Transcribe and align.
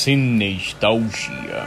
Cinestalgia. 0.00 1.66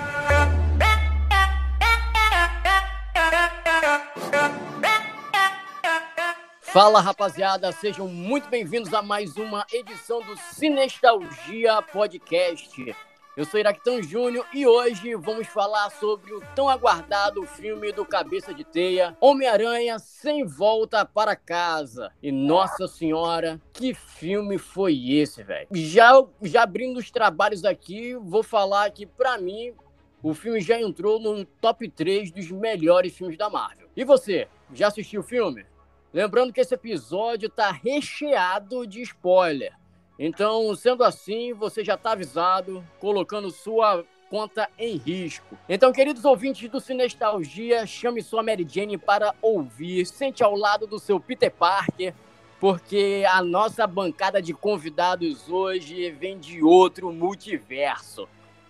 Fala 6.61 7.01
rapaziada, 7.01 7.73
sejam 7.73 8.07
muito 8.07 8.47
bem-vindos 8.47 8.93
a 8.93 9.01
mais 9.01 9.35
uma 9.35 9.65
edição 9.73 10.21
do 10.21 10.37
Cinestalgia 10.37 11.81
Podcast. 11.81 12.95
Eu 13.37 13.45
sou 13.45 13.57
Iraquitão 13.57 14.03
Júnior 14.03 14.45
e 14.53 14.67
hoje 14.67 15.15
vamos 15.15 15.47
falar 15.47 15.89
sobre 15.91 16.33
o 16.33 16.41
tão 16.53 16.67
aguardado 16.67 17.45
filme 17.45 17.93
do 17.93 18.05
Cabeça 18.05 18.53
de 18.53 18.65
Teia, 18.65 19.15
Homem-Aranha 19.21 19.97
Sem 19.99 20.45
Volta 20.45 21.05
para 21.05 21.33
Casa. 21.33 22.11
E 22.21 22.29
nossa 22.29 22.89
senhora, 22.89 23.61
que 23.71 23.93
filme 23.93 24.57
foi 24.57 25.13
esse, 25.13 25.43
velho? 25.43 25.69
Já, 25.71 26.11
já 26.41 26.63
abrindo 26.63 26.97
os 26.97 27.09
trabalhos 27.09 27.63
aqui, 27.63 28.15
vou 28.15 28.43
falar 28.43 28.91
que 28.91 29.05
para 29.05 29.37
mim 29.37 29.73
o 30.21 30.33
filme 30.33 30.59
já 30.59 30.77
entrou 30.77 31.17
no 31.17 31.45
top 31.45 31.87
3 31.87 32.33
dos 32.33 32.51
melhores 32.51 33.15
filmes 33.15 33.37
da 33.37 33.49
Marvel. 33.49 33.87
E 33.95 34.03
você, 34.03 34.49
já 34.73 34.89
assistiu 34.89 35.21
o 35.21 35.23
filme? 35.23 35.65
Lembrando 36.13 36.51
que 36.51 36.59
esse 36.59 36.73
episódio 36.73 37.49
tá 37.49 37.71
recheado 37.71 38.85
de 38.85 39.01
spoiler. 39.01 39.73
Então, 40.17 40.75
sendo 40.75 41.03
assim, 41.03 41.53
você 41.53 41.83
já 41.83 41.95
está 41.95 42.11
avisado, 42.11 42.83
colocando 42.99 43.49
sua 43.49 44.05
conta 44.29 44.69
em 44.79 44.95
risco. 44.95 45.57
Então, 45.67 45.91
queridos 45.91 46.23
ouvintes 46.23 46.69
do 46.69 46.79
Cinestalgia, 46.79 47.85
chame 47.85 48.21
sua 48.21 48.41
Mary 48.41 48.65
Jane 48.67 48.97
para 48.97 49.35
ouvir, 49.41 50.05
sente 50.05 50.41
ao 50.41 50.55
lado 50.55 50.87
do 50.87 50.97
seu 50.97 51.19
Peter 51.19 51.51
Parker, 51.51 52.13
porque 52.59 53.25
a 53.27 53.41
nossa 53.41 53.85
bancada 53.85 54.41
de 54.41 54.53
convidados 54.53 55.49
hoje 55.49 56.11
vem 56.11 56.39
de 56.39 56.63
outro 56.63 57.11
multiverso. 57.11 58.29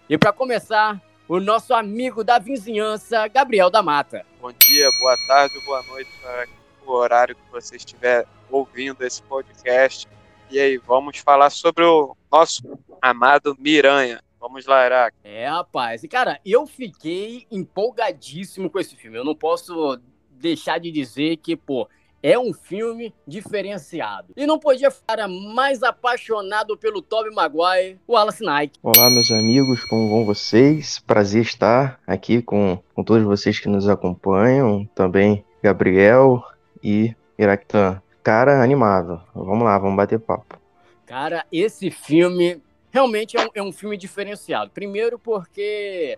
E 0.10 0.18
para 0.18 0.34
começar, 0.34 1.00
o 1.28 1.40
nosso 1.40 1.74
amigo 1.74 2.24
da 2.24 2.40
vizinhança, 2.40 3.28
Gabriel 3.28 3.70
da 3.70 3.84
Mata. 3.84 4.26
Bom 4.42 4.52
dia, 4.52 4.90
boa 5.00 5.16
tarde, 5.28 5.60
boa 5.66 5.84
noite, 5.84 6.10
para 6.22 6.48
o 6.86 6.92
horário 6.92 7.36
que 7.36 7.52
você 7.52 7.76
estiver 7.76 8.26
ouvindo 8.50 9.02
esse 9.04 9.22
podcast. 9.24 10.08
E 10.52 10.60
aí, 10.60 10.78
vamos 10.78 11.18
falar 11.20 11.50
sobre 11.50 11.86
o 11.86 12.14
nosso 12.30 12.78
amado 13.02 13.56
Miranha. 13.58 14.22
Vamos 14.38 14.66
lá, 14.66 14.86
Iraque. 14.86 15.16
É, 15.24 15.48
rapaz. 15.48 16.04
E, 16.04 16.10
cara, 16.10 16.42
eu 16.46 16.68
fiquei 16.68 17.48
empolgadíssimo 17.50 18.70
com 18.70 18.78
esse 18.78 18.98
filme. 18.98 19.18
Eu 19.18 19.24
não 19.24 19.34
posso 19.34 19.98
deixar 20.30 20.78
de 20.78 20.92
dizer 20.92 21.38
que, 21.38 21.56
pô, 21.56 21.88
é 22.22 22.38
um 22.38 22.52
filme 22.52 23.14
diferenciado. 23.26 24.34
E 24.36 24.46
não 24.46 24.60
podia 24.60 24.92
ficar 24.92 25.26
mais 25.30 25.84
apaixonado 25.84 26.78
pelo 26.78 27.02
Tobey 27.02 27.34
Maguire, 27.34 27.98
o 28.06 28.12
Wallace 28.12 28.44
Nike. 28.44 28.78
Olá, 28.84 29.10
meus 29.10 29.32
amigos, 29.32 29.86
como 29.86 30.10
vão 30.10 30.26
vocês? 30.26 31.00
Prazer 31.00 31.44
estar 31.44 31.98
aqui 32.06 32.42
com, 32.42 32.78
com 32.94 33.06
todos 33.06 33.24
vocês 33.24 33.58
que 33.58 33.70
nos 33.70 33.88
acompanham. 33.88 34.86
Também 34.94 35.46
Gabriel 35.64 36.44
e 36.84 37.16
Iraqutan 37.40 38.02
cara 38.24 38.62
animado. 38.64 39.22
Vamos 39.34 39.64
lá, 39.64 39.78
vamos 39.78 39.98
bater 39.98 40.20
papo. 40.20 40.60
Cara, 41.06 41.46
esse 41.52 41.92
filme 41.92 42.62
realmente 42.92 43.38
é 43.38 43.42
um, 43.42 43.50
é 43.56 43.64
um 43.64 43.72
filme 43.72 43.98
diferenciado. 43.98 44.72
Primeiro 44.72 45.18
porque 45.18 46.18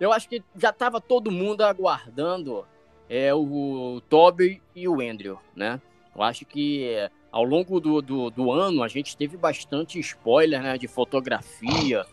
eu 0.00 0.12
acho 0.12 0.28
que 0.28 0.42
já 0.56 0.70
estava 0.70 1.00
todo 1.00 1.30
mundo 1.30 1.62
aguardando 1.62 2.66
é, 3.08 3.32
o, 3.34 3.96
o 3.96 4.00
Toby 4.02 4.60
e 4.74 4.88
o 4.88 5.00
Andrew, 5.00 5.38
né? 5.54 5.80
Eu 6.14 6.22
acho 6.22 6.44
que 6.44 7.08
ao 7.30 7.44
longo 7.44 7.80
do, 7.80 8.00
do, 8.00 8.30
do, 8.30 8.52
ano 8.52 8.82
a 8.82 8.88
gente 8.88 9.16
teve 9.16 9.36
bastante 9.36 9.98
spoiler, 9.98 10.62
né? 10.62 10.78
De 10.78 10.88
fotografia 10.88 12.04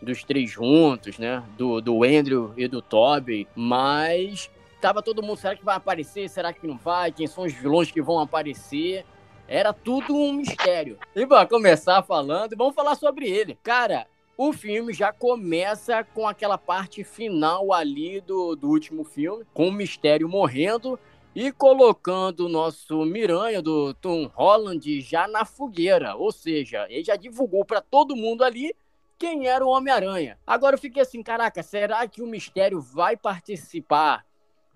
dos 0.00 0.24
três 0.24 0.50
juntos, 0.50 1.18
né? 1.18 1.42
Do, 1.56 1.80
do 1.80 2.04
Andrew 2.04 2.52
e 2.56 2.66
do 2.66 2.82
Toby, 2.82 3.46
mas 3.54 4.50
tava 4.82 5.00
todo 5.00 5.22
mundo, 5.22 5.38
será 5.38 5.54
que 5.54 5.64
vai 5.64 5.76
aparecer? 5.76 6.28
Será 6.28 6.52
que 6.52 6.66
não 6.66 6.76
vai? 6.76 7.12
Quem 7.12 7.28
são 7.28 7.44
os 7.44 7.52
vilões 7.52 7.92
que 7.92 8.02
vão 8.02 8.18
aparecer? 8.18 9.06
Era 9.46 9.72
tudo 9.72 10.12
um 10.12 10.32
mistério. 10.32 10.98
E 11.14 11.24
vamos 11.24 11.48
começar 11.48 12.02
falando, 12.02 12.56
vamos 12.56 12.74
falar 12.74 12.96
sobre 12.96 13.30
ele. 13.30 13.56
Cara, 13.62 14.08
o 14.36 14.52
filme 14.52 14.92
já 14.92 15.12
começa 15.12 16.02
com 16.02 16.26
aquela 16.26 16.58
parte 16.58 17.04
final 17.04 17.72
ali 17.72 18.20
do, 18.20 18.56
do 18.56 18.68
último 18.68 19.04
filme, 19.04 19.44
com 19.54 19.68
o 19.68 19.72
mistério 19.72 20.28
morrendo 20.28 20.98
e 21.32 21.52
colocando 21.52 22.46
o 22.46 22.48
nosso 22.48 23.04
Miranha 23.04 23.62
do 23.62 23.94
Tom 23.94 24.28
Holland 24.34 25.00
já 25.00 25.28
na 25.28 25.44
fogueira. 25.44 26.16
Ou 26.16 26.32
seja, 26.32 26.86
ele 26.90 27.04
já 27.04 27.14
divulgou 27.14 27.64
para 27.64 27.80
todo 27.80 28.16
mundo 28.16 28.42
ali 28.42 28.74
quem 29.16 29.46
era 29.46 29.64
o 29.64 29.70
Homem-Aranha. 29.70 30.36
Agora 30.44 30.74
eu 30.74 30.80
fiquei 30.80 31.02
assim, 31.02 31.22
caraca, 31.22 31.62
será 31.62 32.04
que 32.08 32.20
o 32.20 32.26
mistério 32.26 32.80
vai 32.80 33.16
participar 33.16 34.24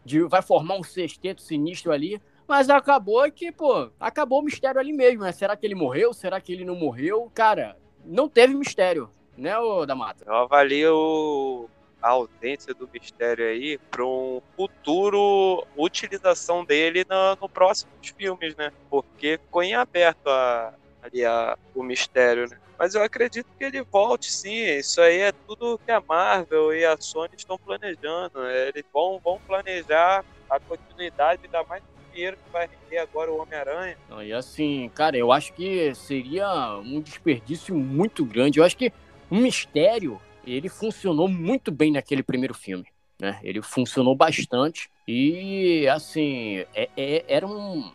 de, 0.06 0.22
vai 0.22 0.40
formar 0.40 0.76
um 0.76 0.84
sexteto 0.84 1.42
sinistro 1.42 1.92
ali. 1.92 2.22
Mas 2.46 2.70
acabou 2.70 3.30
que, 3.30 3.50
pô, 3.50 3.90
acabou 3.98 4.40
o 4.40 4.44
mistério 4.44 4.80
ali 4.80 4.92
mesmo, 4.92 5.24
né? 5.24 5.32
Será 5.32 5.56
que 5.56 5.66
ele 5.66 5.74
morreu? 5.74 6.14
Será 6.14 6.40
que 6.40 6.52
ele 6.52 6.64
não 6.64 6.76
morreu? 6.76 7.30
Cara, 7.34 7.76
não 8.04 8.28
teve 8.28 8.54
mistério, 8.54 9.10
né, 9.36 9.58
ô 9.58 9.84
da 9.84 9.96
Mata? 9.96 10.24
Eu 10.24 10.34
avalio 10.34 11.68
a 12.00 12.10
ausência 12.10 12.72
do 12.72 12.88
mistério 12.92 13.44
aí 13.44 13.78
para 13.90 14.04
um 14.04 14.40
futuro 14.56 15.66
utilização 15.76 16.64
dele 16.64 17.04
no, 17.08 17.36
no 17.40 17.48
próximos 17.48 18.08
filmes, 18.16 18.54
né? 18.54 18.72
Porque 18.88 19.38
ficou 19.42 19.64
em 19.64 19.74
aberto 19.74 20.28
a, 20.28 20.72
ali 21.02 21.24
a, 21.24 21.58
o 21.74 21.82
mistério, 21.82 22.48
né? 22.48 22.56
Mas 22.78 22.94
eu 22.94 23.03
acredito 23.03 23.47
que 23.59 23.64
ele 23.64 23.82
volte 23.82 24.31
sim. 24.31 24.54
Isso 24.54 25.00
aí 25.00 25.19
é 25.19 25.32
tudo 25.32 25.81
que 25.84 25.91
a 25.91 26.00
Marvel 26.00 26.75
e 26.75 26.84
a 26.84 26.97
Sony 26.98 27.31
estão 27.37 27.59
planejando. 27.59 28.47
Eles 28.47 28.84
vão, 28.92 29.20
vão 29.22 29.41
planejar 29.47 30.25
a 30.48 30.60
continuidade 30.60 31.48
da 31.48 31.65
mais 31.65 31.82
dinheiro 32.12 32.36
que 32.36 32.50
vai 32.50 32.69
render 32.69 32.98
agora 32.98 33.31
o 33.31 33.41
Homem-Aranha. 33.41 33.97
E 34.25 34.32
assim, 34.32 34.91
cara, 34.94 35.16
eu 35.16 35.31
acho 35.31 35.53
que 35.53 35.94
seria 35.94 36.76
um 36.78 37.00
desperdício 37.00 37.75
muito 37.75 38.25
grande. 38.25 38.59
Eu 38.59 38.65
acho 38.65 38.76
que 38.76 38.92
o 39.31 39.36
mistério 39.36 40.20
ele 40.47 40.69
funcionou 40.69 41.28
muito 41.28 41.70
bem 41.70 41.92
naquele 41.92 42.22
primeiro 42.22 42.54
filme. 42.54 42.86
Né? 43.20 43.38
Ele 43.42 43.60
funcionou 43.62 44.15
bastante. 44.15 44.91
E 45.06 45.86
assim, 45.88 46.65
é, 46.75 46.88
é, 46.97 47.25
era 47.28 47.47
um 47.47 47.91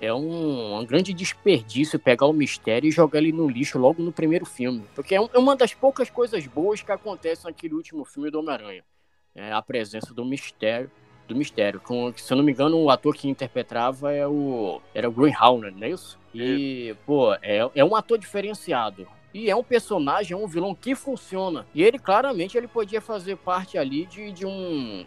é 0.00 0.12
um, 0.12 0.78
um, 0.78 0.84
grande 0.84 1.12
desperdício 1.12 1.98
pegar 1.98 2.26
o 2.26 2.32
mistério 2.32 2.88
e 2.88 2.92
jogar 2.92 3.18
ele 3.18 3.32
no 3.32 3.48
lixo 3.48 3.78
logo 3.78 4.02
no 4.02 4.12
primeiro 4.12 4.46
filme. 4.46 4.84
Porque 4.94 5.14
é, 5.14 5.20
um, 5.20 5.28
é 5.32 5.38
uma 5.38 5.56
das 5.56 5.74
poucas 5.74 6.08
coisas 6.08 6.46
boas 6.46 6.80
que 6.80 6.92
acontecem 6.92 7.46
naquele 7.46 7.74
último 7.74 8.04
filme 8.04 8.30
do 8.30 8.38
Homem-Aranha. 8.38 8.84
É 9.34 9.52
a 9.52 9.60
presença 9.60 10.14
do 10.14 10.24
mistério. 10.24 10.90
Do 11.26 11.34
mistério. 11.34 11.80
Com, 11.80 12.12
se 12.16 12.32
eu 12.32 12.36
não 12.36 12.44
me 12.44 12.52
engano, 12.52 12.78
o 12.78 12.90
ator 12.90 13.14
que 13.14 13.28
interpretava 13.28 14.12
é 14.12 14.26
o, 14.26 14.80
era 14.94 15.08
o 15.08 15.12
Greenhounder, 15.12 15.72
não 15.72 15.82
é 15.82 15.90
isso? 15.90 16.18
E, 16.34 16.94
pô, 17.04 17.34
é, 17.34 17.68
é 17.74 17.84
um 17.84 17.94
ator 17.94 18.18
diferenciado. 18.18 19.06
E 19.34 19.50
é 19.50 19.54
um 19.54 19.62
personagem, 19.62 20.32
é 20.32 20.36
um 20.36 20.46
vilão 20.46 20.74
que 20.74 20.94
funciona. 20.94 21.66
E 21.74 21.82
ele, 21.82 21.98
claramente, 21.98 22.56
ele 22.56 22.66
podia 22.66 23.00
fazer 23.00 23.36
parte 23.36 23.76
ali 23.76 24.06
de, 24.06 24.32
de 24.32 24.46
um 24.46 25.04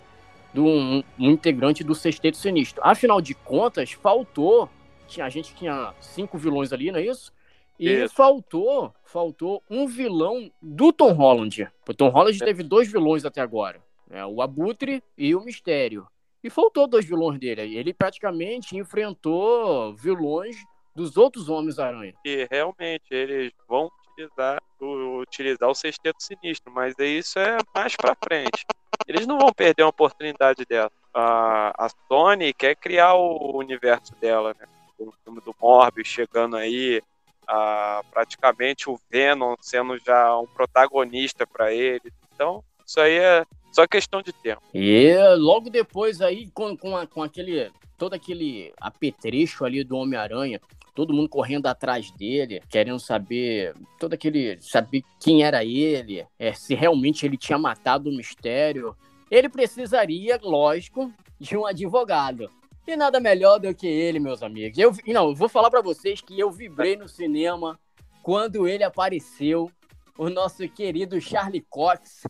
de 0.54 0.60
um, 0.60 1.04
um, 1.18 1.32
integrante 1.32 1.84
do 1.84 1.96
Sexteto 1.96 2.38
Sinistro. 2.38 2.82
Afinal 2.84 3.22
de 3.22 3.34
contas, 3.34 3.92
faltou 3.92 4.70
tinha, 5.12 5.26
a 5.26 5.30
gente 5.30 5.54
tinha 5.54 5.94
cinco 6.00 6.38
vilões 6.38 6.72
ali, 6.74 6.92
não 6.92 7.00
é 7.00 7.04
isso? 7.04 7.32
E 7.78 7.90
isso. 7.90 8.14
faltou, 8.14 8.94
faltou 9.04 9.64
um 9.70 9.88
vilão 9.88 10.52
do 10.62 10.94
Tom 10.94 11.14
Holland. 11.14 11.68
O 11.88 11.94
Tom 11.94 12.10
Holland 12.10 12.42
é. 12.42 12.46
teve 12.46 12.64
dois 12.64 12.92
vilões 12.92 13.26
até 13.26 13.42
agora, 13.42 13.82
né? 14.08 14.26
o 14.26 14.42
Abutre 14.42 15.04
e 15.18 15.36
o 15.36 15.42
Mistério. 15.42 16.08
E 16.44 16.50
faltou 16.50 16.88
dois 16.88 17.06
vilões 17.06 17.40
dele. 17.40 17.76
Ele 17.76 17.94
praticamente 17.94 18.78
enfrentou 18.78 19.94
vilões 19.96 20.56
dos 20.96 21.18
outros 21.18 21.50
Homens-Aranha. 21.50 22.14
E 22.26 22.48
realmente 22.50 23.06
eles 23.12 23.52
vão 23.68 23.90
utilizar 24.12 24.62
o, 24.80 25.22
utilizar 25.22 25.70
o 25.70 25.76
Sexteto 25.76 26.22
Sinistro, 26.22 26.72
mas 26.72 26.96
isso 27.00 27.40
é 27.40 27.58
mais 27.74 27.96
para 27.96 28.16
frente. 28.24 28.66
Eles 29.08 29.26
não 29.26 29.40
vão 29.40 29.52
perder 29.52 29.84
uma 29.84 29.90
oportunidade 29.90 30.66
dessa. 30.68 30.92
A, 31.14 31.86
a 31.86 31.90
Sony 32.08 32.54
quer 32.54 32.76
criar 32.76 33.16
o 33.16 33.58
universo 33.58 34.16
dela, 34.16 34.56
né? 34.60 34.66
O 35.10 35.14
filme 35.24 35.42
do 35.42 35.56
Morbius 35.60 36.08
chegando 36.08 36.56
aí, 36.56 37.02
a, 37.48 38.02
praticamente 38.12 38.90
o 38.90 39.00
Venom 39.10 39.56
sendo 39.60 39.98
já 39.98 40.38
um 40.38 40.48
protagonista 40.48 41.46
para 41.46 41.74
ele. 41.74 42.12
Então, 42.34 42.64
isso 42.86 43.00
aí 43.00 43.18
é 43.18 43.46
só 43.72 43.88
questão 43.88 44.22
de 44.22 44.34
tempo. 44.34 44.62
E 44.74 45.16
logo 45.38 45.70
depois 45.70 46.22
aí, 46.22 46.50
com, 46.52 46.76
com, 46.76 46.96
a, 46.96 47.08
com 47.08 47.24
aquele, 47.24 47.72
todo 47.98 48.14
aquele 48.14 48.74
apetrecho 48.80 49.64
ali 49.64 49.84
do 49.84 49.96
Homem-Aranha, 49.96 50.60
todo 50.94 51.14
mundo 51.14 51.30
correndo 51.30 51.68
atrás 51.68 52.12
dele, 52.12 52.62
querendo 52.70 53.00
saber, 53.00 53.74
todo 54.00 54.14
aquele, 54.14 54.58
saber 54.62 55.04
quem 55.20 55.44
era 55.44 55.64
ele, 55.64 56.26
é, 56.38 56.54
se 56.54 56.76
realmente 56.76 57.26
ele 57.26 57.38
tinha 57.38 57.58
matado 57.58 58.10
o 58.10 58.16
mistério, 58.16 58.96
ele 59.30 59.48
precisaria, 59.48 60.38
lógico, 60.42 61.12
de 61.40 61.56
um 61.56 61.66
advogado. 61.66 62.50
E 62.88 62.96
nada 62.96 63.20
melhor 63.20 63.60
do 63.60 63.74
que 63.74 63.88
ele, 63.88 64.20
meus 64.20 64.42
amigos. 64.42 64.78
Eu, 64.78 64.92
não, 65.08 65.30
eu 65.30 65.36
vou 65.36 65.48
falar 65.48 65.70
para 65.70 65.82
vocês 65.82 66.20
que 66.20 66.40
eu 66.40 66.52
vibrei 66.52 66.96
no 66.96 67.08
cinema 67.08 67.80
quando 68.24 68.68
ele 68.68 68.84
apareceu 68.84 69.72
o 70.18 70.30
nosso 70.30 70.68
querido 70.68 71.20
Charlie 71.22 71.66
Cox. 71.70 72.24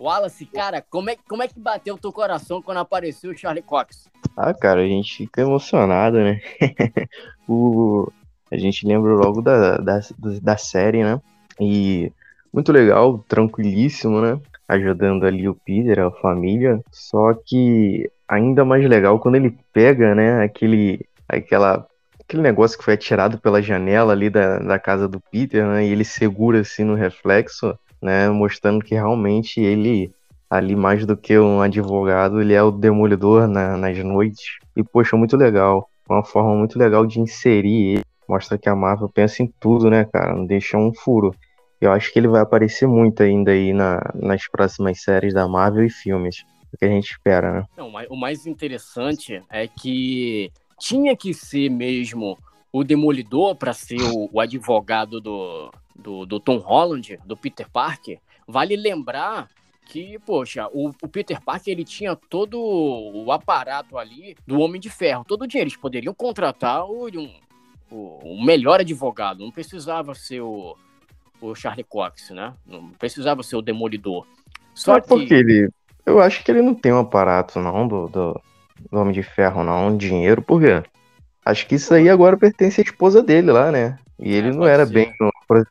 Wallace, 0.00 0.46
cara, 0.46 0.80
como 0.88 1.10
é, 1.10 1.16
como 1.28 1.42
é 1.42 1.48
que 1.48 1.58
bateu 1.58 1.96
o 1.96 1.98
teu 1.98 2.12
coração 2.12 2.62
quando 2.62 2.78
apareceu 2.78 3.32
o 3.32 3.36
Charlie 3.36 3.62
Cox? 3.62 4.08
Ah, 4.36 4.54
cara, 4.54 4.80
a 4.82 4.86
gente 4.86 5.16
fica 5.16 5.42
emocionado, 5.42 6.18
né? 6.18 6.40
o, 7.48 8.10
a 8.50 8.56
gente 8.56 8.86
lembra 8.86 9.12
logo 9.12 9.42
da, 9.42 9.76
da, 9.78 10.00
da 10.40 10.56
série, 10.56 11.02
né? 11.02 11.20
E 11.60 12.12
muito 12.52 12.70
legal, 12.72 13.18
tranquilíssimo, 13.28 14.20
né? 14.20 14.40
Ajudando 14.68 15.24
ali 15.24 15.48
o 15.48 15.54
Peter, 15.54 15.98
a 15.98 16.10
família. 16.10 16.80
Só 16.92 17.34
que 17.34 18.10
ainda 18.28 18.64
mais 18.64 18.86
legal 18.86 19.18
quando 19.18 19.36
ele 19.36 19.56
pega, 19.72 20.14
né? 20.14 20.44
Aquele, 20.44 21.06
aquela, 21.28 21.86
aquele 22.20 22.42
negócio 22.42 22.78
que 22.78 22.84
foi 22.84 22.94
atirado 22.94 23.38
pela 23.38 23.62
janela 23.62 24.12
ali 24.12 24.28
da, 24.28 24.58
da 24.58 24.78
casa 24.78 25.08
do 25.08 25.20
Peter, 25.20 25.66
né? 25.66 25.86
E 25.86 25.90
ele 25.90 26.04
segura 26.04 26.60
assim 26.60 26.84
no 26.84 26.94
reflexo, 26.94 27.76
né? 28.02 28.28
Mostrando 28.28 28.84
que 28.84 28.94
realmente 28.94 29.60
ele 29.60 30.12
ali 30.50 30.74
mais 30.74 31.04
do 31.04 31.16
que 31.16 31.38
um 31.38 31.60
advogado, 31.60 32.40
ele 32.40 32.54
é 32.54 32.62
o 32.62 32.70
demolidor 32.70 33.46
na, 33.46 33.76
nas 33.76 33.98
noites. 33.98 34.58
E, 34.76 34.82
poxa, 34.82 35.16
muito 35.16 35.36
legal. 35.36 35.88
Uma 36.08 36.24
forma 36.24 36.54
muito 36.54 36.78
legal 36.78 37.04
de 37.06 37.20
inserir 37.20 37.94
ele. 37.94 38.04
Mostra 38.26 38.58
que 38.58 38.68
a 38.68 38.74
Marvel 38.74 39.08
pensa 39.08 39.42
em 39.42 39.52
tudo, 39.60 39.90
né, 39.90 40.04
cara? 40.04 40.34
Não 40.34 40.46
deixa 40.46 40.76
um 40.76 40.92
furo. 40.92 41.34
Eu 41.80 41.92
acho 41.92 42.12
que 42.12 42.18
ele 42.18 42.28
vai 42.28 42.40
aparecer 42.40 42.86
muito 42.86 43.22
ainda 43.22 43.52
aí 43.52 43.72
na, 43.72 44.00
nas 44.14 44.48
próximas 44.48 45.02
séries 45.02 45.32
da 45.34 45.46
Marvel 45.46 45.84
e 45.84 45.90
filmes. 45.90 46.44
O 46.72 46.76
que 46.76 46.84
a 46.84 46.88
gente 46.88 47.10
espera, 47.10 47.52
né? 47.52 47.64
Não, 47.76 47.92
o 48.10 48.16
mais 48.16 48.46
interessante 48.46 49.42
é 49.50 49.66
que 49.66 50.52
tinha 50.78 51.16
que 51.16 51.32
ser 51.34 51.70
mesmo 51.70 52.38
o 52.72 52.84
Demolidor 52.84 53.56
para 53.56 53.72
ser 53.72 54.00
o, 54.00 54.28
o 54.32 54.40
advogado 54.40 55.20
do, 55.20 55.72
do, 55.96 56.26
do, 56.26 56.40
Tom 56.40 56.58
Holland, 56.58 57.18
do 57.24 57.36
Peter 57.36 57.68
Parker. 57.70 58.20
Vale 58.46 58.76
lembrar 58.76 59.48
que, 59.86 60.18
poxa, 60.20 60.68
o, 60.68 60.90
o, 61.02 61.08
Peter 61.08 61.40
Parker 61.42 61.72
ele 61.72 61.84
tinha 61.84 62.14
todo 62.14 62.60
o 62.60 63.32
aparato 63.32 63.96
ali 63.96 64.36
do 64.46 64.60
Homem 64.60 64.80
de 64.80 64.90
Ferro, 64.90 65.24
todo 65.24 65.42
o 65.42 65.46
dinheiro. 65.46 65.68
Eles 65.68 65.80
poderiam 65.80 66.12
contratar 66.12 66.84
o, 66.84 67.08
o, 67.90 68.34
o 68.34 68.44
melhor 68.44 68.80
advogado, 68.80 69.42
não 69.42 69.50
precisava 69.50 70.14
ser 70.14 70.42
o 70.42 70.76
o 71.40 71.54
Charlie 71.54 71.84
Cox, 71.84 72.30
né? 72.30 72.54
Não 72.66 72.90
precisava 72.90 73.42
ser 73.42 73.56
o 73.56 73.62
Demolidor. 73.62 74.26
Só 74.74 74.96
é 74.96 75.00
que... 75.00 75.08
porque 75.08 75.34
ele. 75.34 75.70
Eu 76.08 76.20
acho 76.20 76.42
que 76.42 76.50
ele 76.50 76.62
não 76.62 76.74
tem 76.74 76.92
um 76.92 77.00
aparato, 77.00 77.60
não, 77.60 77.86
do, 77.86 78.08
do, 78.08 78.40
do 78.90 78.98
Homem 78.98 79.12
de 79.12 79.22
Ferro, 79.22 79.62
não, 79.62 79.96
dinheiro, 79.96 80.40
por 80.42 80.60
quê? 80.60 80.82
Acho 81.44 81.66
que 81.66 81.74
isso 81.74 81.92
aí 81.94 82.08
agora 82.08 82.36
pertence 82.36 82.80
à 82.80 82.84
esposa 82.84 83.22
dele 83.22 83.50
lá, 83.50 83.70
né? 83.70 83.98
E 84.18 84.34
ele 84.34 84.48
é, 84.48 84.52
não 84.52 84.66
era 84.66 84.84
ser. 84.86 84.92
bem 84.92 85.12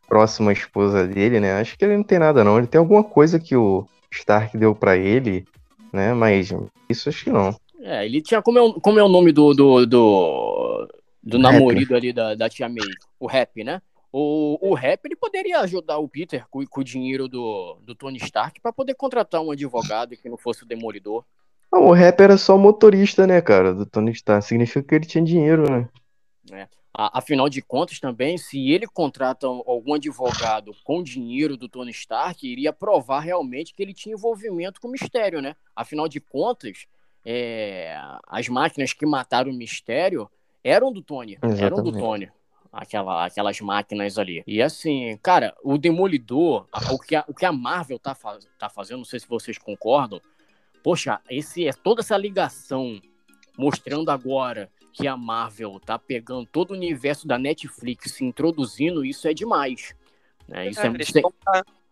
próximo 0.07 0.49
à 0.49 0.53
esposa 0.53 1.05
dele, 1.05 1.39
né? 1.39 1.59
Acho 1.59 1.77
que 1.77 1.83
ele 1.83 1.97
não 1.97 2.03
tem 2.03 2.19
nada, 2.19 2.43
não. 2.43 2.57
Ele 2.57 2.67
tem 2.67 2.79
alguma 2.79 3.03
coisa 3.03 3.39
que 3.39 3.55
o 3.55 3.85
Stark 4.11 4.57
deu 4.57 4.73
para 4.73 4.95
ele, 4.95 5.45
né? 5.91 6.13
Mas 6.13 6.53
isso 6.89 7.09
acho 7.09 7.25
que 7.25 7.29
não. 7.29 7.55
É, 7.81 8.05
ele 8.05 8.21
tinha. 8.21 8.41
Como 8.41 8.57
é, 8.57 8.81
como 8.81 8.99
é 8.99 9.03
o 9.03 9.09
nome 9.09 9.31
do. 9.31 9.53
do, 9.53 9.85
do, 9.85 10.87
do 11.21 11.37
namorado 11.37 11.95
ali 11.95 12.13
da, 12.13 12.35
da 12.35 12.49
tia 12.49 12.69
May? 12.69 12.87
O 13.19 13.27
Rap, 13.27 13.63
né? 13.63 13.81
O, 14.11 14.69
o 14.69 14.73
Rap 14.73 15.05
ele 15.05 15.15
poderia 15.15 15.59
ajudar 15.59 15.97
o 15.97 16.07
Peter 16.07 16.45
com, 16.49 16.65
com 16.65 16.81
o 16.81 16.83
dinheiro 16.83 17.27
do, 17.27 17.77
do 17.81 17.93
Tony 17.93 18.17
Stark 18.17 18.59
para 18.61 18.71
poder 18.71 18.95
contratar 18.95 19.41
um 19.41 19.51
advogado 19.51 20.15
que 20.15 20.29
não 20.29 20.37
fosse 20.37 20.63
o 20.63 20.65
Demolidor. 20.65 21.25
Não, 21.71 21.87
o 21.87 21.91
Rap 21.91 22.19
era 22.21 22.37
só 22.37 22.57
motorista, 22.57 23.27
né, 23.27 23.41
cara, 23.41 23.73
do 23.73 23.85
Tony 23.85 24.11
Stark. 24.11 24.45
Significa 24.45 24.81
que 24.81 24.95
ele 24.95 25.05
tinha 25.05 25.23
dinheiro, 25.23 25.69
né? 25.69 25.89
É. 26.51 26.67
Afinal 26.93 27.47
de 27.47 27.61
contas, 27.61 27.99
também, 27.99 28.39
se 28.39 28.71
ele 28.71 28.87
contrata 28.87 29.45
algum 29.45 29.93
advogado 29.93 30.71
com 30.83 31.03
dinheiro 31.03 31.55
do 31.55 31.69
Tony 31.69 31.91
Stark, 31.91 32.47
iria 32.47 32.73
provar 32.73 33.19
realmente 33.19 33.71
que 33.73 33.83
ele 33.83 33.93
tinha 33.93 34.15
envolvimento 34.15 34.81
com 34.81 34.87
o 34.87 34.91
mistério, 34.91 35.41
né? 35.41 35.55
Afinal 35.75 36.07
de 36.07 36.19
contas, 36.19 36.87
é... 37.23 37.95
as 38.25 38.47
máquinas 38.49 38.93
que 38.93 39.05
mataram 39.05 39.51
o 39.51 39.53
mistério 39.53 40.27
eram 40.63 40.91
do 40.91 41.03
Tony. 41.03 41.33
Exatamente. 41.33 41.63
Eram 41.63 41.83
do 41.83 41.91
Tony 41.91 42.31
aquela, 42.71 43.25
aquelas 43.25 43.59
máquinas 43.61 44.17
ali. 44.17 44.43
E 44.45 44.61
assim, 44.61 45.17
cara, 45.21 45.55
o 45.63 45.77
Demolidor, 45.77 46.67
o 46.91 46.99
que 46.99 47.15
a, 47.15 47.25
o 47.27 47.33
que 47.33 47.45
a 47.45 47.51
Marvel 47.51 47.99
tá, 47.99 48.15
faz, 48.15 48.47
tá 48.57 48.69
fazendo, 48.69 48.99
não 48.99 49.05
sei 49.05 49.19
se 49.19 49.27
vocês 49.27 49.57
concordam, 49.57 50.21
poxa, 50.83 51.19
esse 51.29 51.67
é 51.67 51.73
toda 51.73 52.01
essa 52.01 52.17
ligação 52.17 53.01
mostrando 53.57 54.11
agora 54.11 54.69
que 54.93 55.07
a 55.07 55.15
Marvel 55.15 55.79
tá 55.79 55.99
pegando 55.99 56.45
todo 56.45 56.71
o 56.71 56.73
universo 56.73 57.27
da 57.27 57.37
Netflix 57.37 58.19
e 58.19 58.25
introduzindo, 58.25 59.05
isso 59.05 59.27
é 59.27 59.33
demais. 59.33 59.95
Né? 60.47 60.69
Isso 60.69 60.79
é, 60.81 60.87
é 60.87 60.89
eles 60.89 61.07
estão 61.07 61.33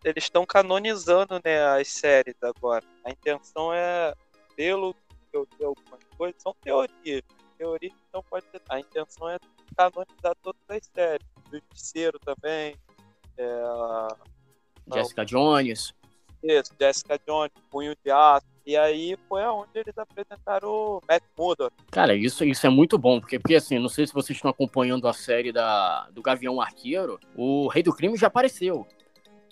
eles 0.04 0.24
estão 0.24 0.46
canonizando 0.46 1.40
né, 1.44 1.64
as 1.64 1.88
séries 1.88 2.36
agora. 2.40 2.84
A 3.04 3.10
intenção 3.10 3.72
é, 3.72 4.14
pelo 4.54 4.94
que 4.94 5.36
eu 5.36 5.48
vi 5.58 5.64
algumas 5.64 6.00
coisas, 6.16 6.40
são 6.40 6.54
teorias. 6.62 7.22
Teorias 7.56 7.92
então 8.08 8.22
pode 8.28 8.46
ser. 8.50 8.60
A 8.68 8.80
intenção 8.80 9.28
é 9.28 9.38
canonizar 9.76 10.34
todas 10.42 10.60
as 10.68 10.86
séries. 10.86 11.26
Justiceiro 11.50 12.18
também. 12.18 12.76
É... 13.36 14.08
Jessica 14.94 15.24
Jones. 15.24 15.94
Isso, 16.42 16.72
Jessica 16.78 17.18
Jones, 17.26 17.52
Punho 17.70 17.94
de 18.04 18.10
Aço. 18.10 18.46
E 18.64 18.76
aí 18.76 19.16
foi 19.28 19.42
aonde 19.42 19.70
eles 19.74 19.96
apresentaram 19.96 20.68
o 20.68 21.00
Matt 21.08 21.22
Murdock. 21.38 21.72
Cara, 21.90 22.14
isso, 22.14 22.44
isso 22.44 22.66
é 22.66 22.70
muito 22.70 22.98
bom, 22.98 23.20
porque, 23.20 23.38
porque 23.38 23.54
assim, 23.54 23.78
não 23.78 23.88
sei 23.88 24.06
se 24.06 24.12
vocês 24.12 24.36
estão 24.36 24.50
acompanhando 24.50 25.06
a 25.06 25.12
série 25.12 25.52
da, 25.52 26.08
do 26.10 26.20
Gavião 26.20 26.60
Arqueiro, 26.60 27.18
o 27.36 27.68
Rei 27.68 27.82
do 27.82 27.94
Crime 27.94 28.16
já 28.16 28.26
apareceu. 28.26 28.86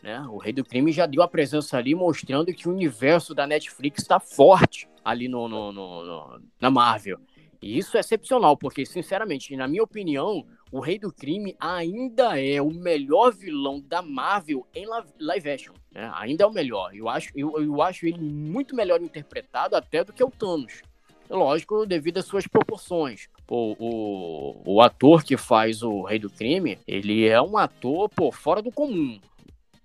Né? 0.02 0.20
O 0.28 0.36
Rei 0.36 0.52
do 0.52 0.64
Crime 0.64 0.92
já 0.92 1.06
deu 1.06 1.22
a 1.22 1.28
presença 1.28 1.78
ali, 1.78 1.94
mostrando 1.94 2.52
que 2.52 2.68
o 2.68 2.72
universo 2.72 3.34
da 3.34 3.46
Netflix 3.46 4.02
está 4.02 4.18
forte 4.18 4.88
ali 5.04 5.28
no, 5.28 5.48
no, 5.48 5.72
no, 5.72 6.04
no 6.04 6.42
na 6.60 6.70
Marvel. 6.70 7.18
E 7.64 7.78
isso 7.78 7.96
é 7.96 8.00
excepcional, 8.00 8.58
porque, 8.58 8.84
sinceramente, 8.84 9.56
na 9.56 9.66
minha 9.66 9.82
opinião, 9.82 10.44
o 10.70 10.80
Rei 10.80 10.98
do 10.98 11.10
Crime 11.10 11.56
ainda 11.58 12.38
é 12.38 12.60
o 12.60 12.70
melhor 12.70 13.32
vilão 13.32 13.80
da 13.80 14.02
Marvel 14.02 14.66
em 14.74 14.84
live 15.18 15.50
action. 15.50 15.72
Né? 15.90 16.12
Ainda 16.16 16.44
é 16.44 16.46
o 16.46 16.52
melhor. 16.52 16.94
Eu 16.94 17.08
acho, 17.08 17.30
eu, 17.34 17.58
eu 17.58 17.80
acho 17.80 18.06
ele 18.06 18.18
muito 18.18 18.76
melhor 18.76 19.00
interpretado 19.00 19.74
até 19.76 20.04
do 20.04 20.12
que 20.12 20.22
o 20.22 20.30
Thanos. 20.30 20.82
Lógico, 21.30 21.86
devido 21.86 22.18
às 22.18 22.26
suas 22.26 22.46
proporções. 22.46 23.28
Pô, 23.46 23.74
o, 23.78 24.60
o 24.62 24.82
ator 24.82 25.24
que 25.24 25.38
faz 25.38 25.82
o 25.82 26.02
Rei 26.02 26.18
do 26.18 26.28
Crime, 26.28 26.78
ele 26.86 27.26
é 27.26 27.40
um 27.40 27.56
ator, 27.56 28.10
pô, 28.10 28.30
fora 28.30 28.60
do 28.60 28.70
comum. 28.70 29.18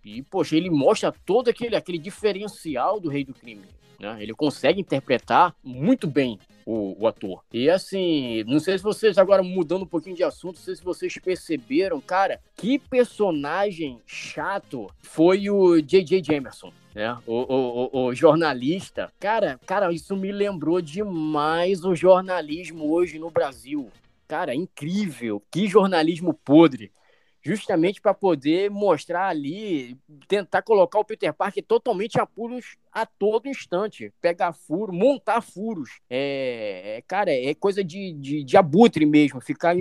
E, 0.03 0.21
poxa, 0.23 0.57
ele 0.57 0.69
mostra 0.69 1.13
todo 1.25 1.47
aquele, 1.47 1.77
aquele 1.77 1.97
diferencial 1.97 2.99
do 2.99 3.07
Rei 3.07 3.23
do 3.23 3.33
Crime. 3.33 3.63
Né? 3.97 4.17
Ele 4.21 4.33
consegue 4.33 4.81
interpretar 4.81 5.55
muito 5.63 6.07
bem 6.07 6.37
o, 6.69 6.95
o, 6.99 7.07
ator. 7.07 7.43
E 7.51 7.67
assim, 7.67 8.43
não 8.43 8.59
sei 8.59 8.77
se 8.77 8.83
vocês, 8.83 9.17
agora 9.17 9.41
mudando 9.41 9.81
um 9.81 9.87
pouquinho 9.87 10.15
de 10.15 10.23
assunto, 10.23 10.57
não 10.57 10.63
sei 10.63 10.75
se 10.75 10.83
vocês 10.83 11.17
perceberam, 11.17 11.99
cara, 11.99 12.39
que 12.55 12.77
personagem 12.77 13.99
chato 14.05 14.87
foi 15.01 15.49
o 15.49 15.81
J.J. 15.81 16.23
Jamerson. 16.23 16.71
Né? 16.93 17.17
O, 17.25 17.33
o, 17.33 18.05
o, 18.05 18.13
jornalista, 18.13 19.11
cara, 19.19 19.59
cara, 19.65 19.91
isso 19.91 20.15
me 20.15 20.31
lembrou 20.31 20.79
demais 20.79 21.83
o 21.83 21.95
jornalismo 21.95 22.91
hoje 22.91 23.17
no 23.17 23.31
Brasil. 23.31 23.89
Cara, 24.27 24.53
incrível, 24.53 25.41
que 25.49 25.67
jornalismo 25.67 26.35
podre 26.35 26.91
justamente 27.41 28.01
para 28.01 28.13
poder 28.13 28.69
mostrar 28.69 29.27
ali, 29.27 29.97
tentar 30.27 30.61
colocar 30.61 30.99
o 30.99 31.05
Peter 31.05 31.33
Parker 31.33 31.63
totalmente 31.63 32.19
a 32.19 32.25
puros 32.25 32.77
a 32.91 33.05
todo 33.05 33.47
instante, 33.47 34.13
pegar 34.21 34.53
furo, 34.53 34.91
montar 34.91 35.41
furos. 35.41 35.99
É, 36.09 36.97
é 36.97 37.01
cara, 37.01 37.31
é 37.31 37.53
coisa 37.53 37.83
de, 37.83 38.13
de, 38.13 38.43
de, 38.43 38.57
abutre 38.57 39.05
mesmo, 39.05 39.39
ficar 39.39 39.75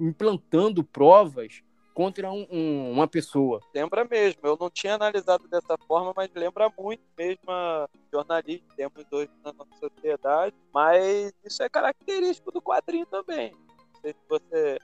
implantando 0.00 0.82
provas 0.82 1.62
contra 1.94 2.30
um, 2.30 2.46
um, 2.50 2.90
uma 2.90 3.06
pessoa. 3.06 3.60
Lembra 3.72 4.04
mesmo, 4.04 4.40
eu 4.42 4.56
não 4.58 4.68
tinha 4.68 4.94
analisado 4.94 5.46
dessa 5.46 5.76
forma, 5.86 6.12
mas 6.14 6.28
lembra 6.34 6.70
muito 6.76 7.02
mesmo 7.16 7.48
a 7.48 7.88
jornalismo 8.12 8.66
que 8.68 8.76
temos 8.76 9.04
hoje 9.12 9.30
na 9.44 9.52
nossa 9.52 9.70
sociedade, 9.78 10.56
mas 10.72 11.32
isso 11.44 11.62
é 11.62 11.68
característico 11.68 12.50
do 12.50 12.60
quadrinho 12.60 13.06
também. 13.06 13.52
Não 13.52 14.00
sei 14.00 14.12
se 14.12 14.18
você 14.28 14.78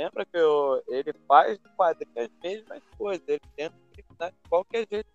lembra 0.00 0.24
que 0.24 0.38
eu, 0.38 0.82
ele 0.88 1.12
faz 1.28 1.58
no 1.58 1.70
quadrinho 1.76 2.10
as 2.16 2.30
mesmas 2.42 2.82
coisas, 2.96 3.22
ele 3.28 3.40
tenta 3.56 3.74
eliminar 3.96 4.30
de 4.30 4.48
qualquer 4.48 4.86
jeito. 4.90 5.08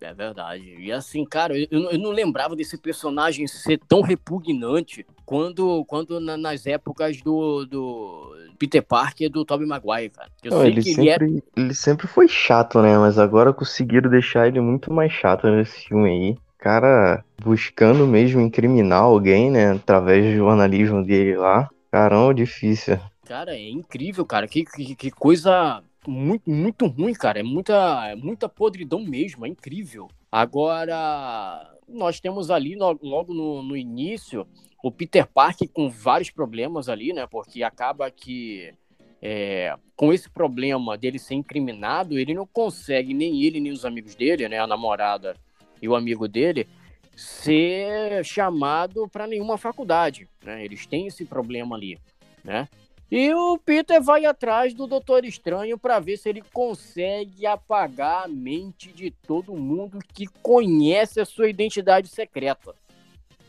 É 0.00 0.14
verdade. 0.14 0.76
E 0.78 0.92
assim, 0.92 1.24
cara, 1.24 1.52
eu, 1.58 1.90
eu, 1.90 1.98
não 1.98 2.10
lembrava 2.10 2.54
desse 2.54 2.78
personagem 2.78 3.48
ser 3.48 3.80
tão 3.88 4.00
repugnante 4.00 5.04
quando, 5.26 5.84
quando 5.86 6.20
na, 6.20 6.36
nas 6.36 6.64
épocas 6.64 7.20
do, 7.20 7.64
do 7.66 8.36
Peter 8.56 8.80
Parker 8.80 9.26
e 9.26 9.28
do 9.28 9.44
Tobey 9.44 9.66
Maguire, 9.66 10.10
cara. 10.10 10.30
Eu 10.44 10.52
não, 10.52 10.60
sei 10.60 10.70
ele 10.70 10.82
que 10.82 10.94
sempre, 10.94 11.02
ele, 11.02 11.10
era... 11.10 11.42
ele 11.56 11.74
sempre 11.74 12.06
foi 12.06 12.28
chato, 12.28 12.80
né? 12.80 12.96
Mas 12.98 13.18
agora 13.18 13.52
conseguiram 13.52 14.08
deixar 14.08 14.46
ele 14.46 14.60
muito 14.60 14.92
mais 14.92 15.10
chato 15.10 15.48
nesse 15.48 15.88
filme 15.88 16.08
aí 16.08 16.38
cara 16.62 17.24
buscando 17.42 18.06
mesmo 18.06 18.40
incriminar 18.40 19.02
alguém, 19.02 19.50
né? 19.50 19.72
Através 19.72 20.24
do 20.24 20.36
jornalismo 20.36 21.04
dele 21.04 21.36
lá. 21.36 21.68
Caramba, 21.90 22.32
difícil. 22.32 22.98
Cara, 23.24 23.54
é 23.54 23.68
incrível, 23.68 24.24
cara. 24.26 24.48
Que, 24.48 24.64
que, 24.64 24.94
que 24.96 25.10
coisa 25.10 25.82
muito, 26.06 26.50
muito 26.50 26.86
ruim, 26.86 27.12
cara. 27.12 27.40
É 27.40 27.42
muita, 27.42 28.08
é 28.08 28.16
muita 28.16 28.48
podridão 28.48 29.00
mesmo, 29.00 29.46
é 29.46 29.48
incrível. 29.48 30.08
Agora, 30.30 31.76
nós 31.88 32.20
temos 32.20 32.50
ali, 32.50 32.74
logo 32.74 33.32
no, 33.32 33.62
no 33.62 33.76
início, 33.76 34.46
o 34.82 34.90
Peter 34.90 35.26
Parker 35.26 35.68
com 35.68 35.88
vários 35.88 36.30
problemas 36.30 36.88
ali, 36.88 37.12
né? 37.12 37.26
Porque 37.26 37.62
acaba 37.62 38.10
que 38.10 38.74
é, 39.20 39.76
com 39.94 40.12
esse 40.12 40.28
problema 40.28 40.98
dele 40.98 41.18
ser 41.18 41.34
incriminado, 41.34 42.18
ele 42.18 42.34
não 42.34 42.46
consegue, 42.46 43.14
nem 43.14 43.42
ele, 43.44 43.60
nem 43.60 43.70
os 43.70 43.84
amigos 43.84 44.16
dele, 44.16 44.48
né? 44.48 44.58
A 44.58 44.66
namorada 44.66 45.36
e 45.80 45.88
o 45.88 45.94
amigo 45.94 46.26
dele, 46.26 46.66
ser 47.14 48.24
chamado 48.24 49.08
para 49.08 49.26
nenhuma 49.26 49.56
faculdade, 49.56 50.28
né? 50.42 50.64
Eles 50.64 50.86
têm 50.86 51.06
esse 51.06 51.24
problema 51.24 51.76
ali, 51.76 51.98
né? 52.42 52.68
E 53.14 53.34
o 53.34 53.58
Peter 53.58 54.00
vai 54.00 54.24
atrás 54.24 54.72
do 54.72 54.86
Doutor 54.86 55.26
Estranho 55.26 55.76
para 55.76 56.00
ver 56.00 56.16
se 56.16 56.30
ele 56.30 56.40
consegue 56.50 57.44
apagar 57.44 58.24
a 58.24 58.28
mente 58.28 58.90
de 58.90 59.10
todo 59.10 59.54
mundo 59.54 59.98
que 60.14 60.26
conhece 60.40 61.20
a 61.20 61.26
sua 61.26 61.50
identidade 61.50 62.08
secreta. 62.08 62.74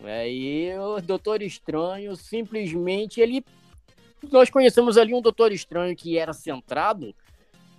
É, 0.03 0.29
e 0.29 0.77
o 0.77 0.99
Doutor 0.99 1.41
Estranho 1.41 2.13
simplesmente 2.17 3.21
ele 3.21 3.41
nós 4.29 4.49
conhecemos 4.49 4.97
ali 4.97 5.13
um 5.13 5.21
Doutor 5.21 5.53
Estranho 5.53 5.95
que 5.95 6.17
era 6.17 6.33
centrado, 6.33 7.15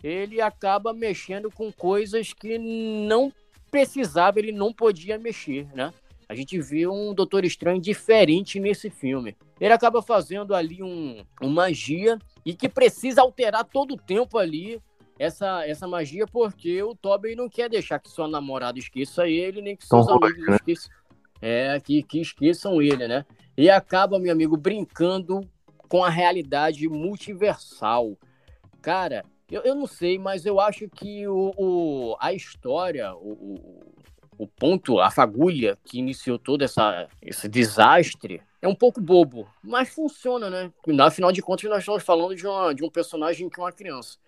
ele 0.03 0.41
acaba 0.41 0.95
mexendo 0.95 1.51
com 1.51 1.71
coisas 1.71 2.33
que 2.33 2.57
não 2.57 3.31
precisava, 3.71 4.39
ele 4.39 4.53
não 4.53 4.73
podia 4.73 5.19
mexer, 5.19 5.67
né? 5.75 5.93
A 6.29 6.35
gente 6.35 6.61
viu 6.61 6.93
um 6.93 7.15
Doutor 7.15 7.45
Estranho 7.45 7.81
diferente 7.81 8.59
nesse 8.59 8.91
filme. 8.91 9.37
Ele 9.61 9.73
acaba 9.73 10.03
fazendo 10.03 10.55
ali 10.55 10.83
um, 10.83 11.25
uma 11.41 11.51
magia 11.51 12.19
e 12.45 12.55
que 12.55 12.69
precisa 12.69 13.23
alterar 13.23 13.65
todo 13.65 13.95
o 13.95 13.99
tempo 13.99 14.39
ali 14.39 14.81
essa, 15.19 15.67
essa 15.67 15.87
magia, 15.87 16.27
porque 16.27 16.83
o 16.83 16.95
Tobey 16.95 17.37
não 17.37 17.49
quer 17.49 17.69
deixar 17.69 17.99
que 17.99 18.11
sua 18.11 18.27
namorada 18.27 18.79
esqueça 18.79 19.29
ele, 19.29 19.63
nem 19.63 19.77
que 19.77 19.87
seus 19.87 20.09
amigos 20.09 20.47
né? 20.47 20.57
esqueçam. 20.57 20.91
É, 21.41 21.81
que, 21.81 22.03
que 22.03 22.21
esqueçam 22.21 22.81
ele, 22.81 23.07
né? 23.07 23.25
E 23.57 23.69
acaba, 23.69 24.19
meu 24.19 24.33
amigo, 24.33 24.57
brincando 24.57 25.41
com 25.89 26.03
a 26.03 26.09
realidade 26.09 26.89
multiversal. 26.89 28.17
Cara, 28.81 29.25
eu, 29.51 29.63
eu 29.63 29.75
não 29.75 29.87
sei, 29.87 30.19
mas 30.19 30.47
eu 30.47 30.59
acho 30.59 30.89
que 30.89 31.29
o, 31.29 31.53
o 31.57 32.17
a 32.19 32.33
história, 32.33 33.15
o, 33.15 33.33
o 33.33 33.94
ponto, 34.47 35.01
a 35.01 35.11
fagulha 35.11 35.79
que 35.85 35.99
iniciou 35.99 36.39
todo 36.39 36.63
essa, 36.63 37.09
esse 37.23 37.49
desastre 37.49 38.43
é 38.61 38.69
um 38.69 38.75
pouco 38.75 39.01
bobo, 39.01 39.49
mas 39.63 39.91
funciona, 39.91 40.49
né? 40.49 40.73
No 40.87 41.11
final 41.11 41.31
de 41.31 41.43
contas, 41.43 41.69
nós 41.69 41.81
estamos 41.81 42.03
falando 42.03 42.35
de, 42.35 42.47
uma, 42.47 42.75
de 42.75 42.83
um 42.85 42.91
personagem 42.91 43.49
que 43.49 43.61
é 43.61 43.63
uma 43.63 43.73
criança. 43.73 44.19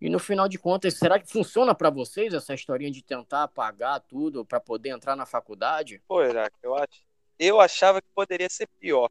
E 0.00 0.08
no 0.08 0.18
final 0.18 0.48
de 0.48 0.58
contas, 0.58 0.94
será 0.94 1.18
que 1.18 1.30
funciona 1.30 1.74
para 1.74 1.88
vocês 1.88 2.34
essa 2.34 2.52
historinha 2.54 2.90
de 2.90 3.02
tentar 3.02 3.44
apagar 3.44 4.00
tudo 4.00 4.44
para 4.44 4.58
poder 4.58 4.88
entrar 4.88 5.14
na 5.14 5.24
faculdade? 5.24 6.02
Pô, 6.08 6.24
Iraque, 6.24 6.56
eu, 6.62 6.74
acho, 6.74 7.04
eu 7.38 7.60
achava 7.60 8.02
que 8.02 8.08
poderia 8.12 8.48
ser 8.50 8.66
pior. 8.80 9.08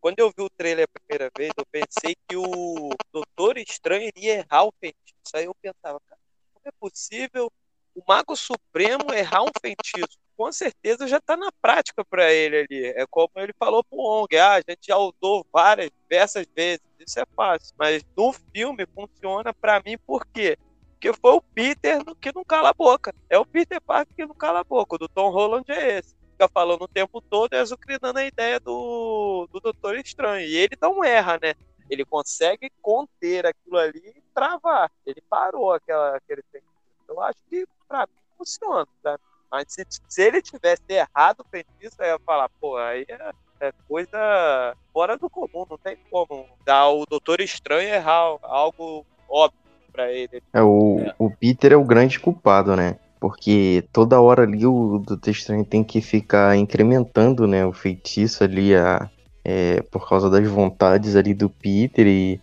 Quando 0.00 0.18
eu 0.18 0.28
vi 0.28 0.42
o 0.42 0.48
trailer 0.48 0.86
a 0.86 0.98
primeira 0.98 1.30
vez, 1.36 1.52
eu 1.54 1.66
pensei 1.66 2.16
que 2.26 2.36
o 2.36 2.88
Doutor 3.12 3.58
Estranho 3.58 4.10
iria 4.16 4.38
errar 4.38 4.64
o 4.64 4.72
feitiço. 4.80 5.34
Aí 5.34 5.44
eu 5.44 5.54
pensava, 5.54 6.00
cara, 6.08 6.20
como 6.54 6.64
é 6.64 6.70
possível 6.80 7.52
o 7.94 8.02
Mago 8.06 8.36
Supremo 8.36 9.12
errar 9.12 9.42
um 9.42 9.50
feitiço, 9.60 10.18
com 10.36 10.50
certeza 10.50 11.06
já 11.06 11.18
está 11.18 11.36
na 11.36 11.50
prática 11.60 12.04
para 12.04 12.32
ele 12.32 12.60
ali. 12.60 12.86
É 12.96 13.04
como 13.06 13.30
ele 13.36 13.52
falou 13.58 13.84
pro 13.84 13.98
Ong, 13.98 14.36
ah, 14.38 14.54
a 14.54 14.60
gente 14.60 14.86
já 14.86 14.96
usou 14.96 15.46
várias, 15.52 15.90
diversas 16.02 16.46
vezes, 16.54 16.80
isso 16.98 17.20
é 17.20 17.24
fácil. 17.36 17.74
Mas 17.78 18.02
no 18.16 18.32
filme 18.32 18.86
funciona 18.94 19.52
para 19.52 19.82
mim 19.84 19.98
por 19.98 20.26
quê? 20.26 20.56
Porque 20.92 21.12
foi 21.14 21.32
o 21.32 21.40
Peter 21.40 22.02
que 22.20 22.34
não 22.34 22.44
cala 22.44 22.70
a 22.70 22.74
boca. 22.74 23.14
É 23.28 23.38
o 23.38 23.46
Peter 23.46 23.80
Parker 23.80 24.14
que 24.14 24.26
não 24.26 24.34
cala 24.34 24.60
a 24.60 24.64
boca. 24.64 24.96
O 24.96 24.98
do 24.98 25.08
Tom 25.08 25.30
Holland 25.30 25.64
é 25.72 25.98
esse. 25.98 26.14
Fica 26.32 26.46
falando 26.48 26.82
o 26.82 26.88
tempo 26.88 27.22
todo 27.22 27.54
e 27.54 27.56
azucrinando 27.56 28.18
a 28.18 28.24
ideia 28.24 28.60
do, 28.60 29.48
do 29.50 29.60
Doutor 29.60 29.96
Estranho. 29.96 30.46
E 30.46 30.56
ele 30.56 30.76
não 30.80 31.02
erra, 31.02 31.38
né? 31.42 31.54
Ele 31.88 32.04
consegue 32.04 32.70
conter 32.82 33.46
aquilo 33.46 33.78
ali 33.78 34.12
e 34.14 34.22
travar. 34.34 34.90
Ele 35.06 35.22
parou 35.22 35.72
aquela, 35.72 36.16
aquele 36.16 36.42
feitiço. 36.52 36.70
Eu 37.08 37.20
acho 37.22 37.38
que 37.48 37.66
para 37.90 38.06
mim 38.06 38.12
funciona, 38.38 38.86
tá? 39.02 39.18
Mas 39.50 39.66
se, 39.68 39.84
se 40.08 40.22
ele 40.22 40.40
tivesse 40.40 40.82
errado 40.88 41.40
o 41.40 41.48
feitiço, 41.50 41.96
eu 41.98 42.06
ia 42.06 42.18
falar, 42.24 42.48
pô, 42.60 42.76
aí 42.76 43.04
é, 43.08 43.32
é 43.60 43.72
coisa 43.88 44.76
fora 44.92 45.18
do 45.18 45.28
comum, 45.28 45.66
não 45.68 45.76
tem 45.76 45.98
como 46.08 46.46
dar 46.64 46.88
o 46.88 47.04
Doutor 47.04 47.40
Estranho 47.40 47.88
errar 47.92 48.36
algo 48.42 49.04
óbvio 49.28 49.58
para 49.92 50.12
ele. 50.12 50.40
É, 50.52 50.62
o, 50.62 51.00
é. 51.00 51.14
o 51.18 51.28
Peter 51.28 51.72
é 51.72 51.76
o 51.76 51.84
grande 51.84 52.20
culpado, 52.20 52.76
né? 52.76 52.96
Porque 53.18 53.84
toda 53.92 54.20
hora 54.20 54.44
ali 54.44 54.64
o 54.64 54.98
Doutor 55.04 55.30
Estranho 55.30 55.64
tem 55.64 55.82
que 55.82 56.00
ficar 56.00 56.56
incrementando, 56.56 57.46
né, 57.46 57.66
o 57.66 57.72
feitiço 57.72 58.44
ali 58.44 58.74
a, 58.74 59.10
é, 59.44 59.82
por 59.82 60.08
causa 60.08 60.30
das 60.30 60.46
vontades 60.48 61.16
ali 61.16 61.34
do 61.34 61.50
Peter 61.50 62.06
e 62.06 62.40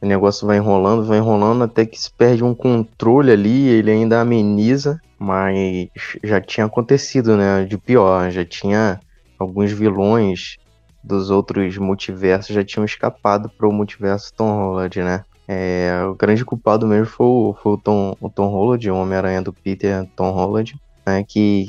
o 0.00 0.06
negócio 0.06 0.46
vai 0.46 0.56
enrolando, 0.56 1.04
vai 1.04 1.18
enrolando 1.18 1.64
até 1.64 1.84
que 1.84 2.00
se 2.00 2.10
perde 2.12 2.42
um 2.42 2.54
controle 2.54 3.30
ali, 3.32 3.68
ele 3.68 3.90
ainda 3.90 4.20
ameniza, 4.20 5.00
mas 5.18 5.88
já 6.22 6.40
tinha 6.40 6.66
acontecido, 6.66 7.36
né? 7.36 7.64
De 7.64 7.76
pior, 7.76 8.30
já 8.30 8.44
tinha 8.44 9.00
alguns 9.38 9.72
vilões 9.72 10.56
dos 11.02 11.30
outros 11.30 11.78
multiversos 11.78 12.54
já 12.54 12.62
tinham 12.62 12.84
escapado 12.84 13.48
para 13.48 13.66
o 13.66 13.72
multiverso 13.72 14.32
Tom 14.34 14.52
Holland, 14.52 15.02
né? 15.02 15.24
É, 15.48 16.04
o 16.04 16.14
grande 16.14 16.44
culpado 16.44 16.86
mesmo 16.86 17.06
foi 17.06 17.26
o, 17.26 17.56
foi 17.60 17.72
o 17.72 17.78
Tom, 17.78 18.16
o 18.20 18.30
Tom 18.30 18.48
Holland, 18.48 18.90
o 18.90 18.96
Homem-Aranha 18.96 19.42
do 19.42 19.52
Peter 19.52 20.06
Tom 20.14 20.30
Holland, 20.30 20.76
né? 21.06 21.24
Que, 21.26 21.66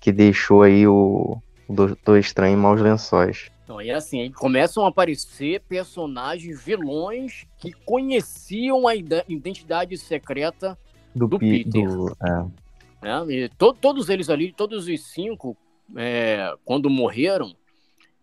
que 0.00 0.12
deixou 0.12 0.62
aí 0.62 0.86
o, 0.86 1.38
Doutor 1.68 2.18
Estranho 2.18 2.54
em 2.54 2.60
maus 2.60 2.80
lençóis. 2.80 3.50
Então, 3.68 3.82
e 3.82 3.90
assim, 3.90 4.32
começam 4.32 4.86
a 4.86 4.88
aparecer 4.88 5.60
personagens 5.68 6.64
vilões 6.64 7.46
que 7.58 7.70
conheciam 7.84 8.88
a 8.88 8.94
identidade 8.96 9.98
secreta 9.98 10.78
do, 11.14 11.28
do 11.28 11.38
Peter. 11.38 11.86
Do, 11.86 12.16
é. 13.02 13.44
É, 13.44 13.48
to, 13.58 13.74
todos 13.74 14.08
eles 14.08 14.30
ali, 14.30 14.54
todos 14.54 14.88
os 14.88 15.04
cinco, 15.08 15.54
é, 15.94 16.50
quando 16.64 16.88
morreram, 16.88 17.54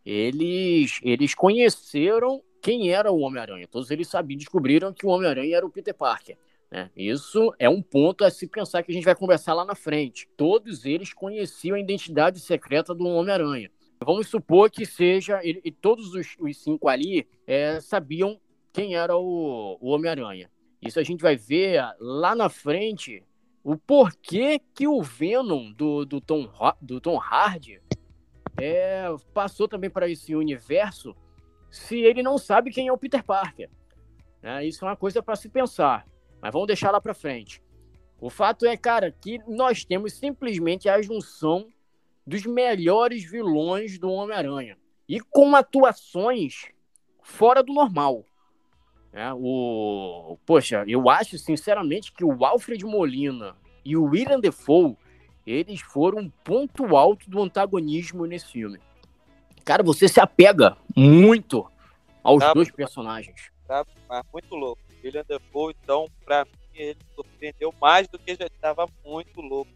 eles, 0.03 0.99
eles 1.03 1.35
conheceram 1.35 2.41
quem 2.59 2.89
era 2.89 3.11
o 3.11 3.19
Homem-Aranha. 3.19 3.67
Todos 3.67 3.91
eles 3.91 4.07
sabiam, 4.07 4.39
descobriram 4.39 4.91
que 4.91 5.05
o 5.05 5.09
Homem-Aranha 5.09 5.57
era 5.57 5.65
o 5.65 5.69
Peter 5.69 5.93
Parker. 5.93 6.39
Né? 6.71 6.89
Isso 6.97 7.53
é 7.59 7.69
um 7.69 7.83
ponto 7.83 8.25
a 8.25 8.31
se 8.31 8.47
pensar 8.47 8.81
que 8.81 8.91
a 8.91 8.95
gente 8.95 9.05
vai 9.05 9.13
conversar 9.13 9.53
lá 9.53 9.63
na 9.63 9.75
frente. 9.75 10.27
Todos 10.35 10.85
eles 10.85 11.13
conheciam 11.13 11.75
a 11.75 11.79
identidade 11.79 12.39
secreta 12.39 12.95
do 12.95 13.05
Homem-Aranha. 13.05 13.69
Vamos 14.05 14.27
supor 14.27 14.69
que 14.69 14.85
seja, 14.85 15.41
e, 15.43 15.59
e 15.65 15.71
todos 15.71 16.13
os, 16.13 16.35
os, 16.39 16.57
cinco 16.61 16.87
ali 16.87 17.27
é, 17.47 17.79
sabiam 17.81 18.39
quem 18.71 18.95
era 18.95 19.17
o, 19.17 19.77
o 19.81 19.89
Homem-Aranha. 19.89 20.51
Isso 20.79 20.99
a 20.99 21.03
gente 21.03 21.21
vai 21.21 21.35
ver 21.35 21.81
lá 21.99 22.35
na 22.35 22.47
frente 22.47 23.23
o 23.63 23.75
porquê 23.75 24.61
que 24.75 24.87
o 24.87 25.01
Venom 25.01 25.71
do, 25.71 26.05
do, 26.05 26.21
Tom, 26.21 26.47
do 26.79 27.01
Tom 27.01 27.17
Hardy 27.17 27.81
é, 28.61 29.07
passou 29.33 29.67
também 29.67 29.89
para 29.89 30.07
esse 30.07 30.35
universo 30.35 31.15
se 31.71 31.97
ele 31.97 32.21
não 32.21 32.37
sabe 32.37 32.71
quem 32.71 32.87
é 32.87 32.93
o 32.93 32.97
Peter 32.97 33.23
Parker. 33.23 33.71
É, 34.43 34.63
isso 34.63 34.85
é 34.85 34.87
uma 34.87 34.95
coisa 34.95 35.23
para 35.23 35.35
se 35.35 35.49
pensar, 35.49 36.07
mas 36.39 36.53
vamos 36.53 36.67
deixar 36.67 36.91
lá 36.91 37.01
para 37.01 37.15
frente. 37.15 37.63
O 38.21 38.29
fato 38.29 38.67
é, 38.67 38.77
cara, 38.77 39.11
que 39.11 39.39
nós 39.47 39.83
temos 39.83 40.13
simplesmente 40.13 40.87
a 40.87 41.01
junção 41.01 41.67
dos 42.25 42.45
melhores 42.45 43.23
vilões 43.23 43.99
do 43.99 44.11
Homem-Aranha. 44.11 44.77
E 45.07 45.19
com 45.19 45.55
atuações 45.55 46.69
fora 47.21 47.61
do 47.61 47.73
normal. 47.73 48.25
É, 49.13 49.31
o, 49.33 50.37
poxa, 50.45 50.83
eu 50.87 51.09
acho 51.09 51.37
sinceramente 51.37 52.11
que 52.11 52.25
o 52.25 52.43
Alfred 52.43 52.83
Molina 52.83 53.55
e 53.83 53.95
o 53.95 54.03
William 54.03 54.39
Defoe 54.39 54.97
eles 55.45 55.79
foram 55.81 56.23
um 56.23 56.29
ponto 56.29 56.97
alto 56.97 57.29
do 57.29 57.41
antagonismo 57.41 58.25
nesse 58.25 58.51
filme. 58.51 58.79
Cara, 59.63 59.83
você 59.83 60.07
se 60.07 60.19
apega 60.19 60.75
muito 60.95 61.69
aos 62.23 62.43
tá, 62.43 62.53
dois 62.53 62.71
personagens. 62.71 63.51
Tá, 63.67 63.85
muito 64.33 64.55
louco. 64.55 64.81
William 65.03 65.23
Defoe, 65.27 65.75
então, 65.81 66.07
pra 66.23 66.45
mim, 66.45 66.51
ele 66.73 66.99
surpreendeu 67.13 67.73
mais 67.79 68.07
do 68.07 68.17
que 68.17 68.35
já 68.35 68.47
estava 68.47 68.87
muito 69.05 69.39
louco 69.39 69.71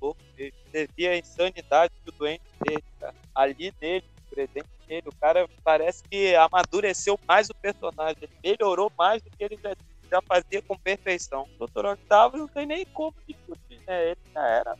louco 0.00 0.20
mesmo. 0.36 0.56
Você 0.66 0.88
via 0.96 1.10
a 1.10 1.18
insanidade 1.18 1.92
que 2.04 2.10
o 2.10 2.12
doente 2.12 2.42
teve, 2.64 2.84
cara. 2.98 3.14
Ali 3.34 3.70
dele, 3.72 4.04
presente 4.30 4.68
dele, 4.86 5.08
o 5.08 5.14
cara 5.16 5.48
parece 5.62 6.02
que 6.04 6.34
amadureceu 6.34 7.18
mais 7.26 7.48
o 7.50 7.54
personagem. 7.54 8.16
Ele 8.22 8.56
melhorou 8.58 8.90
mais 8.98 9.22
do 9.22 9.30
que 9.30 9.44
ele 9.44 9.58
já, 9.62 9.74
já 10.10 10.20
fazia 10.22 10.62
com 10.62 10.76
perfeição. 10.76 11.48
O 11.58 11.66
Dr. 11.66 11.86
Octavio 11.86 12.40
não 12.40 12.48
tem 12.48 12.66
nem 12.66 12.84
como 12.86 13.14
discutir, 13.26 13.80
né? 13.86 14.10
Ele 14.10 14.20
já 14.32 14.46
era, 14.46 14.78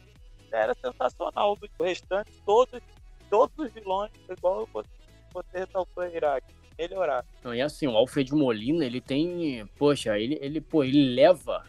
já 0.50 0.58
era 0.58 0.74
sensacional. 0.74 1.58
O 1.78 1.84
restante, 1.84 2.32
todos, 2.44 2.80
todos 3.30 3.56
os 3.58 3.72
vilões, 3.72 4.10
igual 4.28 4.68
você, 4.72 4.88
você 5.32 5.58
ressaltou 5.58 6.04
em 6.04 6.14
Iraque 6.14 6.52
melhorar. 6.78 7.24
Não, 7.44 7.54
e 7.54 7.60
assim, 7.60 7.86
o 7.86 7.96
Alfred 7.96 8.34
Molina, 8.34 8.84
ele 8.84 9.00
tem, 9.00 9.64
poxa, 9.78 10.18
ele, 10.18 10.38
ele, 10.40 10.60
pô, 10.60 10.82
ele 10.82 11.14
leva 11.14 11.64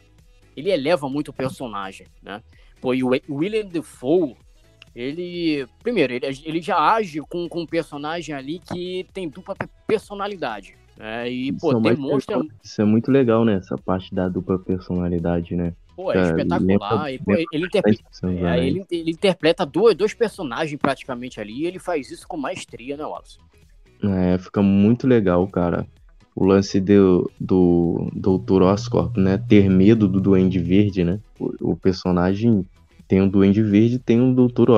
ele 0.55 0.71
eleva 0.71 1.09
muito 1.09 1.29
o 1.29 1.33
personagem, 1.33 2.07
né? 2.21 2.41
Pô, 2.83 2.93
e 2.93 3.01
o 3.01 3.11
William 3.29 3.65
Defoe, 3.65 4.35
ele, 4.93 5.65
primeiro, 5.81 6.11
ele, 6.11 6.25
ele 6.43 6.61
já 6.61 6.77
age 6.77 7.21
com, 7.21 7.47
com 7.47 7.61
um 7.61 7.65
personagem 7.65 8.35
ali 8.35 8.59
que 8.59 9.07
tem 9.13 9.29
dupla 9.29 9.55
personalidade. 9.87 10.75
É, 10.99 11.31
e, 11.31 11.53
pô, 11.53 11.71
isso 11.71 11.79
demonstra. 11.79 12.39
É, 12.39 12.41
isso 12.61 12.81
é 12.81 12.83
muito 12.83 13.09
legal, 13.09 13.45
né? 13.45 13.53
Essa 13.53 13.77
parte 13.77 14.13
da 14.13 14.27
dupla 14.27 14.59
personalidade, 14.59 15.55
né? 15.55 15.71
Pô, 15.95 16.11
é, 16.11 16.17
é 16.17 16.21
espetacular. 16.23 17.09
Pô, 17.23 17.31
ele, 17.53 17.65
interpreta, 17.65 18.03
é, 18.25 18.67
ele, 18.67 18.85
ele, 18.91 19.11
interpreta 19.11 19.65
dois, 19.65 19.95
dois 19.95 20.13
personagens 20.13 20.77
praticamente 20.77 21.39
ali 21.39 21.61
e 21.61 21.65
ele 21.65 21.79
faz 21.79 22.11
isso 22.11 22.27
com 22.27 22.35
maestria, 22.35 22.97
né, 22.97 23.05
Wallace? 23.05 23.37
É, 24.03 24.37
fica 24.37 24.61
muito 24.61 25.07
legal, 25.07 25.47
cara. 25.47 25.87
O 26.35 26.45
lance 26.45 26.81
do, 26.81 27.31
do 27.39 28.09
Dr. 28.13 28.61
Oscorp, 28.63 29.15
né? 29.15 29.37
Ter 29.37 29.69
medo 29.69 30.05
do 30.05 30.19
Duende 30.19 30.59
Verde, 30.59 31.05
né? 31.05 31.21
O, 31.39 31.71
o 31.71 31.77
personagem 31.77 32.65
tem 33.13 33.21
um 33.21 33.29
Duende 33.29 33.61
Verde 33.61 33.99
tem 33.99 34.19
um 34.19 34.33
Dr. 34.33 34.71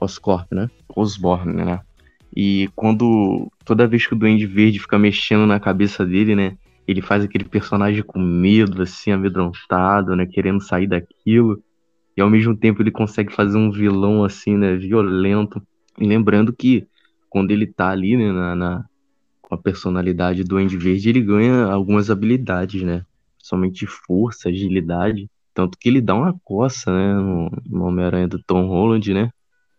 Oscorp, 0.00 0.52
né? 0.52 0.70
Osborne, 0.94 1.52
né? 1.52 1.80
E 2.34 2.70
quando. 2.76 3.50
Toda 3.64 3.88
vez 3.88 4.06
que 4.06 4.14
o 4.14 4.16
Duende 4.16 4.46
Verde 4.46 4.78
fica 4.78 4.96
mexendo 4.96 5.44
na 5.44 5.58
cabeça 5.58 6.06
dele, 6.06 6.36
né? 6.36 6.56
Ele 6.86 7.02
faz 7.02 7.24
aquele 7.24 7.42
personagem 7.42 8.04
com 8.04 8.20
medo, 8.20 8.82
assim, 8.82 9.10
amedrontado, 9.10 10.14
né? 10.14 10.26
Querendo 10.26 10.60
sair 10.60 10.86
daquilo. 10.86 11.60
E 12.16 12.20
ao 12.20 12.30
mesmo 12.30 12.56
tempo 12.56 12.80
ele 12.80 12.92
consegue 12.92 13.32
fazer 13.32 13.58
um 13.58 13.72
vilão, 13.72 14.22
assim, 14.22 14.56
né? 14.56 14.76
Violento. 14.76 15.60
E 15.98 16.06
lembrando 16.06 16.52
que 16.52 16.86
quando 17.28 17.50
ele 17.50 17.66
tá 17.66 17.88
ali, 17.88 18.16
né? 18.16 18.30
Na, 18.30 18.54
na 18.54 18.84
com 19.42 19.56
a 19.56 19.58
personalidade 19.58 20.44
do 20.44 20.50
Duende 20.50 20.76
Verde, 20.76 21.08
ele 21.08 21.22
ganha 21.22 21.64
algumas 21.64 22.12
habilidades, 22.12 22.80
né? 22.84 23.04
Somente 23.38 23.86
força, 23.88 24.50
agilidade. 24.50 25.28
Tanto 25.58 25.76
que 25.76 25.88
ele 25.88 26.00
dá 26.00 26.14
uma 26.14 26.38
coça, 26.44 26.88
né? 26.92 27.14
No, 27.14 27.50
no 27.66 27.86
Homem-Aranha 27.86 28.28
do 28.28 28.40
Tom 28.40 28.68
Holland, 28.68 29.12
né? 29.12 29.28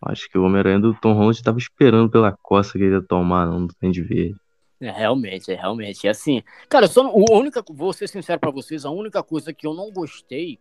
Acho 0.01 0.29
que 0.29 0.37
o 0.37 0.43
Homem-Aranha 0.43 0.77
do 0.77 0.93
Tom 0.93 1.13
Holland 1.13 1.37
estava 1.37 1.57
esperando 1.57 2.09
pela 2.09 2.35
coça 2.43 2.77
que 2.77 2.83
ele 2.83 2.95
ia 2.95 3.01
tomar, 3.01 3.45
não 3.45 3.65
tem 3.65 3.89
de 3.89 4.01
ver. 4.01 4.35
É, 4.81 4.91
realmente, 4.91 5.49
é 5.49 5.55
realmente. 5.55 6.05
É 6.05 6.09
assim, 6.09 6.43
cara, 6.67 6.85
só, 6.85 7.07
a 7.07 7.37
única, 7.37 7.63
vou 7.69 7.93
ser 7.93 8.09
sincero 8.09 8.37
para 8.41 8.51
vocês, 8.51 8.83
a 8.83 8.89
única 8.89 9.23
coisa 9.23 9.53
que 9.53 9.65
eu 9.65 9.73
não 9.73 9.89
gostei 9.89 10.59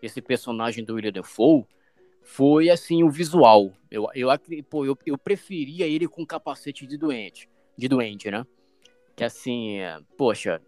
desse 0.00 0.22
personagem 0.22 0.82
do 0.82 0.94
William 0.94 1.12
Defoe 1.12 1.66
foi, 2.22 2.70
assim, 2.70 3.04
o 3.04 3.10
visual. 3.10 3.74
Eu, 3.90 4.08
eu, 4.14 4.30
pô, 4.70 4.86
eu, 4.86 4.96
eu 5.04 5.18
preferia 5.18 5.86
ele 5.86 6.08
com 6.08 6.24
capacete 6.24 6.86
de 6.86 6.96
doente, 6.96 7.46
de 7.76 7.88
doente, 7.88 8.30
né? 8.30 8.42
Que, 9.14 9.22
assim, 9.22 9.80
é, 9.80 9.98
poxa, 10.16 10.62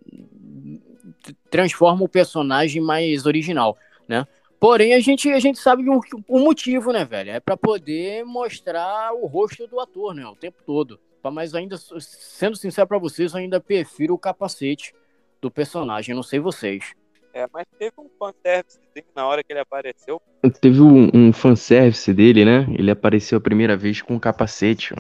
transforma 1.50 2.04
o 2.04 2.08
personagem 2.08 2.82
mais 2.82 3.26
original, 3.26 3.76
né? 4.06 4.26
Porém, 4.60 4.94
a 4.94 5.00
gente, 5.00 5.30
a 5.30 5.38
gente 5.38 5.58
sabe 5.58 5.88
o, 5.88 6.00
o 6.26 6.38
motivo, 6.40 6.92
né, 6.92 7.04
velho? 7.04 7.30
É 7.30 7.38
para 7.38 7.56
poder 7.56 8.24
mostrar 8.24 9.12
o 9.14 9.26
rosto 9.26 9.66
do 9.68 9.78
ator, 9.78 10.14
né? 10.14 10.26
O 10.26 10.34
tempo 10.34 10.62
todo. 10.66 10.98
Mas 11.22 11.54
ainda, 11.54 11.76
sendo 11.76 12.56
sincero 12.56 12.88
para 12.88 12.98
vocês, 12.98 13.32
eu 13.32 13.38
ainda 13.38 13.60
prefiro 13.60 14.14
o 14.14 14.18
capacete 14.18 14.94
do 15.40 15.50
personagem. 15.50 16.14
Não 16.14 16.22
sei 16.22 16.40
vocês. 16.40 16.92
É, 17.32 17.46
mas 17.52 17.66
teve 17.78 17.92
um 17.98 18.08
fanservice 18.18 18.80
na 19.14 19.26
hora 19.26 19.44
que 19.44 19.52
ele 19.52 19.60
apareceu. 19.60 20.20
Teve 20.60 20.80
um, 20.80 21.10
um 21.14 21.32
fanservice 21.32 22.12
dele, 22.12 22.44
né? 22.44 22.66
Ele 22.76 22.90
apareceu 22.90 23.38
a 23.38 23.40
primeira 23.40 23.76
vez 23.76 24.02
com 24.02 24.16
o 24.16 24.20
capacete. 24.20 24.94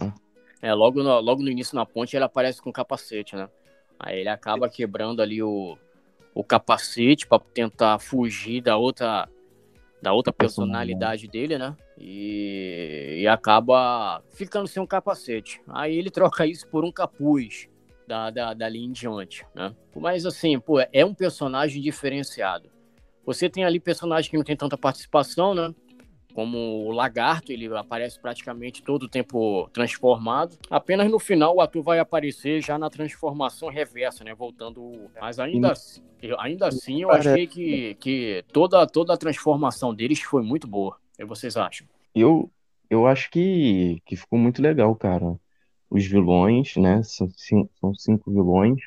É, 0.60 0.72
logo 0.74 1.02
no, 1.02 1.18
logo 1.20 1.42
no 1.42 1.48
início 1.48 1.74
na 1.74 1.86
ponte 1.86 2.16
ele 2.16 2.24
aparece 2.24 2.60
com 2.60 2.70
o 2.70 2.72
capacete, 2.72 3.34
né? 3.34 3.48
Aí 3.98 4.20
ele 4.20 4.28
acaba 4.28 4.68
quebrando 4.68 5.20
ali 5.20 5.42
o, 5.42 5.76
o 6.34 6.44
capacete 6.44 7.26
para 7.26 7.42
tentar 7.52 7.98
fugir 7.98 8.60
da 8.60 8.76
outra 8.76 9.28
da 10.00 10.12
outra 10.12 10.32
personalidade 10.32 11.26
dele, 11.26 11.58
né? 11.58 11.76
E, 11.98 13.18
e, 13.20 13.26
acaba 13.26 14.22
ficando 14.30 14.68
sem 14.68 14.80
um 14.80 14.86
capacete. 14.86 15.60
Aí 15.66 15.96
ele 15.96 16.10
troca 16.10 16.46
isso 16.46 16.68
por 16.68 16.84
um 16.84 16.92
capuz 16.92 17.68
da, 18.06 18.30
da, 18.30 18.54
dali 18.54 18.84
em 18.84 18.92
diante, 18.92 19.44
né? 19.54 19.74
Mas 19.96 20.24
assim, 20.24 20.58
pô, 20.60 20.78
é 20.92 21.04
um 21.04 21.12
personagem 21.12 21.82
diferenciado. 21.82 22.70
Você 23.26 23.50
tem 23.50 23.64
ali 23.64 23.80
personagens 23.80 24.30
que 24.30 24.36
não 24.36 24.44
tem 24.44 24.56
tanta 24.56 24.78
participação, 24.78 25.52
né? 25.54 25.74
Como 26.38 26.86
o 26.86 26.92
lagarto, 26.92 27.50
ele 27.50 27.66
aparece 27.76 28.16
praticamente 28.16 28.80
todo 28.80 29.02
o 29.02 29.08
tempo 29.08 29.68
transformado. 29.72 30.56
Apenas 30.70 31.10
no 31.10 31.18
final 31.18 31.56
o 31.56 31.60
ator 31.60 31.82
vai 31.82 31.98
aparecer 31.98 32.62
já 32.62 32.78
na 32.78 32.88
transformação 32.88 33.68
reversa, 33.68 34.22
né? 34.22 34.32
Voltando. 34.36 35.10
Mas 35.20 35.40
ainda, 35.40 35.72
assim, 35.72 36.00
ainda 36.38 36.68
assim 36.68 37.02
eu 37.02 37.10
achei 37.10 37.44
que, 37.48 37.96
que 37.96 38.44
toda, 38.52 38.86
toda 38.86 39.14
a 39.14 39.16
transformação 39.16 39.92
deles 39.92 40.20
foi 40.20 40.40
muito 40.40 40.68
boa. 40.68 40.96
O 41.14 41.16
que 41.16 41.24
vocês 41.24 41.56
acham? 41.56 41.88
Eu, 42.14 42.48
eu 42.88 43.04
acho 43.08 43.32
que, 43.32 44.00
que 44.06 44.14
ficou 44.14 44.38
muito 44.38 44.62
legal, 44.62 44.94
cara. 44.94 45.34
Os 45.90 46.06
vilões, 46.06 46.76
né? 46.76 47.02
São, 47.02 47.28
são 47.80 47.92
cinco 47.96 48.30
vilões. 48.30 48.80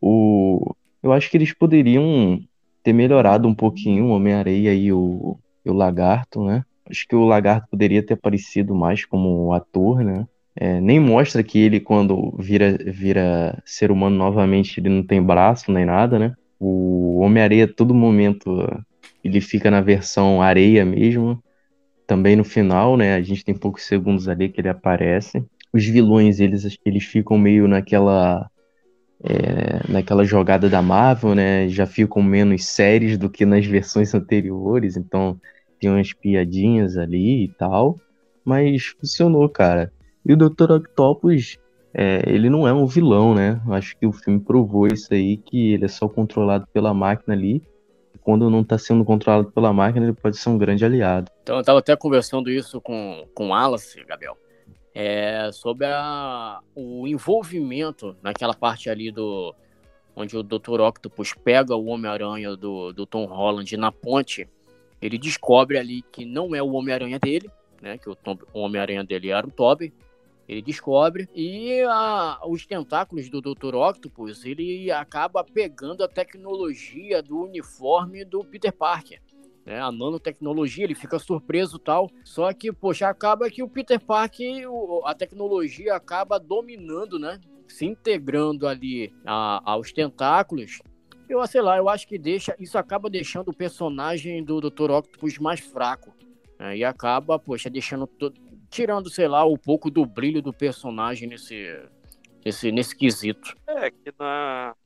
O, 0.00 0.74
eu 1.02 1.12
acho 1.12 1.30
que 1.30 1.36
eles 1.36 1.52
poderiam 1.52 2.42
ter 2.82 2.94
melhorado 2.94 3.46
um 3.46 3.54
pouquinho 3.54 4.06
o 4.06 4.12
Homem-Areia 4.12 4.72
e 4.72 4.90
o, 4.90 5.38
e 5.62 5.68
o 5.68 5.74
Lagarto, 5.74 6.42
né? 6.42 6.64
Acho 6.90 7.06
que 7.06 7.14
o 7.14 7.24
Lagarto 7.24 7.68
poderia 7.70 8.04
ter 8.04 8.14
aparecido 8.14 8.74
mais 8.74 9.04
como 9.04 9.52
ator, 9.52 10.02
né? 10.02 10.26
É, 10.56 10.80
nem 10.80 10.98
mostra 10.98 11.42
que 11.42 11.58
ele, 11.58 11.80
quando 11.80 12.34
vira, 12.38 12.76
vira 12.76 13.62
ser 13.64 13.90
humano 13.90 14.16
novamente, 14.16 14.80
ele 14.80 14.88
não 14.88 15.02
tem 15.02 15.22
braço 15.22 15.70
nem 15.70 15.84
nada, 15.84 16.18
né? 16.18 16.34
O 16.58 17.20
Homem-Areia, 17.20 17.66
todo 17.66 17.94
momento, 17.94 18.68
ele 19.24 19.40
fica 19.40 19.70
na 19.70 19.80
versão 19.80 20.42
areia 20.42 20.84
mesmo. 20.84 21.42
Também 22.06 22.34
no 22.36 22.44
final, 22.44 22.96
né? 22.96 23.14
A 23.14 23.22
gente 23.22 23.44
tem 23.44 23.54
poucos 23.54 23.84
segundos 23.84 24.28
ali 24.28 24.48
que 24.48 24.60
ele 24.60 24.68
aparece. 24.68 25.44
Os 25.72 25.86
vilões, 25.86 26.40
eles, 26.40 26.76
eles 26.84 27.04
ficam 27.04 27.38
meio 27.38 27.68
naquela. 27.68 28.50
É, 29.22 29.90
naquela 29.90 30.24
jogada 30.24 30.68
da 30.68 30.82
Marvel, 30.82 31.34
né? 31.34 31.68
Já 31.68 31.86
ficam 31.86 32.22
menos 32.22 32.66
sérios 32.66 33.16
do 33.16 33.30
que 33.30 33.46
nas 33.46 33.64
versões 33.64 34.12
anteriores. 34.14 34.96
Então, 34.96 35.38
tem 35.80 35.90
umas 35.90 36.12
piadinhas 36.12 36.96
ali 36.98 37.44
e 37.44 37.48
tal, 37.48 37.98
mas 38.44 38.86
funcionou, 38.86 39.48
cara. 39.48 39.92
E 40.24 40.32
o 40.32 40.36
Dr. 40.36 40.70
Octopus, 40.72 41.58
é, 41.94 42.22
ele 42.26 42.50
não 42.50 42.68
é 42.68 42.72
um 42.72 42.86
vilão, 42.86 43.34
né? 43.34 43.60
Acho 43.70 43.96
que 43.96 44.06
o 44.06 44.12
filme 44.12 44.38
provou 44.38 44.86
isso 44.86 45.12
aí, 45.12 45.38
que 45.38 45.72
ele 45.72 45.86
é 45.86 45.88
só 45.88 46.08
controlado 46.08 46.66
pela 46.72 46.92
máquina 46.92 47.34
ali. 47.34 47.62
Quando 48.20 48.50
não 48.50 48.62
tá 48.62 48.76
sendo 48.76 49.04
controlado 49.04 49.50
pela 49.50 49.72
máquina, 49.72 50.06
ele 50.06 50.12
pode 50.12 50.36
ser 50.36 50.50
um 50.50 50.58
grande 50.58 50.84
aliado. 50.84 51.30
Então, 51.42 51.56
eu 51.56 51.64
tava 51.64 51.78
até 51.78 51.96
conversando 51.96 52.50
isso 52.50 52.80
com, 52.80 53.26
com 53.34 53.48
o 53.48 53.54
Alice, 53.54 54.04
Gabriel, 54.04 54.36
é, 54.94 55.50
sobre 55.52 55.86
a, 55.86 56.60
o 56.74 57.08
envolvimento 57.08 58.14
naquela 58.22 58.52
parte 58.52 58.90
ali 58.90 59.10
do 59.10 59.54
onde 60.14 60.36
o 60.36 60.42
Dr. 60.42 60.80
Octopus 60.80 61.32
pega 61.32 61.74
o 61.74 61.86
Homem-Aranha 61.86 62.56
do, 62.56 62.92
do 62.92 63.06
Tom 63.06 63.24
Holland 63.24 63.74
na 63.76 63.90
ponte 63.90 64.46
ele 65.00 65.18
descobre 65.18 65.78
ali 65.78 66.02
que 66.02 66.24
não 66.24 66.54
é 66.54 66.62
o 66.62 66.72
Homem-Aranha 66.72 67.18
dele, 67.18 67.50
né? 67.80 67.96
Que 67.96 68.08
o, 68.08 68.16
o 68.52 68.60
Homem-Aranha 68.60 69.04
dele 69.04 69.30
era 69.30 69.46
o 69.46 69.50
Toby. 69.50 69.92
Ele 70.46 70.62
descobre 70.62 71.28
e 71.34 71.80
a, 71.82 72.40
os 72.46 72.66
tentáculos 72.66 73.30
do 73.30 73.40
Dr. 73.40 73.74
Octopus, 73.76 74.44
ele 74.44 74.90
acaba 74.90 75.44
pegando 75.44 76.02
a 76.02 76.08
tecnologia 76.08 77.22
do 77.22 77.44
uniforme 77.44 78.24
do 78.24 78.44
Peter 78.44 78.72
Parker. 78.72 79.22
Né, 79.64 79.80
a 79.80 79.92
nanotecnologia, 79.92 80.84
ele 80.84 80.94
fica 80.94 81.18
surpreso 81.20 81.78
tal. 81.78 82.10
Só 82.24 82.52
que, 82.52 82.72
poxa, 82.72 83.08
acaba 83.08 83.48
que 83.48 83.62
o 83.62 83.68
Peter 83.68 84.00
Parker, 84.00 84.68
o, 84.68 85.06
a 85.06 85.14
tecnologia 85.14 85.94
acaba 85.94 86.38
dominando, 86.38 87.18
né? 87.18 87.38
Se 87.68 87.86
integrando 87.86 88.66
ali 88.66 89.14
a, 89.24 89.62
aos 89.72 89.92
tentáculos 89.92 90.80
eu 91.32 91.46
sei 91.46 91.60
lá, 91.60 91.76
eu 91.76 91.88
acho 91.88 92.06
que 92.06 92.18
deixa, 92.18 92.54
isso 92.58 92.76
acaba 92.76 93.08
deixando 93.08 93.48
o 93.48 93.56
personagem 93.56 94.42
do 94.42 94.60
Dr. 94.60 94.90
Octopus 94.90 95.38
mais 95.38 95.60
fraco. 95.60 96.14
Né? 96.58 96.78
E 96.78 96.84
acaba, 96.84 97.38
poxa, 97.38 97.70
deixando. 97.70 98.08
Tirando, 98.68 99.10
sei 99.10 99.26
lá, 99.26 99.44
um 99.44 99.56
pouco 99.56 99.90
do 99.90 100.06
brilho 100.06 100.40
do 100.40 100.52
personagem 100.52 101.28
nesse, 101.28 101.66
nesse, 102.44 102.70
nesse 102.70 102.96
quesito. 102.96 103.56
É, 103.66 103.90
que 103.90 104.12
na, 104.18 104.76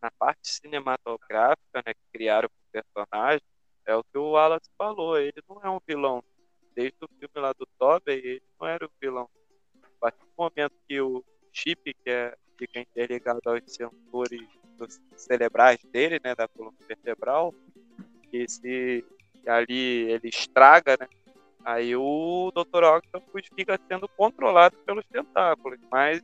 na 0.00 0.10
parte 0.18 0.48
cinematográfica, 0.48 1.82
né, 1.86 1.92
que 1.92 2.00
criaram 2.12 2.48
o 2.48 2.72
personagem, 2.72 3.42
é 3.84 3.94
o 3.94 4.02
que 4.02 4.18
o 4.18 4.30
Wallace 4.30 4.70
falou, 4.78 5.18
ele 5.18 5.42
não 5.48 5.60
é 5.62 5.68
um 5.68 5.80
vilão. 5.86 6.22
Desde 6.74 6.96
o 7.02 7.08
filme 7.08 7.34
lá 7.36 7.52
do 7.52 7.66
Tobey, 7.78 8.16
ele 8.16 8.42
não 8.58 8.66
era 8.66 8.86
o 8.86 8.90
vilão. 9.00 9.28
A 9.82 9.88
partir 10.00 10.20
do 10.20 10.32
momento 10.36 10.74
que 10.88 11.00
o 11.00 11.24
chip, 11.52 11.94
que 11.94 12.10
é, 12.10 12.36
fica 12.58 12.80
interligado 12.80 13.40
aos 13.44 13.62
sensores 13.66 14.46
dos 14.76 15.00
cerebrais 15.16 15.78
dele, 15.92 16.20
né, 16.22 16.34
da 16.34 16.48
coluna 16.48 16.76
vertebral, 16.86 17.54
que 18.30 18.48
se 18.48 19.04
ali 19.46 20.10
ele 20.10 20.28
estraga, 20.28 20.96
né, 21.00 21.08
aí 21.64 21.94
o 21.96 22.52
Dr. 22.54 22.84
Octopus 22.84 23.48
fica 23.54 23.78
sendo 23.88 24.08
controlado 24.08 24.76
pelos 24.84 25.04
tentáculos, 25.06 25.78
mas 25.90 26.22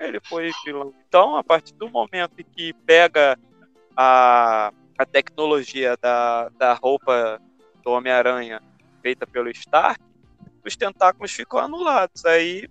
ele 0.00 0.20
foi 0.20 0.50
vilão. 0.64 0.92
Então, 1.08 1.36
a 1.36 1.44
partir 1.44 1.74
do 1.74 1.88
momento 1.88 2.32
em 2.38 2.44
que 2.44 2.72
pega 2.72 3.38
a, 3.96 4.72
a 4.98 5.06
tecnologia 5.06 5.96
da, 5.96 6.48
da 6.50 6.74
roupa 6.74 7.40
do 7.82 7.90
Homem-Aranha 7.90 8.60
feita 9.02 9.26
pelo 9.26 9.50
Stark, 9.50 10.00
os 10.64 10.76
tentáculos 10.76 11.32
ficam 11.32 11.58
anulados. 11.58 12.24
Aí 12.24 12.68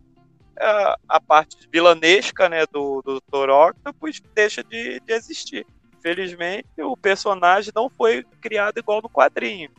a, 0.60 0.98
a 1.08 1.20
parte 1.20 1.68
vilanesca 1.72 2.50
né, 2.50 2.66
do, 2.72 3.02
do 3.02 3.22
Dr. 3.22 3.50
Octopus 3.50 4.22
deixa 4.34 4.64
de, 4.64 5.00
de 5.00 5.14
existir. 5.14 5.66
Felizmente, 6.02 6.68
o 6.80 6.98
personagem 6.98 7.72
não 7.74 7.90
foi 7.90 8.26
criado 8.42 8.78
igual 8.78 9.02
no 9.02 9.10
quadrinho. 9.10 9.70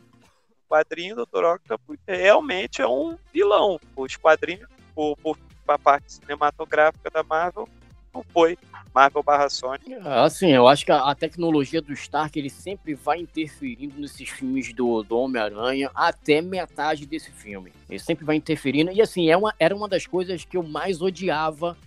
O 0.65 0.69
quadrinho 0.69 1.15
do 1.15 1.25
Dr. 1.25 1.45
Octopus 1.45 1.97
realmente 2.07 2.81
é 2.81 2.87
um 2.87 3.17
vilão. 3.31 3.79
Os 3.95 4.15
quadrinhos, 4.15 4.67
por, 4.93 5.15
por, 5.17 5.37
a 5.67 5.77
parte 5.77 6.13
cinematográfica 6.13 7.09
da 7.09 7.23
Marvel, 7.23 7.67
não 8.15 8.23
foi 8.31 8.57
Marvel 8.93 9.21
barra 9.21 9.49
Sony. 9.49 9.93
Assim, 10.23 10.51
eu 10.51 10.67
acho 10.67 10.85
que 10.85 10.91
a, 10.91 11.09
a, 11.09 11.13
tecnologia 11.13 11.81
do 11.81 11.91
Stark 11.91 12.39
ele 12.39 12.49
sempre 12.49 12.93
vai 12.93 13.19
interferindo 13.19 13.99
nesses 13.99 14.29
filmes 14.29 14.73
do, 14.73 15.03
do 15.03 15.17
Homem-Aranha 15.17 15.91
até 15.93 16.41
metade 16.41 17.05
desse 17.05 17.29
filme. 17.29 17.73
Ele 17.89 17.99
sempre 17.99 18.23
vai 18.23 18.37
interferindo. 18.37 18.91
E 18.91 19.01
assim, 19.01 19.29
é 19.29 19.35
uma, 19.35 19.53
era 19.59 19.75
uma 19.75 19.89
das 19.89 20.07
coisas 20.07 20.45
que 20.45 20.55
eu 20.55 20.63
mais 20.63 21.01
odiava 21.01 21.77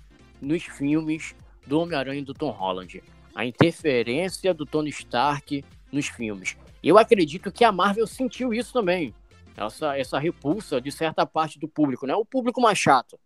nos 0.40 0.64
filmes 0.64 1.34
do 1.66 1.80
Homem-Aranha 1.80 2.20
e 2.20 2.24
do 2.24 2.34
Tom 2.34 2.50
Holland. 2.50 3.02
A 3.34 3.46
interferência 3.46 4.52
do 4.52 4.66
Tony 4.66 4.90
Stark 4.90 5.64
nos 5.90 6.08
filmes. 6.08 6.56
Eu 6.82 6.98
acredito 6.98 7.50
que 7.50 7.64
a 7.64 7.72
Marvel 7.72 8.06
sentiu 8.06 8.52
isso 8.52 8.72
também. 8.72 9.14
Essa, 9.56 9.96
essa 9.96 10.18
repulsa 10.18 10.80
de 10.80 10.92
certa 10.92 11.26
parte 11.26 11.58
do 11.58 11.66
público, 11.66 12.06
né? 12.06 12.14
O 12.14 12.24
público 12.24 12.60
mais 12.60 12.78
chato, 12.78 13.18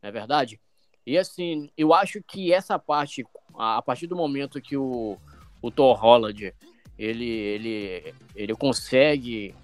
não 0.00 0.08
é 0.08 0.12
verdade? 0.12 0.58
E 1.06 1.18
assim, 1.18 1.70
eu 1.76 1.92
acho 1.92 2.22
que 2.22 2.52
essa 2.52 2.78
parte, 2.78 3.24
a 3.54 3.82
partir 3.82 4.06
do 4.06 4.16
momento 4.16 4.60
que 4.60 4.76
o, 4.76 5.18
o 5.60 5.70
Thor 5.70 5.96
Holland 5.96 6.54
ele, 6.98 7.28
ele, 7.28 8.14
ele 8.34 8.54
consegue 8.54 9.54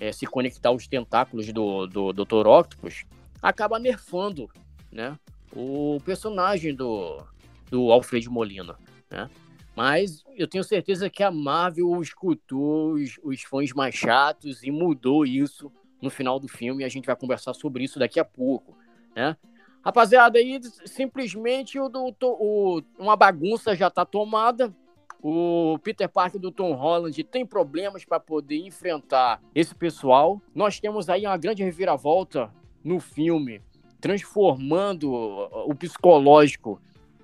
é, 0.00 0.10
se 0.10 0.26
conectar 0.26 0.70
aos 0.70 0.86
tentáculos 0.86 1.52
do, 1.52 1.86
do, 1.86 2.12
do 2.12 2.24
Dr. 2.24 2.46
Octopus, 2.46 3.04
acaba 3.40 3.78
nerfando 3.78 4.50
né, 4.90 5.16
o 5.54 6.00
personagem 6.04 6.74
do, 6.74 7.22
do 7.70 7.92
Alfred 7.92 8.28
Molina. 8.28 8.76
Né? 9.10 9.30
Mas 9.76 10.24
eu 10.36 10.48
tenho 10.48 10.64
certeza 10.64 11.08
que 11.08 11.22
a 11.22 11.30
Marvel 11.30 12.00
escutou 12.00 12.92
os, 12.92 13.18
os 13.22 13.42
fãs 13.42 13.72
mais 13.72 13.94
chatos 13.94 14.62
e 14.62 14.70
mudou 14.70 15.24
isso 15.24 15.72
no 16.00 16.10
final 16.10 16.38
do 16.38 16.48
filme. 16.48 16.82
E 16.82 16.86
a 16.86 16.88
gente 16.88 17.06
vai 17.06 17.16
conversar 17.16 17.54
sobre 17.54 17.84
isso 17.84 17.98
daqui 17.98 18.18
a 18.20 18.24
pouco. 18.24 18.76
Né? 19.14 19.36
Rapaziada, 19.84 20.38
aí 20.38 20.60
simplesmente 20.86 21.78
o, 21.78 21.90
o, 22.22 22.82
uma 22.98 23.16
bagunça 23.16 23.74
já 23.74 23.88
está 23.88 24.04
tomada. 24.04 24.72
O 25.20 25.78
Peter 25.82 26.08
Parker 26.08 26.40
do 26.40 26.50
Tom 26.50 26.72
Holland 26.72 27.22
tem 27.24 27.46
problemas 27.46 28.04
para 28.04 28.18
poder 28.18 28.58
enfrentar 28.58 29.40
esse 29.54 29.74
pessoal. 29.74 30.40
Nós 30.54 30.80
temos 30.80 31.08
aí 31.08 31.26
uma 31.26 31.36
grande 31.36 31.62
reviravolta 31.62 32.52
no 32.82 32.98
filme, 32.98 33.60
transformando 34.00 35.12
o 35.12 35.74
psicológico 35.74 36.80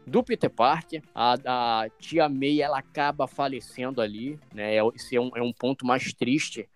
do 0.07 0.23
Peter 0.23 0.51
Parker. 0.51 1.03
A, 1.15 1.35
a 1.45 1.89
tia 1.99 2.29
May 2.29 2.61
ela 2.61 2.79
acaba 2.79 3.27
falecendo 3.27 4.01
ali, 4.01 4.39
né? 4.55 4.77
É 4.77 4.81
esse 4.95 5.17
é 5.17 5.21
um, 5.21 5.31
é 5.35 5.43
um 5.43 5.53
ponto 5.53 5.85
mais 5.85 6.13
triste 6.13 6.69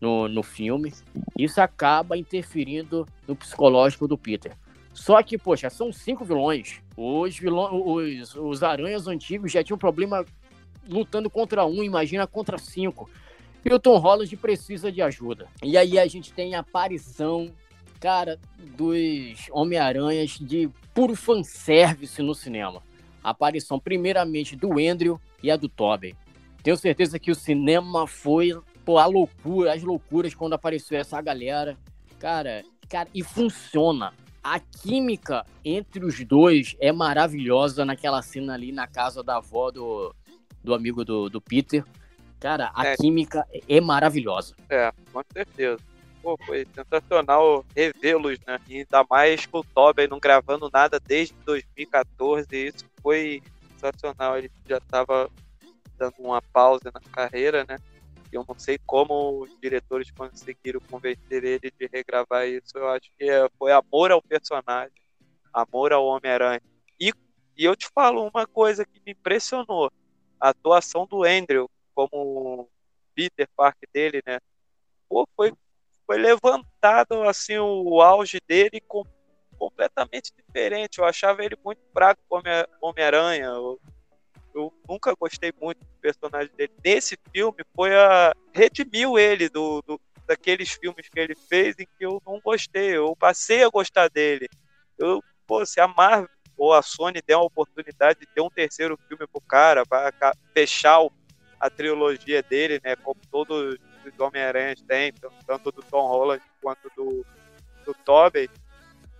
no, 0.00 0.28
no 0.28 0.42
filme. 0.42 0.92
Isso 1.36 1.60
acaba 1.60 2.16
interferindo 2.16 3.06
no 3.26 3.36
psicológico 3.36 4.06
do 4.06 4.16
Peter. 4.16 4.56
Só 4.98 5.22
que, 5.22 5.38
poxa, 5.38 5.70
são 5.70 5.92
cinco 5.92 6.24
vilões. 6.24 6.80
Os, 6.96 7.38
vilões, 7.38 7.70
os, 7.72 8.34
os 8.34 8.62
aranhas 8.64 9.06
antigos 9.06 9.52
já 9.52 9.62
tinham 9.62 9.78
problema 9.78 10.26
lutando 10.88 11.30
contra 11.30 11.64
um, 11.64 11.84
imagina 11.84 12.26
contra 12.26 12.58
cinco. 12.58 13.08
E 13.64 13.72
o 13.72 13.78
Tom 13.78 13.96
Holland 13.98 14.36
precisa 14.36 14.90
de 14.90 15.00
ajuda. 15.00 15.46
E 15.62 15.78
aí 15.78 16.00
a 16.00 16.06
gente 16.08 16.32
tem 16.32 16.56
a 16.56 16.60
aparição, 16.60 17.48
cara, 18.00 18.40
dos 18.76 19.46
Homem-Aranhas 19.52 20.32
de 20.32 20.68
puro 20.92 21.14
fanservice 21.14 22.20
no 22.20 22.34
cinema. 22.34 22.82
A 23.22 23.30
aparição, 23.30 23.78
primeiramente, 23.78 24.56
do 24.56 24.80
Andrew 24.80 25.20
e 25.40 25.48
a 25.48 25.56
do 25.56 25.68
Tobey. 25.68 26.16
Tenho 26.60 26.76
certeza 26.76 27.20
que 27.20 27.30
o 27.30 27.36
cinema 27.36 28.04
foi 28.08 28.52
pô, 28.84 28.98
a 28.98 29.06
loucura, 29.06 29.74
as 29.74 29.82
loucuras 29.84 30.34
quando 30.34 30.54
apareceu 30.54 30.98
essa 30.98 31.20
galera. 31.22 31.76
Cara, 32.18 32.64
cara, 32.88 33.08
e 33.14 33.22
funciona 33.22 34.12
a 34.42 34.58
química 34.58 35.44
entre 35.64 36.04
os 36.04 36.24
dois 36.24 36.76
é 36.80 36.92
maravilhosa 36.92 37.84
naquela 37.84 38.22
cena 38.22 38.54
ali 38.54 38.72
na 38.72 38.86
casa 38.86 39.22
da 39.22 39.36
avó 39.36 39.70
do, 39.70 40.14
do 40.62 40.74
amigo 40.74 41.04
do, 41.04 41.28
do 41.28 41.40
Peter. 41.40 41.84
Cara, 42.40 42.70
a 42.74 42.86
é. 42.86 42.96
química 42.96 43.46
é 43.68 43.80
maravilhosa. 43.80 44.54
É, 44.68 44.92
com 45.12 45.22
certeza. 45.32 45.78
Pô, 46.22 46.38
foi 46.44 46.66
sensacional 46.74 47.64
revê-los, 47.74 48.38
né? 48.46 48.58
E 48.68 48.78
ainda 48.78 49.04
mais 49.08 49.46
com 49.46 49.58
o 49.58 49.64
Tobey 49.64 50.08
não 50.08 50.18
gravando 50.18 50.70
nada 50.72 51.00
desde 51.00 51.34
2014. 51.44 52.46
Isso 52.52 52.84
foi 53.02 53.42
sensacional. 53.70 54.38
Ele 54.38 54.50
já 54.68 54.78
estava 54.78 55.30
dando 55.96 56.14
uma 56.18 56.40
pausa 56.40 56.90
na 56.92 57.00
carreira, 57.12 57.64
né? 57.68 57.76
Eu 58.32 58.44
não 58.46 58.58
sei 58.58 58.78
como 58.86 59.40
os 59.42 59.60
diretores 59.60 60.10
conseguiram 60.10 60.80
convencer 60.80 61.44
ele 61.44 61.70
de 61.70 61.86
regravar 61.86 62.46
isso. 62.46 62.76
Eu 62.76 62.88
acho 62.88 63.10
que 63.18 63.28
é, 63.28 63.48
foi 63.58 63.72
amor 63.72 64.12
ao 64.12 64.22
personagem, 64.22 64.92
amor 65.52 65.92
ao 65.92 66.06
Homem-Aranha. 66.06 66.60
E, 67.00 67.12
e 67.56 67.64
eu 67.64 67.74
te 67.74 67.88
falo 67.94 68.26
uma 68.26 68.46
coisa 68.46 68.84
que 68.84 69.00
me 69.04 69.12
impressionou: 69.12 69.90
a 70.40 70.50
atuação 70.50 71.06
do 71.06 71.24
Andrew 71.24 71.70
como 71.94 72.68
Peter 73.14 73.48
Parker 73.56 73.88
dele, 73.92 74.22
né? 74.26 74.38
Pô, 75.08 75.26
foi, 75.34 75.52
foi 76.06 76.18
levantado 76.18 77.22
assim 77.24 77.58
o 77.58 78.00
auge 78.00 78.38
dele 78.46 78.80
com, 78.86 79.04
completamente 79.58 80.32
diferente. 80.36 80.98
Eu 80.98 81.04
achava 81.04 81.44
ele 81.44 81.56
muito 81.64 81.80
fraco 81.92 82.22
como 82.28 82.44
Homem-Aranha. 82.80 83.50
Eu, 84.54 84.72
nunca 84.88 85.14
gostei 85.18 85.52
muito 85.60 85.78
do 85.78 86.00
personagem 86.00 86.50
dele. 86.56 86.72
Nesse 86.84 87.16
filme 87.32 87.58
foi 87.74 87.94
a 87.94 88.34
redimiu 88.52 89.18
ele 89.18 89.48
do, 89.48 89.82
do, 89.82 90.00
daqueles 90.26 90.70
filmes 90.70 91.08
que 91.08 91.18
ele 91.18 91.34
fez 91.34 91.76
em 91.78 91.86
que 91.86 92.04
eu 92.04 92.22
não 92.26 92.40
gostei. 92.40 92.96
Eu 92.96 93.14
passei 93.16 93.62
a 93.64 93.68
gostar 93.68 94.08
dele. 94.08 94.48
Eu, 94.98 95.22
pô, 95.46 95.64
se 95.64 95.80
a 95.80 95.88
Marvel 95.88 96.28
ou 96.56 96.74
a 96.74 96.82
Sony 96.82 97.22
der 97.24 97.36
uma 97.36 97.46
oportunidade 97.46 98.20
de 98.20 98.26
ter 98.26 98.40
um 98.40 98.50
terceiro 98.50 98.98
filme 99.08 99.26
pro 99.26 99.40
cara, 99.40 99.86
para 99.86 100.34
fechar 100.52 100.98
a 101.60 101.70
trilogia 101.70 102.42
dele, 102.42 102.80
né, 102.84 102.96
como 102.96 103.20
todos 103.30 103.76
os 104.04 104.20
Homem-Aranha 104.20 104.74
têm, 104.86 105.12
tanto 105.46 105.70
do 105.70 105.82
Tom 105.82 106.06
Holland 106.06 106.42
quanto 106.60 106.90
do, 106.96 107.24
do 107.84 107.94
Tobey, 108.04 108.50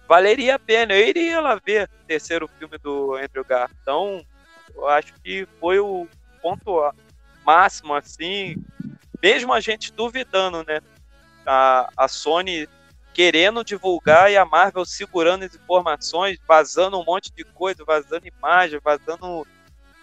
valeria 0.08 0.56
a 0.56 0.58
pena. 0.58 0.94
Eu 0.94 1.06
iria 1.06 1.40
lá 1.40 1.60
ver 1.64 1.84
o 1.84 2.06
terceiro 2.06 2.48
filme 2.58 2.78
do 2.78 3.14
Andrew 3.14 3.44
Garfield. 3.44 3.80
Então, 3.82 4.24
eu 4.78 4.88
acho 4.88 5.12
que 5.22 5.46
foi 5.60 5.78
o 5.78 6.06
ponto 6.40 6.80
máximo, 7.44 7.94
assim, 7.94 8.56
mesmo 9.22 9.52
a 9.52 9.60
gente 9.60 9.92
duvidando, 9.92 10.64
né? 10.64 10.80
A, 11.44 11.90
a 11.96 12.08
Sony 12.08 12.68
querendo 13.12 13.64
divulgar 13.64 14.30
e 14.30 14.36
a 14.36 14.44
Marvel 14.44 14.84
segurando 14.84 15.44
as 15.44 15.54
informações, 15.54 16.38
vazando 16.46 17.00
um 17.00 17.04
monte 17.04 17.32
de 17.32 17.42
coisa, 17.42 17.84
vazando 17.84 18.28
imagem, 18.28 18.78
vazando 18.84 19.44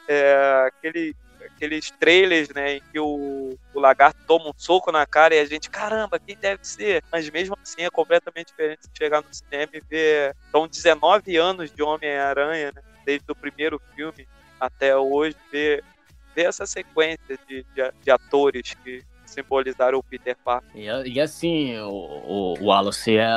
é, 0.08 0.66
aquele, 0.68 1.16
aqueles 1.46 1.92
trailers, 1.92 2.50
né, 2.50 2.74
em 2.74 2.82
que 2.92 3.00
o, 3.00 3.58
o 3.74 3.80
lagarto 3.80 4.20
toma 4.28 4.50
um 4.50 4.54
soco 4.58 4.92
na 4.92 5.06
cara 5.06 5.34
e 5.34 5.40
a 5.40 5.46
gente, 5.46 5.70
caramba, 5.70 6.20
quem 6.20 6.36
deve 6.36 6.68
ser? 6.68 7.04
Mas 7.10 7.30
mesmo 7.30 7.58
assim 7.64 7.84
é 7.84 7.90
completamente 7.90 8.48
diferente 8.48 8.82
chegar 8.98 9.22
no 9.22 9.34
cinema 9.34 9.72
e 9.74 9.80
ver. 9.80 10.36
São 10.52 10.68
19 10.68 11.38
anos 11.38 11.72
de 11.72 11.82
Homem-Aranha, 11.82 12.74
né, 12.76 12.82
desde 13.06 13.32
o 13.32 13.36
primeiro 13.36 13.80
filme 13.96 14.28
até 14.60 14.96
hoje, 14.96 15.36
ver, 15.52 15.84
ver 16.36 16.46
essa 16.46 16.66
sequência 16.66 17.38
de, 17.48 17.64
de, 17.64 17.92
de 18.04 18.12
atores 18.12 18.74
que 18.84 19.04
simbolizaram 19.26 20.00
o 20.00 20.04
Peter 20.04 20.38
Parker. 20.44 20.70
E, 20.76 21.14
e 21.14 21.20
assim, 21.20 21.78
o, 21.80 21.90
o, 21.90 22.54
Wallace, 22.66 23.18
é, 23.18 23.28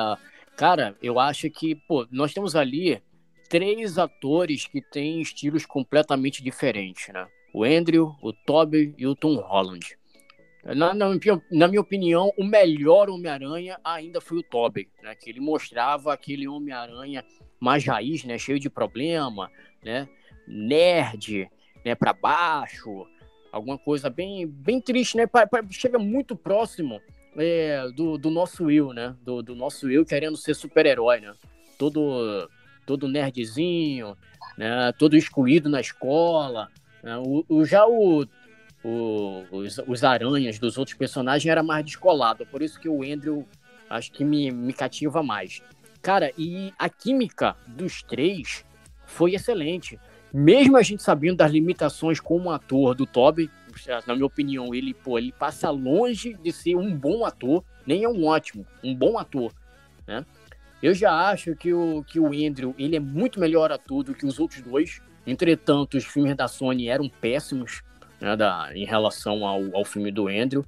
cara, 0.56 0.96
eu 1.02 1.18
acho 1.18 1.50
que, 1.50 1.74
pô, 1.74 2.06
nós 2.10 2.32
temos 2.32 2.54
ali 2.54 3.02
três 3.48 3.98
atores 3.98 4.66
que 4.66 4.80
têm 4.80 5.20
estilos 5.20 5.64
completamente 5.64 6.42
diferentes, 6.42 7.12
né? 7.12 7.26
O 7.52 7.64
Andrew, 7.64 8.14
o 8.22 8.32
Toby 8.32 8.94
e 8.98 9.06
o 9.06 9.14
Tom 9.16 9.36
Holland. 9.36 9.96
Na, 10.64 10.92
na, 10.92 11.08
na 11.50 11.68
minha 11.68 11.80
opinião, 11.80 12.32
o 12.36 12.44
melhor 12.44 13.08
Homem-Aranha 13.08 13.78
ainda 13.82 14.20
foi 14.20 14.38
o 14.38 14.42
Toby, 14.42 14.90
né? 15.02 15.14
Que 15.14 15.30
ele 15.30 15.40
mostrava 15.40 16.12
aquele 16.12 16.46
Homem-Aranha 16.46 17.24
mais 17.58 17.84
raiz, 17.84 18.24
né? 18.24 18.36
Cheio 18.36 18.58
de 18.58 18.68
problema, 18.68 19.50
né? 19.82 20.06
Nerd, 20.48 21.48
né, 21.84 21.94
para 21.94 22.12
baixo, 22.12 23.06
alguma 23.52 23.78
coisa 23.78 24.08
bem, 24.08 24.46
bem 24.46 24.80
triste, 24.80 25.16
né? 25.16 25.26
Pra, 25.26 25.46
pra, 25.46 25.62
chega 25.70 25.98
muito 25.98 26.34
próximo 26.36 27.00
é, 27.36 27.88
do, 27.94 28.18
do 28.18 28.30
nosso 28.30 28.70
eu, 28.70 28.92
né? 28.92 29.14
Do, 29.22 29.42
do 29.42 29.54
nosso 29.54 29.90
eu 29.90 30.04
querendo 30.04 30.36
ser 30.36 30.54
super-herói, 30.54 31.20
né? 31.20 31.34
Todo, 31.78 32.48
todo 32.86 33.08
nerdzinho, 33.08 34.16
né? 34.56 34.92
Todo 34.98 35.16
excluído 35.16 35.68
na 35.68 35.80
escola. 35.80 36.68
Né? 37.02 37.16
O, 37.18 37.44
o, 37.48 37.64
já 37.64 37.86
o, 37.86 38.26
o, 38.84 39.44
os, 39.50 39.78
os 39.86 40.04
aranhas 40.04 40.58
dos 40.58 40.78
outros 40.78 40.96
personagens 40.96 41.50
era 41.50 41.62
mais 41.62 41.84
descolado. 41.84 42.46
Por 42.46 42.62
isso 42.62 42.80
que 42.80 42.88
o 42.88 43.02
Andrew 43.02 43.46
acho 43.88 44.12
que 44.12 44.24
me, 44.24 44.50
me 44.50 44.72
cativa 44.72 45.22
mais. 45.22 45.62
Cara, 46.02 46.32
e 46.36 46.72
a 46.78 46.88
química 46.88 47.56
dos 47.66 48.02
três 48.02 48.64
foi 49.06 49.34
excelente. 49.34 49.98
Mesmo 50.32 50.76
a 50.76 50.82
gente 50.82 51.02
sabendo 51.02 51.38
das 51.38 51.50
limitações 51.50 52.20
como 52.20 52.50
ator 52.50 52.94
do 52.94 53.06
Toby, 53.06 53.50
na 54.06 54.14
minha 54.14 54.26
opinião, 54.26 54.74
ele, 54.74 54.92
pô, 54.92 55.18
ele 55.18 55.32
passa 55.32 55.70
longe 55.70 56.34
de 56.34 56.52
ser 56.52 56.74
um 56.74 56.94
bom 56.94 57.24
ator, 57.24 57.64
nem 57.86 58.04
é 58.04 58.08
um 58.08 58.26
ótimo, 58.26 58.66
um 58.82 58.94
bom 58.94 59.18
ator, 59.18 59.52
né? 60.06 60.24
Eu 60.82 60.94
já 60.94 61.12
acho 61.30 61.56
que 61.56 61.72
o, 61.72 62.04
que 62.04 62.20
o 62.20 62.26
Andrew, 62.26 62.74
ele 62.78 62.94
é 62.94 63.00
muito 63.00 63.40
melhor 63.40 63.72
ator 63.72 64.04
do 64.04 64.14
que 64.14 64.24
os 64.24 64.38
outros 64.38 64.62
dois. 64.62 65.02
Entretanto, 65.26 65.96
os 65.96 66.04
filmes 66.04 66.36
da 66.36 66.46
Sony 66.46 66.88
eram 66.88 67.08
péssimos 67.08 67.82
né, 68.20 68.36
da, 68.36 68.70
em 68.72 68.84
relação 68.84 69.44
ao, 69.44 69.76
ao 69.76 69.84
filme 69.84 70.12
do 70.12 70.28
Andrew. 70.28 70.64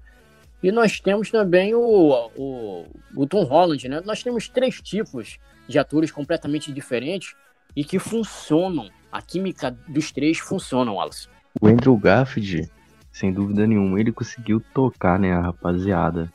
E 0.62 0.70
nós 0.70 1.00
temos 1.00 1.30
também 1.30 1.74
o, 1.74 2.30
o, 2.36 2.86
o, 3.16 3.26
Tom 3.26 3.44
Holland, 3.44 3.88
né? 3.88 4.02
Nós 4.04 4.22
temos 4.22 4.48
três 4.48 4.80
tipos 4.82 5.38
de 5.66 5.78
atores 5.78 6.10
completamente 6.10 6.72
diferentes 6.72 7.34
e 7.74 7.84
que 7.84 7.98
funcionam. 7.98 8.90
A 9.10 9.20
química 9.20 9.76
dos 9.88 10.12
três 10.12 10.38
funciona, 10.38 10.92
Wallace. 10.92 11.28
O 11.60 11.66
Andrew 11.66 11.96
Garfield, 11.96 12.70
sem 13.10 13.32
dúvida 13.32 13.66
nenhuma, 13.66 14.00
ele 14.00 14.12
conseguiu 14.12 14.62
tocar, 14.72 15.18
né, 15.18 15.32
a 15.32 15.40
rapaziada. 15.40 16.32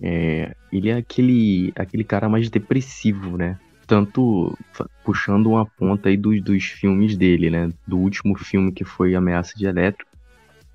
É, 0.00 0.54
ele 0.72 0.90
é 0.90 0.96
aquele, 0.96 1.72
aquele 1.76 2.04
cara 2.04 2.28
mais 2.28 2.48
depressivo, 2.48 3.36
né? 3.36 3.58
Tanto 3.86 4.56
puxando 5.04 5.46
uma 5.50 5.64
ponta 5.64 6.08
aí 6.08 6.16
dos, 6.16 6.40
dos 6.42 6.64
filmes 6.64 7.16
dele, 7.16 7.50
né? 7.50 7.70
Do 7.86 7.98
último 7.98 8.36
filme 8.36 8.70
que 8.70 8.84
foi 8.84 9.14
Ameaça 9.14 9.54
de 9.56 9.66
Elétrico, 9.66 10.10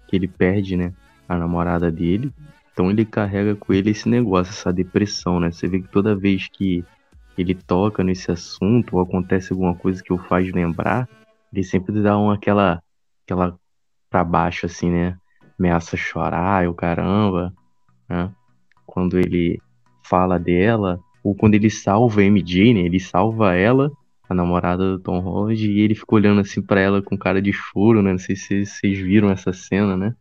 que 0.08 0.16
ele 0.16 0.28
perde, 0.28 0.76
né? 0.76 0.94
A 1.28 1.38
namorada 1.38 1.92
dele. 1.92 2.34
Então 2.74 2.90
ele 2.90 3.06
carrega 3.06 3.56
com 3.56 3.72
ele 3.72 3.92
esse 3.92 4.10
negócio, 4.10 4.52
essa 4.52 4.74
depressão, 4.74 5.40
né? 5.40 5.52
Você 5.52 5.68
vê 5.68 5.80
que 5.80 5.88
toda 5.88 6.16
vez 6.16 6.48
que 6.48 6.84
ele 7.38 7.54
toca 7.54 8.04
nesse 8.04 8.32
assunto 8.32 8.96
ou 8.96 9.02
acontece 9.02 9.54
alguma 9.54 9.76
coisa 9.76 10.04
que 10.04 10.12
o 10.12 10.18
faz 10.18 10.52
lembrar, 10.52 11.08
ele 11.54 11.64
sempre 11.64 12.02
dá 12.02 12.18
uma 12.18 12.34
aquela 12.34 12.82
aquela 13.24 13.58
para 14.10 14.24
baixo 14.24 14.66
assim, 14.66 14.90
né? 14.90 15.18
Ameaça 15.58 15.96
chorar, 15.96 16.68
o 16.68 16.74
caramba, 16.74 17.54
né? 18.10 18.32
Quando 18.86 19.20
ele 19.20 19.62
fala 20.04 20.40
dela, 20.40 21.00
ou 21.24 21.36
quando 21.36 21.54
ele 21.54 21.70
salva 21.70 22.22
a 22.22 22.24
MJ, 22.24 22.74
né? 22.74 22.82
Ele 22.82 23.00
salva 23.00 23.54
ela, 23.54 23.92
a 24.28 24.34
namorada 24.34 24.92
do 24.94 25.00
Tom 25.00 25.20
Holland, 25.20 25.72
e 25.72 25.80
ele 25.80 25.96
fica 25.96 26.16
olhando 26.16 26.42
assim 26.42 26.62
para 26.62 26.82
ela 26.82 27.02
com 27.02 27.18
cara 27.18 27.42
de 27.42 27.54
choro, 27.54 28.02
né? 28.02 28.12
Não 28.12 28.20
sei 28.20 28.36
se 28.36 28.66
vocês 28.66 28.98
viram 29.00 29.30
essa 29.30 29.54
cena, 29.54 29.96
né? 29.96 30.16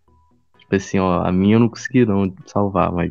Tipo 0.59 0.77
assim, 0.77 0.99
ó, 0.99 1.23
a 1.25 1.33
minha 1.33 1.57
eu 1.57 1.61
não 1.61 1.69
consegui 1.69 2.05
não 2.07 2.33
salvar, 2.47 2.93
mas 2.93 3.11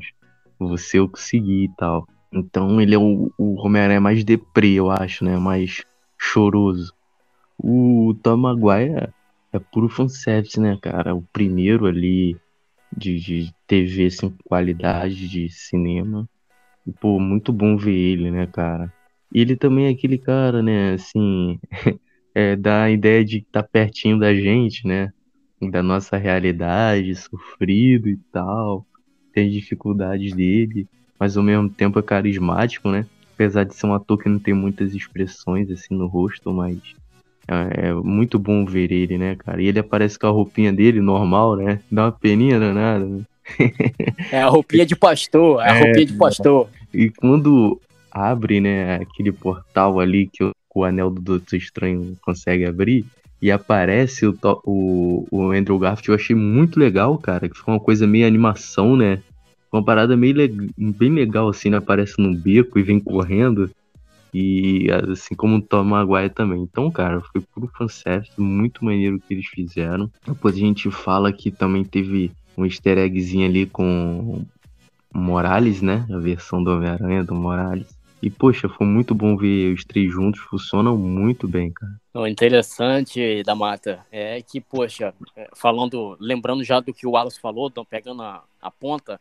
você 0.59 0.99
eu 0.99 1.09
consegui 1.09 1.65
e 1.65 1.75
tal. 1.75 2.07
Então 2.31 2.79
ele 2.79 2.95
é 2.95 2.99
o, 2.99 3.31
o 3.37 3.55
Homem-Aranha 3.65 3.99
mais 3.99 4.23
deprê, 4.23 4.73
eu 4.73 4.89
acho, 4.89 5.25
né? 5.25 5.37
Mais 5.37 5.83
choroso. 6.17 6.93
O 7.63 8.15
Tom 8.23 8.37
Maguire 8.37 9.13
é 9.53 9.59
puro 9.59 9.87
fanservice, 9.87 10.59
né, 10.59 10.77
cara? 10.81 11.13
O 11.13 11.21
primeiro 11.31 11.85
ali 11.85 12.35
de, 12.95 13.19
de 13.19 13.53
TV, 13.67 14.07
assim, 14.07 14.35
qualidade 14.45 15.29
de 15.29 15.47
cinema. 15.47 16.27
E, 16.87 16.91
pô, 16.91 17.19
muito 17.19 17.53
bom 17.53 17.77
ver 17.77 17.93
ele, 17.93 18.31
né, 18.31 18.47
cara? 18.47 18.91
E 19.31 19.39
ele 19.39 19.55
também 19.55 19.85
é 19.85 19.89
aquele 19.89 20.17
cara, 20.17 20.63
né, 20.63 20.93
assim, 20.93 21.59
é, 22.33 22.55
dá 22.55 22.83
a 22.83 22.91
ideia 22.91 23.23
de 23.23 23.37
estar 23.37 23.61
tá 23.61 23.69
pertinho 23.71 24.17
da 24.17 24.33
gente, 24.33 24.87
né? 24.87 25.13
Da 25.61 25.83
nossa 25.83 26.17
realidade, 26.17 27.13
sofrido 27.13 28.09
e 28.09 28.17
tal. 28.31 28.87
Tem 29.33 29.51
dificuldades 29.51 30.33
dele, 30.33 30.87
mas 31.19 31.37
ao 31.37 31.43
mesmo 31.43 31.69
tempo 31.69 31.99
é 31.99 32.01
carismático, 32.01 32.89
né? 32.89 33.05
Apesar 33.35 33.65
de 33.65 33.75
ser 33.75 33.85
um 33.85 33.93
ator 33.93 34.17
que 34.17 34.27
não 34.27 34.39
tem 34.39 34.53
muitas 34.55 34.95
expressões 34.95 35.69
assim 35.69 35.95
no 35.95 36.07
rosto, 36.07 36.51
mas 36.51 36.79
é, 37.47 37.87
é 37.87 37.93
muito 37.93 38.37
bom 38.37 38.65
ver 38.65 38.91
ele, 38.91 39.17
né, 39.17 39.35
cara? 39.35 39.61
E 39.61 39.67
ele 39.67 39.79
aparece 39.79 40.17
com 40.17 40.27
a 40.27 40.31
roupinha 40.31 40.71
dele 40.71 41.01
normal, 41.01 41.55
né? 41.55 41.79
Dá 41.91 42.05
uma 42.05 42.11
peninha 42.11 42.59
danada. 42.59 43.05
Né? 43.05 43.21
É 44.31 44.41
a 44.41 44.47
roupinha 44.47 44.85
de 44.85 44.95
pastor, 44.95 45.61
é 45.61 45.69
a 45.69 45.75
é, 45.75 45.83
roupinha 45.83 46.05
de 46.05 46.13
pastor. 46.13 46.69
E 46.93 47.09
quando 47.09 47.79
abre, 48.11 48.59
né, 48.59 48.95
aquele 48.95 49.31
portal 49.31 49.99
ali 49.99 50.27
que 50.27 50.43
o, 50.43 50.51
o 50.73 50.83
anel 50.83 51.09
do 51.09 51.21
Doutor 51.21 51.55
Estranho 51.55 52.15
consegue 52.21 52.65
abrir 52.65 53.05
e 53.41 53.51
aparece 53.51 54.27
o, 54.27 54.37
o, 54.63 55.27
o 55.31 55.51
Andrew 55.51 55.79
Garfield, 55.79 56.09
eu 56.09 56.15
achei 56.15 56.35
muito 56.35 56.79
legal, 56.79 57.17
cara, 57.17 57.49
que 57.49 57.57
foi 57.57 57.73
uma 57.73 57.79
coisa 57.79 58.05
meio 58.05 58.27
animação, 58.27 58.95
né? 58.95 59.19
Uma 59.71 59.83
parada 59.83 60.15
meio 60.15 60.35
bem 60.77 61.11
legal, 61.11 61.49
assim, 61.49 61.69
né? 61.69 61.77
Aparece 61.77 62.15
num 62.19 62.35
beco 62.35 62.77
e 62.77 62.83
vem 62.83 62.99
correndo. 62.99 63.71
E 64.33 64.87
assim 65.11 65.35
como 65.35 65.57
o 65.57 65.61
Tom 65.61 65.83
Maguire 65.83 66.29
também. 66.29 66.61
Então, 66.61 66.89
cara, 66.89 67.21
foi 67.21 67.41
puro 67.41 67.69
fanservice, 67.77 68.39
muito 68.39 68.85
maneiro 68.85 69.19
que 69.19 69.33
eles 69.33 69.47
fizeram. 69.47 70.09
Depois 70.25 70.55
a 70.55 70.59
gente 70.59 70.89
fala 70.89 71.33
que 71.33 71.51
também 71.51 71.83
teve 71.83 72.31
um 72.57 72.65
easter 72.65 72.97
eggzinho 72.97 73.47
ali 73.47 73.65
com 73.65 74.45
Morales, 75.13 75.81
né? 75.81 76.05
A 76.11 76.17
versão 76.17 76.63
do 76.63 76.71
Homem-Aranha 76.71 77.23
do 77.23 77.35
Morales. 77.35 77.87
E, 78.21 78.29
poxa, 78.29 78.69
foi 78.69 78.85
muito 78.85 79.15
bom 79.15 79.35
ver 79.35 79.73
os 79.73 79.83
três 79.83 80.11
juntos, 80.11 80.39
funcionam 80.41 80.95
muito 80.95 81.47
bem, 81.47 81.71
cara. 81.71 81.93
O 82.13 82.27
interessante 82.27 83.41
da 83.43 83.55
Mata 83.55 84.05
é 84.11 84.41
que, 84.43 84.61
poxa, 84.61 85.11
é, 85.35 85.49
falando, 85.55 86.15
lembrando 86.19 86.63
já 86.63 86.79
do 86.79 86.93
que 86.93 87.07
o 87.07 87.11
Wallace 87.11 87.39
falou, 87.39 87.71
pegando 87.89 88.21
a, 88.21 88.43
a 88.61 88.69
ponta, 88.69 89.19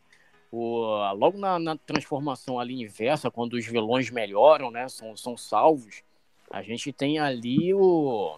o, 0.51 1.13
logo 1.13 1.37
na, 1.37 1.57
na, 1.57 1.77
transformação 1.77 2.59
ali 2.59 2.81
inversa, 2.81 3.31
quando 3.31 3.53
os 3.53 3.65
vilões 3.65 4.09
melhoram, 4.09 4.69
né, 4.69 4.87
são, 4.89 5.15
são 5.15 5.37
salvos, 5.37 6.03
a 6.49 6.61
gente 6.61 6.91
tem 6.91 7.19
ali 7.19 7.73
o, 7.73 8.37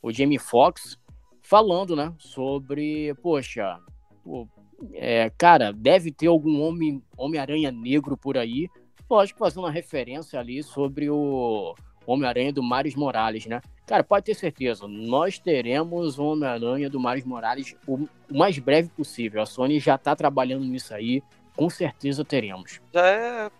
o 0.00 0.12
Jamie 0.12 0.38
Foxx 0.38 0.96
falando, 1.42 1.96
né, 1.96 2.14
sobre, 2.18 3.12
poxa, 3.14 3.80
pô, 4.22 4.46
é, 4.94 5.30
cara, 5.36 5.72
deve 5.72 6.12
ter 6.12 6.28
algum 6.28 6.62
homem, 6.62 7.02
Homem-Aranha 7.16 7.72
negro 7.72 8.16
por 8.16 8.38
aí, 8.38 8.68
lógico, 9.08 9.40
fazendo 9.40 9.64
uma 9.64 9.70
referência 9.70 10.38
ali 10.38 10.62
sobre 10.62 11.10
o 11.10 11.74
Homem-Aranha 12.06 12.52
do 12.52 12.62
Maris 12.62 12.94
Morales, 12.94 13.46
né? 13.46 13.60
Cara, 13.86 14.04
pode 14.04 14.26
ter 14.26 14.34
certeza, 14.34 14.86
nós 14.86 15.38
teremos 15.38 16.18
o 16.18 16.24
Homem-Aranha 16.24 16.88
do 16.88 17.00
Maris 17.00 17.24
Morales 17.24 17.74
o, 17.86 18.08
mais 18.30 18.56
breve 18.58 18.88
possível. 18.88 19.42
A 19.42 19.46
Sony 19.46 19.80
já 19.80 19.98
tá 19.98 20.14
trabalhando 20.14 20.64
nisso 20.64 20.94
aí, 20.94 21.22
com 21.56 21.68
certeza 21.70 22.24
teremos. 22.24 22.80
Já 22.92 23.06
é 23.06 23.50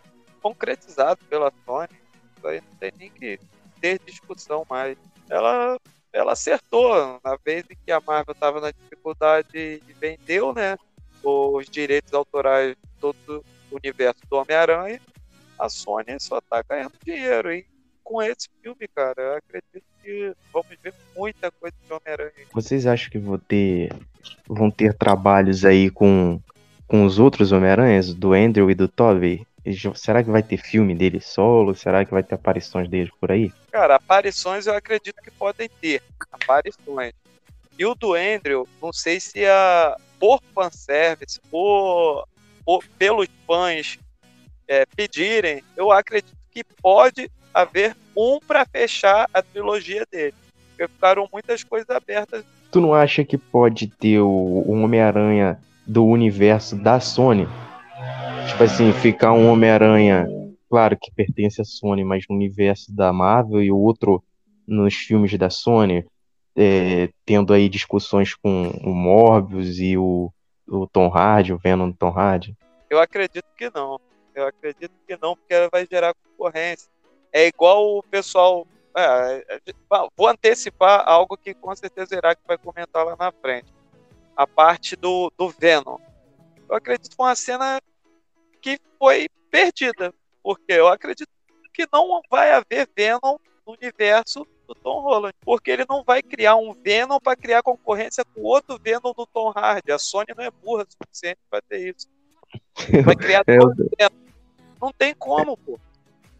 concretizado 0.42 1.20
pela 1.28 1.52
Sony, 1.64 1.88
isso 2.36 2.46
aí 2.46 2.60
não 2.60 2.76
tem 2.78 2.92
nem 2.98 3.10
que 3.10 3.38
ter 3.80 4.00
discussão 4.06 4.64
mais. 4.68 4.96
Ela, 5.28 5.78
ela 6.12 6.32
acertou 6.32 7.20
na 7.22 7.36
vez 7.44 7.64
em 7.70 7.76
que 7.84 7.92
a 7.92 8.00
Marvel 8.00 8.32
estava 8.32 8.60
na 8.60 8.70
dificuldade 8.70 9.48
e 9.54 9.92
vendeu, 10.00 10.52
né, 10.52 10.76
os 11.22 11.68
direitos 11.68 12.12
autorais 12.14 12.70
de 12.70 13.00
todo 13.00 13.44
o 13.70 13.76
universo 13.76 14.20
do 14.28 14.36
Homem-Aranha, 14.36 15.00
a 15.58 15.68
Sony 15.68 16.18
só 16.18 16.40
tá 16.40 16.62
ganhando 16.68 16.94
dinheiro, 17.04 17.52
hein? 17.52 17.64
Com 18.02 18.20
esse 18.22 18.48
filme, 18.62 18.88
cara, 18.88 19.22
eu 19.22 19.34
acredito 19.36 19.84
que 20.02 20.34
vamos 20.52 20.68
ver 20.82 20.94
muita 21.14 21.50
coisa 21.50 21.76
de 21.86 21.92
Homem-Aranha. 21.92 22.46
Vocês 22.52 22.86
acham 22.86 23.10
que 23.10 23.18
vão 23.18 23.38
ter, 23.38 23.92
vão 24.48 24.70
ter 24.70 24.94
trabalhos 24.94 25.64
aí 25.64 25.90
com 25.90 26.40
com 26.90 27.04
os 27.04 27.20
outros 27.20 27.52
Homem-Aranhas, 27.52 28.12
do 28.12 28.32
Andrew 28.32 28.68
e 28.68 28.74
do 28.74 28.88
Tobey? 28.88 29.46
Será 29.94 30.24
que 30.24 30.30
vai 30.30 30.42
ter 30.42 30.56
filme 30.56 30.92
dele 30.92 31.20
solo? 31.20 31.72
Será 31.72 32.04
que 32.04 32.10
vai 32.10 32.24
ter 32.24 32.34
aparições 32.34 32.88
deles 32.88 33.12
por 33.20 33.30
aí? 33.30 33.52
Cara, 33.70 33.94
aparições 33.94 34.66
eu 34.66 34.74
acredito 34.74 35.22
que 35.22 35.30
podem 35.30 35.70
ter. 35.80 36.02
Aparições. 36.32 37.12
E 37.78 37.86
o 37.86 37.94
do 37.94 38.14
Andrew, 38.14 38.66
não 38.82 38.92
sei 38.92 39.20
se 39.20 39.46
a 39.46 39.96
por 40.18 40.42
fanservice, 40.52 41.40
por, 41.48 42.26
por 42.64 42.84
pelos 42.98 43.28
fãs 43.46 43.96
é, 44.66 44.84
pedirem, 44.84 45.62
eu 45.76 45.92
acredito 45.92 46.36
que 46.50 46.64
pode 46.82 47.30
haver 47.54 47.96
um 48.16 48.40
para 48.40 48.66
fechar 48.66 49.28
a 49.32 49.40
trilogia 49.40 50.04
dele. 50.10 50.34
Porque 50.70 50.92
ficaram 50.92 51.28
muitas 51.32 51.62
coisas 51.62 51.88
abertas. 51.88 52.44
Tu 52.72 52.80
não 52.80 52.92
acha 52.92 53.24
que 53.24 53.38
pode 53.38 53.86
ter 53.86 54.18
o, 54.18 54.28
o 54.28 54.72
Homem-Aranha 54.72 55.56
do 55.90 56.06
universo 56.06 56.76
da 56.76 57.00
Sony. 57.00 57.48
Tipo 58.48 58.62
assim, 58.62 58.92
ficar 58.92 59.32
um 59.32 59.50
Homem-Aranha, 59.50 60.24
claro 60.68 60.96
que 60.96 61.10
pertence 61.12 61.60
à 61.60 61.64
Sony, 61.64 62.04
mas 62.04 62.24
no 62.28 62.36
universo 62.36 62.94
da 62.94 63.12
Marvel 63.12 63.60
e 63.60 63.72
o 63.72 63.76
outro 63.76 64.22
nos 64.68 64.94
filmes 64.94 65.36
da 65.36 65.50
Sony, 65.50 66.06
é, 66.54 67.08
tendo 67.26 67.52
aí 67.52 67.68
discussões 67.68 68.36
com 68.36 68.68
o 68.84 68.94
Morbius 68.94 69.78
e 69.78 69.98
o, 69.98 70.32
o 70.68 70.86
Tom 70.86 71.08
Hardy, 71.08 71.52
o 71.52 71.58
Venom 71.58 71.90
Tom 71.90 72.16
Hardy? 72.16 72.56
Eu 72.88 73.00
acredito 73.00 73.46
que 73.56 73.68
não. 73.74 74.00
Eu 74.32 74.46
acredito 74.46 74.92
que 75.08 75.18
não, 75.20 75.34
porque 75.34 75.52
ela 75.52 75.68
vai 75.72 75.84
gerar 75.90 76.14
concorrência. 76.14 76.88
É 77.32 77.48
igual 77.48 77.98
o 77.98 78.02
pessoal. 78.04 78.64
É, 78.96 79.44
vou 80.16 80.28
antecipar 80.28 81.02
algo 81.04 81.36
que 81.36 81.52
com 81.52 81.74
certeza 81.74 82.14
o 82.14 82.18
Iraque 82.18 82.42
vai 82.46 82.58
comentar 82.58 83.04
lá 83.04 83.16
na 83.18 83.32
frente 83.32 83.79
a 84.36 84.46
parte 84.46 84.96
do, 84.96 85.32
do 85.36 85.48
Venom. 85.48 85.98
Eu 86.68 86.76
acredito 86.76 87.10
que 87.10 87.16
foi 87.16 87.26
uma 87.26 87.34
cena 87.36 87.80
que 88.60 88.78
foi 88.98 89.28
perdida, 89.50 90.14
porque 90.42 90.72
eu 90.72 90.88
acredito 90.88 91.28
que 91.72 91.86
não 91.92 92.20
vai 92.30 92.52
haver 92.52 92.88
Venom 92.96 93.38
no 93.66 93.74
universo 93.74 94.46
do 94.66 94.74
Tom 94.74 95.00
Holland, 95.00 95.34
porque 95.40 95.70
ele 95.70 95.84
não 95.88 96.04
vai 96.04 96.22
criar 96.22 96.56
um 96.56 96.72
Venom 96.74 97.18
para 97.18 97.36
criar 97.36 97.62
concorrência 97.62 98.24
com 98.24 98.42
outro 98.42 98.78
Venom 98.80 99.12
do 99.12 99.26
Tom 99.26 99.52
Hardy. 99.54 99.90
A 99.90 99.98
Sony 99.98 100.26
não 100.36 100.44
é 100.44 100.50
burra 100.50 100.84
o 100.84 100.92
suficiente 100.92 101.40
para 101.50 101.60
ter 101.62 101.94
isso. 101.94 102.08
Vai 103.04 103.16
criar 103.16 103.42
dois 103.44 103.76
Venom. 103.98 104.30
Não 104.80 104.92
tem 104.92 105.14
como, 105.14 105.56
pô. 105.56 105.78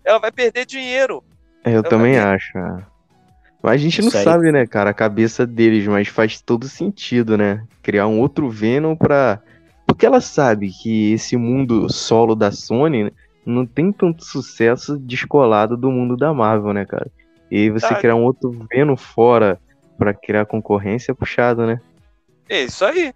Ela 0.05 0.19
vai 0.19 0.33
perder 0.33 0.65
dinheiro. 0.65 1.23
Eu 1.65 1.73
Ela 1.73 1.83
também 1.83 2.19
acho. 2.19 2.57
é. 2.57 2.87
Mas 3.63 3.75
a 3.75 3.77
gente 3.77 4.01
não 4.03 4.11
sabe, 4.11 4.51
né, 4.51 4.67
cara, 4.67 4.91
a 4.91 4.95
cabeça 4.95 5.47
deles, 5.47 5.87
mas 5.87 6.09
faz 6.09 6.41
todo 6.41 6.67
sentido, 6.67 7.37
né? 7.37 7.65
Criar 7.83 8.07
um 8.07 8.19
outro 8.21 8.49
Venom 8.49 8.97
pra. 8.97 9.41
Porque 9.87 10.07
ela 10.07 10.21
sabe 10.21 10.71
que 10.71 11.13
esse 11.13 11.37
mundo 11.37 11.93
solo 11.93 12.35
da 12.35 12.51
Sony 12.51 13.05
né, 13.05 13.11
não 13.45 13.67
tem 13.67 13.93
tanto 13.93 14.25
sucesso 14.25 14.97
descolado 14.97 15.77
do 15.77 15.91
mundo 15.91 16.17
da 16.17 16.33
Marvel, 16.33 16.73
né, 16.73 16.87
cara? 16.87 17.11
E 17.51 17.69
você 17.71 17.89
Tá. 17.89 17.97
criar 17.97 18.15
um 18.15 18.25
outro 18.25 18.67
Venom 18.71 18.97
fora 18.97 19.61
pra 19.99 20.15
criar 20.15 20.47
concorrência 20.47 21.13
é 21.13 21.15
puxado, 21.15 21.67
né? 21.67 21.81
É 22.49 22.63
isso 22.63 22.85
aí. 22.85 23.13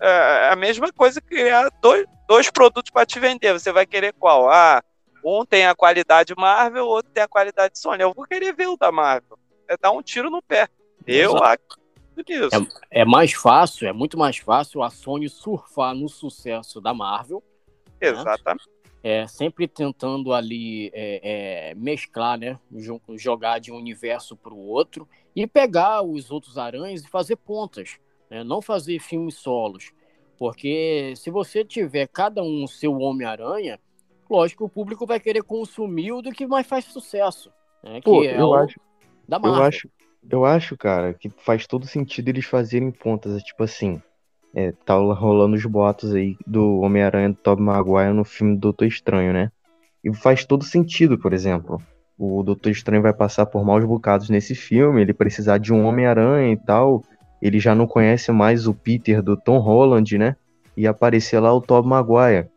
É 0.00 0.50
a 0.52 0.56
mesma 0.56 0.92
coisa 0.92 1.20
que 1.20 1.28
criar 1.28 1.70
dois, 1.80 2.04
dois 2.28 2.50
produtos 2.50 2.90
para 2.90 3.06
te 3.06 3.18
vender. 3.18 3.52
Você 3.52 3.72
vai 3.72 3.86
querer 3.86 4.12
qual? 4.12 4.50
Ah, 4.50 4.82
um 5.24 5.44
tem 5.44 5.66
a 5.66 5.74
qualidade 5.74 6.34
Marvel, 6.36 6.86
outro 6.86 7.10
tem 7.12 7.22
a 7.22 7.28
qualidade 7.28 7.78
Sony. 7.78 8.02
Eu 8.02 8.12
vou 8.14 8.26
querer 8.26 8.54
ver 8.54 8.68
o 8.68 8.76
da 8.76 8.92
Marvel. 8.92 9.38
É 9.72 9.76
dar 9.78 9.90
um 9.90 10.02
tiro 10.02 10.28
no 10.28 10.42
pé. 10.42 10.68
Eu 11.06 11.30
Exato. 11.34 11.44
acredito 11.44 12.50
nisso. 12.60 12.78
É 12.90 13.06
mais 13.06 13.32
fácil, 13.32 13.88
é 13.88 13.92
muito 13.92 14.18
mais 14.18 14.36
fácil 14.36 14.82
a 14.82 14.90
Sony 14.90 15.30
surfar 15.30 15.94
no 15.94 16.10
sucesso 16.10 16.78
da 16.78 16.92
Marvel, 16.92 17.42
Exatamente. 17.98 18.68
é, 19.02 19.26
sempre 19.26 19.66
tentando 19.66 20.34
ali 20.34 20.90
é, 20.92 21.70
é, 21.70 21.74
mesclar, 21.74 22.38
né? 22.38 22.58
jo- 22.70 23.00
Jogar 23.16 23.60
de 23.60 23.72
um 23.72 23.76
universo 23.76 24.36
para 24.36 24.52
o 24.52 24.58
outro 24.68 25.08
e 25.34 25.46
pegar 25.46 26.02
os 26.02 26.30
outros 26.30 26.58
aranhas 26.58 27.02
e 27.02 27.08
fazer 27.08 27.36
pontas, 27.36 27.98
né? 28.28 28.44
Não 28.44 28.60
fazer 28.60 28.98
filmes 29.00 29.36
solos. 29.36 29.90
Porque 30.36 31.14
se 31.16 31.30
você 31.30 31.64
tiver 31.64 32.06
cada 32.08 32.42
um 32.42 32.64
o 32.64 32.68
seu 32.68 32.98
Homem-Aranha, 32.98 33.80
lógico 34.28 34.64
que 34.66 34.70
o 34.70 34.74
público 34.74 35.06
vai 35.06 35.18
querer 35.18 35.42
consumir 35.42 36.12
o 36.12 36.20
do 36.20 36.30
que 36.30 36.46
mais 36.46 36.66
faz 36.66 36.84
sucesso. 36.84 37.50
Né? 37.82 38.00
Que 38.02 38.10
Pô, 38.10 38.22
é 38.22 38.38
eu 38.38 38.48
o 38.48 38.54
acho, 38.54 38.78
da 39.32 39.38
eu 39.38 39.52
Marvel. 39.52 39.62
acho, 39.62 39.88
eu 40.30 40.44
acho, 40.44 40.76
cara, 40.76 41.14
que 41.14 41.30
faz 41.30 41.66
todo 41.66 41.86
sentido 41.86 42.28
eles 42.28 42.44
fazerem 42.44 42.90
pontas, 42.90 43.36
é 43.36 43.38
tipo 43.38 43.62
assim. 43.62 44.00
É, 44.54 44.70
tá 44.84 44.94
rolando 44.94 45.56
os 45.56 45.64
boatos 45.64 46.14
aí 46.14 46.36
do 46.46 46.80
Homem-Aranha 46.80 47.30
do 47.30 47.36
Tobey 47.36 47.64
Maguire 47.64 48.12
no 48.12 48.22
filme 48.22 48.54
Doutor 48.54 48.84
Estranho, 48.84 49.32
né? 49.32 49.50
E 50.04 50.14
faz 50.14 50.44
todo 50.44 50.62
sentido, 50.62 51.16
por 51.16 51.32
exemplo. 51.32 51.80
O 52.18 52.42
Doutor 52.42 52.68
Estranho 52.68 53.02
vai 53.02 53.14
passar 53.14 53.46
por 53.46 53.64
maus 53.64 53.82
bocados 53.82 54.28
nesse 54.28 54.54
filme, 54.54 55.00
ele 55.00 55.14
precisar 55.14 55.56
de 55.56 55.72
um 55.72 55.86
Homem-Aranha 55.86 56.52
e 56.52 56.56
tal. 56.58 57.02
Ele 57.40 57.58
já 57.58 57.74
não 57.74 57.86
conhece 57.86 58.30
mais 58.30 58.66
o 58.66 58.74
Peter 58.74 59.22
do 59.22 59.38
Tom 59.38 59.58
Holland, 59.58 60.18
né? 60.18 60.36
E 60.76 60.86
aparecer 60.86 61.40
lá 61.40 61.50
o 61.54 61.60
Tobey 61.62 61.88
Maguire, 61.88 62.50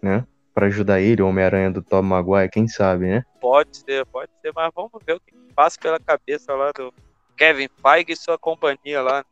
né? 0.00 0.24
Pra 0.54 0.66
ajudar 0.66 1.00
ele, 1.00 1.22
o 1.22 1.28
Homem-Aranha 1.28 1.70
do 1.70 1.82
Tobey 1.82 2.08
Maguire, 2.08 2.50
quem 2.50 2.66
sabe, 2.66 3.06
né? 3.06 3.24
Pode 3.40 3.76
ser, 3.76 4.04
pode 4.06 4.30
ser, 4.42 4.52
mas 4.54 4.70
vamos 4.74 4.90
ver 5.06 5.14
o 5.14 5.20
que 5.20 5.34
passa 5.54 5.78
pela 5.80 5.98
cabeça 5.98 6.52
lá 6.54 6.72
do 6.72 6.92
Kevin 7.36 7.68
Feige 7.80 8.12
e 8.12 8.16
sua 8.16 8.36
companhia 8.36 9.00
lá. 9.00 9.24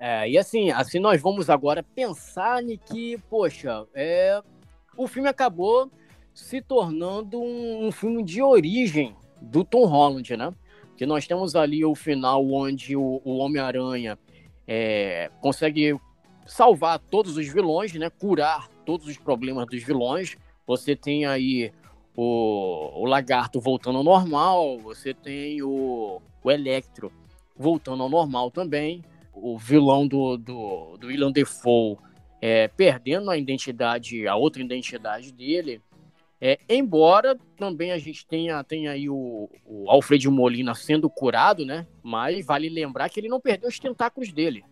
É, 0.00 0.28
e 0.28 0.38
assim, 0.38 0.70
assim 0.70 0.98
nós 0.98 1.20
vamos 1.20 1.50
agora 1.50 1.82
pensar 1.82 2.62
em 2.62 2.76
que, 2.76 3.18
poxa, 3.30 3.86
é, 3.94 4.40
o 4.96 5.08
filme 5.08 5.28
acabou 5.28 5.90
se 6.34 6.62
tornando 6.62 7.40
um, 7.40 7.86
um 7.86 7.90
filme 7.90 8.22
de 8.22 8.40
origem 8.40 9.16
do 9.40 9.64
Tom 9.64 9.86
Holland, 9.86 10.36
né? 10.36 10.54
Que 10.96 11.06
nós 11.06 11.26
temos 11.26 11.56
ali 11.56 11.84
o 11.84 11.94
final 11.94 12.44
onde 12.48 12.96
o, 12.96 13.20
o 13.24 13.38
Homem-Aranha 13.38 14.18
é, 14.66 15.30
consegue 15.40 15.98
salvar 16.48 16.98
todos 16.98 17.36
os 17.36 17.46
vilões, 17.46 17.92
né? 17.94 18.10
Curar 18.10 18.68
todos 18.84 19.06
os 19.06 19.16
problemas 19.16 19.66
dos 19.66 19.82
vilões. 19.84 20.36
Você 20.66 20.96
tem 20.96 21.26
aí 21.26 21.70
o, 22.16 23.02
o 23.02 23.04
Lagarto 23.04 23.60
voltando 23.60 23.98
ao 23.98 24.04
normal, 24.04 24.78
você 24.78 25.14
tem 25.14 25.62
o, 25.62 26.20
o 26.42 26.50
Electro 26.50 27.12
voltando 27.56 28.02
ao 28.02 28.08
normal 28.08 28.50
também 28.50 29.04
o 29.42 29.56
vilão 29.56 30.06
do, 30.06 30.36
do, 30.36 30.96
do 30.96 31.06
William 31.06 31.30
Defoe 31.30 31.96
é, 32.40 32.68
perdendo 32.68 33.30
a 33.30 33.36
identidade, 33.36 34.26
a 34.26 34.36
outra 34.36 34.62
identidade 34.62 35.32
dele. 35.32 35.80
É, 36.40 36.58
embora 36.68 37.36
também 37.56 37.90
a 37.90 37.98
gente 37.98 38.24
tenha, 38.24 38.62
tenha 38.62 38.92
aí 38.92 39.08
o, 39.08 39.50
o 39.66 39.90
Alfred 39.90 40.28
Molina 40.28 40.74
sendo 40.74 41.10
curado, 41.10 41.66
né? 41.66 41.86
Mas 42.02 42.46
vale 42.46 42.68
lembrar 42.68 43.08
que 43.08 43.18
ele 43.18 43.28
não 43.28 43.40
perdeu 43.40 43.68
os 43.68 43.78
tentáculos 43.78 44.32
dele. 44.32 44.64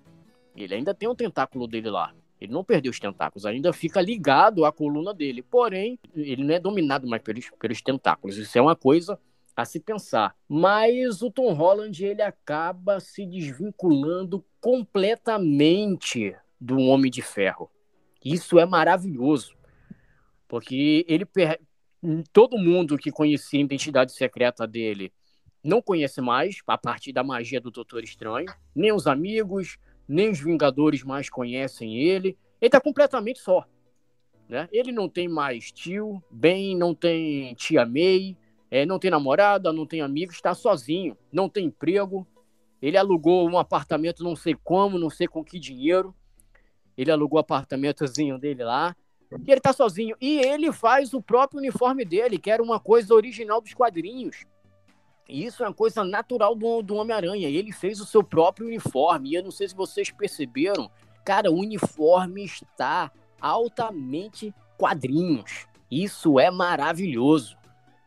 Ele 0.56 0.74
ainda 0.74 0.94
tem 0.94 1.08
um 1.08 1.14
tentáculo 1.14 1.66
dele 1.66 1.90
lá. 1.90 2.14
Ele 2.40 2.52
não 2.52 2.64
perdeu 2.64 2.90
os 2.90 3.00
tentáculos, 3.00 3.46
ainda 3.46 3.72
fica 3.72 4.00
ligado 4.00 4.64
à 4.64 4.72
coluna 4.72 5.14
dele. 5.14 5.42
Porém, 5.42 5.98
ele 6.14 6.44
não 6.44 6.54
é 6.54 6.60
dominado 6.60 7.06
mais 7.06 7.22
pelos, 7.22 7.50
pelos 7.58 7.80
tentáculos. 7.80 8.36
Isso 8.36 8.56
é 8.58 8.60
uma 8.60 8.76
coisa 8.76 9.18
a 9.56 9.64
se 9.64 9.80
pensar. 9.80 10.36
Mas 10.46 11.22
o 11.22 11.30
Tom 11.30 11.52
Holland 11.54 12.04
ele 12.04 12.22
acaba 12.22 13.00
se 13.00 13.24
desvinculando 13.24 14.44
completamente 14.60 16.36
do 16.60 16.78
Homem 16.78 17.10
de 17.10 17.22
Ferro. 17.22 17.70
Isso 18.22 18.58
é 18.58 18.66
maravilhoso, 18.66 19.56
porque 20.48 21.04
ele 21.08 21.24
per... 21.24 21.60
todo 22.32 22.58
mundo 22.58 22.98
que 22.98 23.10
conhecia 23.10 23.60
a 23.60 23.62
identidade 23.62 24.12
secreta 24.12 24.66
dele 24.66 25.12
não 25.62 25.80
conhece 25.82 26.20
mais 26.20 26.58
a 26.66 26.78
partir 26.78 27.12
da 27.12 27.24
magia 27.24 27.60
do 27.60 27.70
Doutor 27.70 28.04
Estranho, 28.04 28.46
nem 28.74 28.92
os 28.92 29.06
amigos, 29.06 29.78
nem 30.08 30.30
os 30.30 30.40
Vingadores 30.40 31.02
mais 31.02 31.28
conhecem 31.28 31.96
ele. 31.96 32.36
Ele 32.60 32.68
está 32.68 32.80
completamente 32.80 33.40
só. 33.40 33.66
Né? 34.48 34.68
Ele 34.72 34.92
não 34.92 35.08
tem 35.08 35.28
mais 35.28 35.72
tio, 35.72 36.22
Ben 36.30 36.76
não 36.76 36.94
tem 36.94 37.54
tia 37.54 37.84
May, 37.84 38.36
é, 38.70 38.86
não 38.86 38.98
tem 38.98 39.10
namorada, 39.10 39.72
não 39.72 39.86
tem 39.86 40.00
amigos, 40.00 40.36
está 40.36 40.54
sozinho, 40.54 41.16
não 41.32 41.48
tem 41.48 41.66
emprego. 41.66 42.26
Ele 42.80 42.96
alugou 42.96 43.48
um 43.48 43.58
apartamento, 43.58 44.22
não 44.22 44.36
sei 44.36 44.54
como, 44.54 44.98
não 44.98 45.10
sei 45.10 45.26
com 45.26 45.42
que 45.42 45.58
dinheiro. 45.58 46.14
Ele 46.96 47.10
alugou 47.10 47.38
o 47.38 47.40
apartamentozinho 47.40 48.38
dele 48.38 48.64
lá. 48.64 48.94
E 49.44 49.50
ele 49.50 49.60
tá 49.60 49.72
sozinho. 49.72 50.16
E 50.20 50.38
ele 50.38 50.72
faz 50.72 51.12
o 51.12 51.20
próprio 51.20 51.58
uniforme 51.58 52.04
dele, 52.04 52.38
que 52.38 52.50
era 52.50 52.62
uma 52.62 52.78
coisa 52.78 53.14
original 53.14 53.60
dos 53.60 53.74
quadrinhos. 53.74 54.44
E 55.28 55.44
isso 55.44 55.64
é 55.64 55.66
uma 55.66 55.74
coisa 55.74 56.04
natural 56.04 56.54
do, 56.54 56.82
do 56.82 56.94
Homem-Aranha. 56.96 57.48
Ele 57.48 57.72
fez 57.72 58.00
o 58.00 58.06
seu 58.06 58.22
próprio 58.22 58.66
uniforme. 58.66 59.30
E 59.30 59.34
eu 59.34 59.42
não 59.42 59.50
sei 59.50 59.68
se 59.68 59.74
vocês 59.74 60.10
perceberam, 60.10 60.90
cara, 61.24 61.50
o 61.50 61.58
uniforme 61.58 62.44
está 62.44 63.10
altamente 63.40 64.54
quadrinhos. 64.76 65.66
Isso 65.90 66.38
é 66.38 66.50
maravilhoso. 66.50 67.56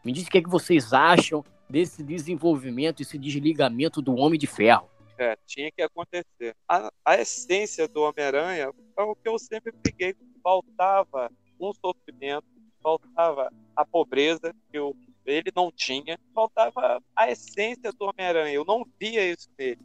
Me 0.03 0.12
diz 0.12 0.27
o 0.27 0.29
que, 0.29 0.38
é 0.38 0.41
que 0.41 0.49
vocês 0.49 0.93
acham 0.93 1.43
desse 1.69 2.03
desenvolvimento, 2.03 3.01
esse 3.01 3.17
desligamento 3.17 4.01
do 4.01 4.15
Homem 4.15 4.39
de 4.39 4.47
Ferro. 4.47 4.89
É, 5.17 5.38
tinha 5.45 5.69
que 5.71 5.82
acontecer. 5.82 6.55
A, 6.67 6.89
a 7.03 7.15
essência 7.17 7.88
do 7.88 8.01
Homem-Aranha 8.01 8.71
é 8.97 9.01
o 9.01 9.15
que 9.15 9.27
eu 9.27 9.38
sempre 9.38 9.73
peguei. 9.73 10.15
Faltava 10.41 11.29
um 11.60 11.73
sofrimento, 11.73 12.47
faltava 12.82 13.51
a 13.75 13.86
pobreza 13.86 14.53
que 14.71 14.77
eu, 14.77 14.95
ele 15.25 15.51
não 15.55 15.71
tinha, 15.71 16.17
faltava 16.34 17.01
a 17.15 17.29
essência 17.29 17.91
do 17.91 18.05
Homem-Aranha. 18.05 18.53
Eu 18.53 18.65
não 18.65 18.86
via 18.99 19.32
isso 19.32 19.49
nele. 19.58 19.79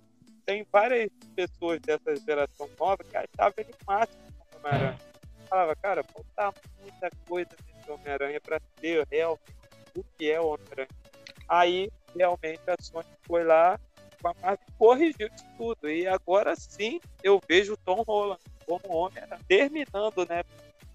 Tem 0.46 0.66
várias 0.70 1.10
pessoas 1.34 1.80
dessa 1.80 2.16
geração 2.16 2.68
nova 2.78 3.02
que 3.02 3.16
achavam 3.16 3.54
ele 3.58 3.74
máximo 3.86 4.22
como 4.38 4.66
Homem-Aranha. 4.66 4.98
Falava, 5.48 5.76
cara, 5.76 6.04
faltava 6.04 6.56
muita 6.80 7.10
coisa 7.26 7.50
nesse 7.66 7.90
Homem-Aranha 7.90 8.40
para 8.40 8.60
ser 8.80 9.06
realmente 9.10 9.42
o 9.96 10.04
que 10.16 10.30
é 10.30 10.40
o 10.40 10.48
Homem-Aranha. 10.48 10.88
Aí, 11.48 11.90
realmente, 12.14 12.62
a 12.66 12.76
Sony 12.80 13.06
foi 13.26 13.44
lá 13.44 13.78
com 14.24 14.28
a 14.28 14.34
Marvel 14.40 14.66
corrigiu 14.78 15.28
isso 15.28 15.44
tudo. 15.58 15.90
E 15.90 16.06
agora 16.06 16.56
sim 16.56 16.98
eu 17.22 17.40
vejo 17.46 17.74
o 17.74 17.76
Tom 17.76 18.02
Holland 18.02 18.40
como 18.66 18.96
Homem-Aranha. 18.96 19.40
Terminando, 19.46 20.26
né? 20.28 20.42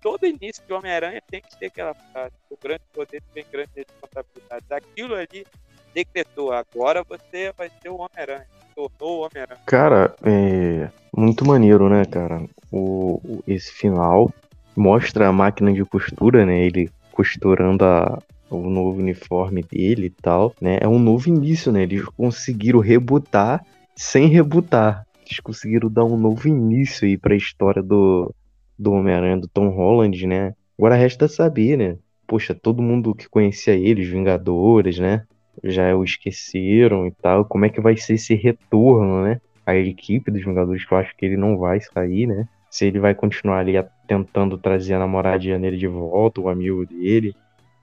Todo 0.02 0.26
início 0.26 0.64
de 0.66 0.74
Homem-Aranha 0.74 1.22
tem 1.30 1.41
que 1.41 1.58
ter 1.60 1.68
aquela 1.68 1.93
frase: 1.93 2.34
o 2.50 2.58
grande 2.62 2.84
poder 2.93 3.22
tem 3.34 3.45
grande 3.52 3.70
responsabilidade. 3.76 4.66
Aquilo 4.72 5.16
ali 5.16 5.45
decretou: 5.93 6.52
agora 6.52 7.04
você 7.08 7.52
vai 7.58 7.70
ser 7.82 7.89
o 7.89 7.95
Homem-Aranha. 7.95 8.45
Tornou 8.76 9.20
o 9.20 9.22
Homem-Aranha. 9.26 9.60
Cara, 9.66 10.16
é 10.24 10.89
muito 11.16 11.45
maneiro, 11.45 11.89
né, 11.89 12.06
cara? 12.06 12.41
O, 12.72 13.20
o- 13.24 13.43
esse 13.47 13.72
final 13.74 14.32
mostra 14.76 15.28
a 15.28 15.34
máquina 15.34 15.74
de 15.74 15.84
costura, 15.84 16.45
né? 16.45 16.64
Ele 16.66 16.89
costurando 17.12 17.84
a, 17.84 18.22
o 18.50 18.70
novo 18.70 19.00
uniforme 19.00 19.62
dele 19.64 20.06
e 20.06 20.10
tal, 20.10 20.54
né? 20.62 20.78
É 20.82 20.88
um 20.88 21.00
novo 21.00 21.28
início, 21.28 21.72
né? 21.72 21.84
Eles 21.84 22.06
conseguiram 22.06 22.80
rebutar 22.80 23.66
sem 23.95 24.28
rebutar. 24.28 25.06
eles 25.26 25.39
conseguiram 25.41 25.89
dar 25.91 26.06
um 26.06 26.16
novo 26.16 26.47
início 26.47 27.06
aí 27.06 27.18
pra 27.18 27.36
história 27.36 27.84
do, 27.84 28.34
do 28.80 28.93
Homem-Aranha, 28.93 29.38
do 29.38 29.47
Tom 29.47 29.67
Holland, 29.69 30.25
né? 30.25 30.55
Agora 30.77 30.95
resta 30.95 31.27
saber, 31.27 31.77
né? 31.77 31.97
Poxa, 32.25 32.55
todo 32.55 32.82
mundo 32.82 33.13
que 33.13 33.27
conhecia 33.27 33.73
ele, 33.73 34.01
os 34.01 34.07
Vingadores, 34.07 34.97
né? 34.97 35.25
Já 35.61 35.93
o 35.93 36.05
esqueceram 36.05 37.05
e 37.05 37.11
tal. 37.11 37.43
Como 37.43 37.65
é 37.65 37.69
que 37.69 37.82
vai 37.82 37.97
ser 37.97 38.13
esse 38.13 38.34
retorno, 38.34 39.23
né? 39.23 39.41
A 39.65 39.75
equipe 39.75 40.32
dos 40.32 40.45
Vingadores, 40.45 40.86
que 40.86 40.93
eu 40.93 40.97
acho 40.97 41.15
que 41.17 41.25
ele 41.25 41.36
não 41.36 41.57
vai 41.57 41.82
sair, 41.82 42.25
né? 42.25 42.47
Se 42.71 42.86
ele 42.86 42.99
vai 42.99 43.13
continuar 43.13 43.59
ali 43.59 43.73
tentando 44.07 44.57
trazer 44.57 44.93
a 44.93 44.99
namoradinha 44.99 45.59
dele 45.59 45.75
de 45.75 45.88
volta, 45.88 46.39
o 46.39 46.47
amigo 46.47 46.86
dele 46.86 47.36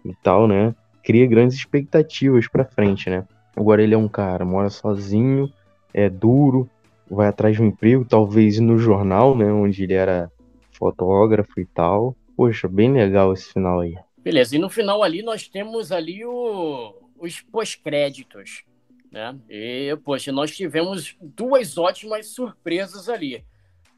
e 0.04 0.14
tal, 0.22 0.48
né? 0.48 0.74
Cria 1.02 1.26
grandes 1.26 1.56
expectativas 1.56 2.48
pra 2.48 2.64
frente, 2.64 3.10
né? 3.10 3.24
Agora 3.54 3.82
ele 3.82 3.94
é 3.94 3.98
um 3.98 4.08
cara, 4.08 4.44
mora 4.44 4.70
sozinho, 4.70 5.50
é 5.92 6.08
duro, 6.08 6.68
vai 7.10 7.28
atrás 7.28 7.56
de 7.56 7.62
um 7.62 7.66
emprego, 7.66 8.04
talvez 8.04 8.58
no 8.58 8.78
jornal, 8.78 9.36
né? 9.36 9.52
Onde 9.52 9.82
ele 9.82 9.94
era 9.94 10.30
fotógrafo 10.76 11.60
e 11.60 11.66
tal. 11.66 12.16
Poxa, 12.36 12.68
bem 12.68 12.92
legal 12.92 13.32
esse 13.32 13.52
final 13.52 13.80
aí. 13.80 13.96
Beleza, 14.18 14.56
e 14.56 14.58
no 14.58 14.68
final 14.68 15.02
ali 15.02 15.22
nós 15.22 15.48
temos 15.48 15.92
ali 15.92 16.24
o, 16.24 16.94
os 17.18 17.40
pós-créditos, 17.40 18.64
né? 19.10 19.38
E, 19.48 19.96
poxa, 20.04 20.32
nós 20.32 20.54
tivemos 20.54 21.16
duas 21.20 21.78
ótimas 21.78 22.28
surpresas 22.28 23.08
ali. 23.08 23.44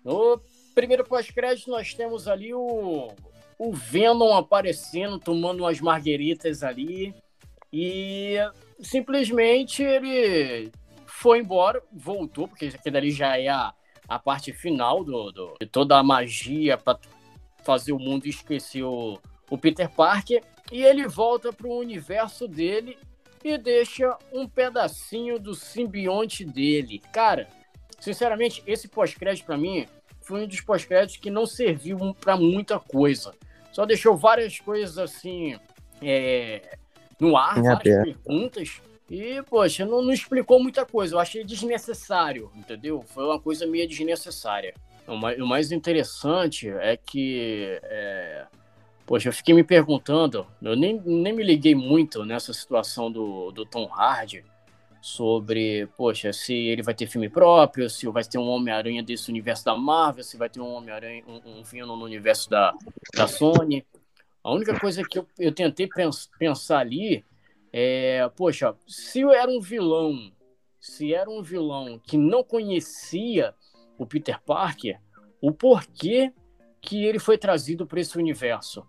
No 0.04 0.40
primeiro 0.74 1.04
pós-crédito 1.04 1.70
nós 1.70 1.94
temos 1.94 2.28
ali 2.28 2.54
o, 2.54 3.08
o 3.58 3.72
Venom 3.72 4.36
aparecendo, 4.36 5.18
tomando 5.18 5.60
umas 5.60 5.80
margueritas 5.80 6.62
ali, 6.62 7.14
e 7.72 8.36
simplesmente 8.80 9.82
ele 9.82 10.70
foi 11.06 11.40
embora, 11.40 11.82
voltou, 11.92 12.46
porque 12.46 12.66
aquilo 12.66 12.96
ali 12.96 13.10
já 13.10 13.36
é 13.36 13.48
a, 13.48 13.74
a 14.08 14.18
parte 14.18 14.52
final 14.52 15.04
do, 15.04 15.30
do 15.30 15.54
de 15.60 15.66
toda 15.66 15.98
a 15.98 16.02
magia 16.02 16.78
para 16.78 16.98
fazer 17.62 17.92
o 17.92 17.98
mundo 17.98 18.26
esquecer 18.26 18.82
o, 18.82 19.20
o 19.50 19.58
Peter 19.58 19.90
Parker. 19.90 20.42
E 20.72 20.82
ele 20.82 21.06
volta 21.06 21.52
para 21.52 21.66
o 21.66 21.78
universo 21.78 22.48
dele 22.48 22.98
e 23.44 23.56
deixa 23.58 24.16
um 24.32 24.48
pedacinho 24.48 25.38
do 25.38 25.54
simbionte 25.54 26.44
dele. 26.44 27.00
Cara, 27.12 27.48
sinceramente, 28.00 28.62
esse 28.66 28.88
pós-crédito 28.88 29.44
para 29.44 29.56
mim 29.56 29.86
foi 30.22 30.44
um 30.44 30.46
dos 30.46 30.60
pós-créditos 30.60 31.16
que 31.16 31.30
não 31.30 31.46
serviu 31.46 32.14
para 32.14 32.36
muita 32.36 32.78
coisa. 32.78 33.34
Só 33.72 33.86
deixou 33.86 34.16
várias 34.16 34.58
coisas 34.58 34.98
assim 34.98 35.58
é, 36.02 36.76
no 37.18 37.36
ar, 37.36 37.62
várias 37.62 38.02
perguntas. 38.02 38.80
E, 39.10 39.42
poxa, 39.42 39.86
não, 39.86 40.02
não, 40.02 40.12
explicou 40.12 40.62
muita 40.62 40.84
coisa. 40.84 41.14
Eu 41.14 41.18
achei 41.18 41.42
desnecessário, 41.42 42.50
entendeu? 42.54 43.02
Foi 43.06 43.24
uma 43.24 43.40
coisa 43.40 43.66
meio 43.66 43.88
desnecessária. 43.88 44.74
O 45.06 45.46
mais, 45.46 45.72
interessante 45.72 46.68
é 46.68 46.96
que. 46.96 47.80
É... 47.84 48.46
Poxa, 49.06 49.30
eu 49.30 49.32
fiquei 49.32 49.54
me 49.54 49.64
perguntando, 49.64 50.46
eu 50.60 50.76
nem, 50.76 51.00
nem 51.00 51.32
me 51.32 51.42
liguei 51.42 51.74
muito 51.74 52.26
nessa 52.26 52.52
situação 52.52 53.10
do, 53.10 53.50
do 53.52 53.64
Tom 53.64 53.88
Hardy 53.90 54.44
sobre, 55.00 55.86
poxa, 55.96 56.30
se 56.30 56.52
ele 56.52 56.82
vai 56.82 56.92
ter 56.92 57.06
filme 57.06 57.30
próprio, 57.30 57.88
se 57.88 58.06
vai 58.08 58.22
ter 58.22 58.36
um 58.36 58.46
Homem-Aranha 58.46 59.02
desse 59.02 59.30
universo 59.30 59.64
da 59.64 59.74
Marvel, 59.74 60.22
se 60.22 60.36
vai 60.36 60.50
ter 60.50 60.60
um 60.60 60.70
Homem-Aranha, 60.74 61.24
um, 61.26 61.62
um 61.62 61.86
no 61.86 62.04
universo 62.04 62.50
da, 62.50 62.74
da 63.14 63.26
Sony. 63.26 63.82
A 64.44 64.52
única 64.52 64.78
coisa 64.78 65.02
que 65.02 65.18
eu, 65.18 65.26
eu 65.38 65.52
tentei 65.52 65.86
pens, 65.86 66.28
pensar 66.38 66.80
ali 66.80 67.24
é, 67.72 68.28
poxa, 68.36 68.74
se 68.86 69.22
era 69.22 69.50
um 69.50 69.60
vilão, 69.60 70.32
se 70.80 71.12
era 71.12 71.28
um 71.28 71.42
vilão 71.42 71.98
que 71.98 72.16
não 72.16 72.42
conhecia 72.42 73.54
o 73.98 74.06
Peter 74.06 74.40
Parker, 74.42 75.00
o 75.40 75.52
porquê 75.52 76.32
que 76.80 77.04
ele 77.04 77.18
foi 77.18 77.36
trazido 77.36 77.86
para 77.86 78.00
esse 78.00 78.16
universo? 78.16 78.86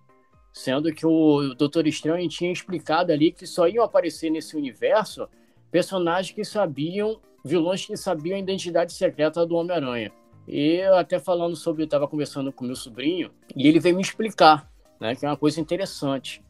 Sendo 0.53 0.93
que 0.93 1.05
o 1.05 1.53
Doutor 1.55 1.87
Estranho 1.87 2.27
tinha 2.29 2.51
explicado 2.51 3.11
ali 3.11 3.31
que 3.31 3.45
só 3.45 3.67
iam 3.67 3.83
aparecer 3.83 4.29
nesse 4.29 4.55
universo 4.55 5.27
personagens 5.71 6.33
que 6.33 6.43
sabiam, 6.43 7.19
vilões 7.45 7.85
que 7.85 7.95
sabiam 7.95 8.35
a 8.35 8.39
identidade 8.39 8.93
secreta 8.93 9.45
do 9.45 9.55
Homem-Aranha. 9.55 10.11
E 10.47 10.81
até 10.81 11.19
falando 11.19 11.55
sobre, 11.55 11.83
eu 11.83 11.85
estava 11.85 12.07
conversando 12.07 12.51
com 12.51 12.65
meu 12.65 12.75
sobrinho, 12.75 13.31
e 13.55 13.67
ele 13.67 13.79
veio 13.79 13.95
me 13.95 14.01
explicar, 14.01 14.67
né, 14.99 15.15
que 15.15 15.23
é 15.23 15.29
uma 15.29 15.37
coisa 15.37 15.61
interessante 15.61 16.41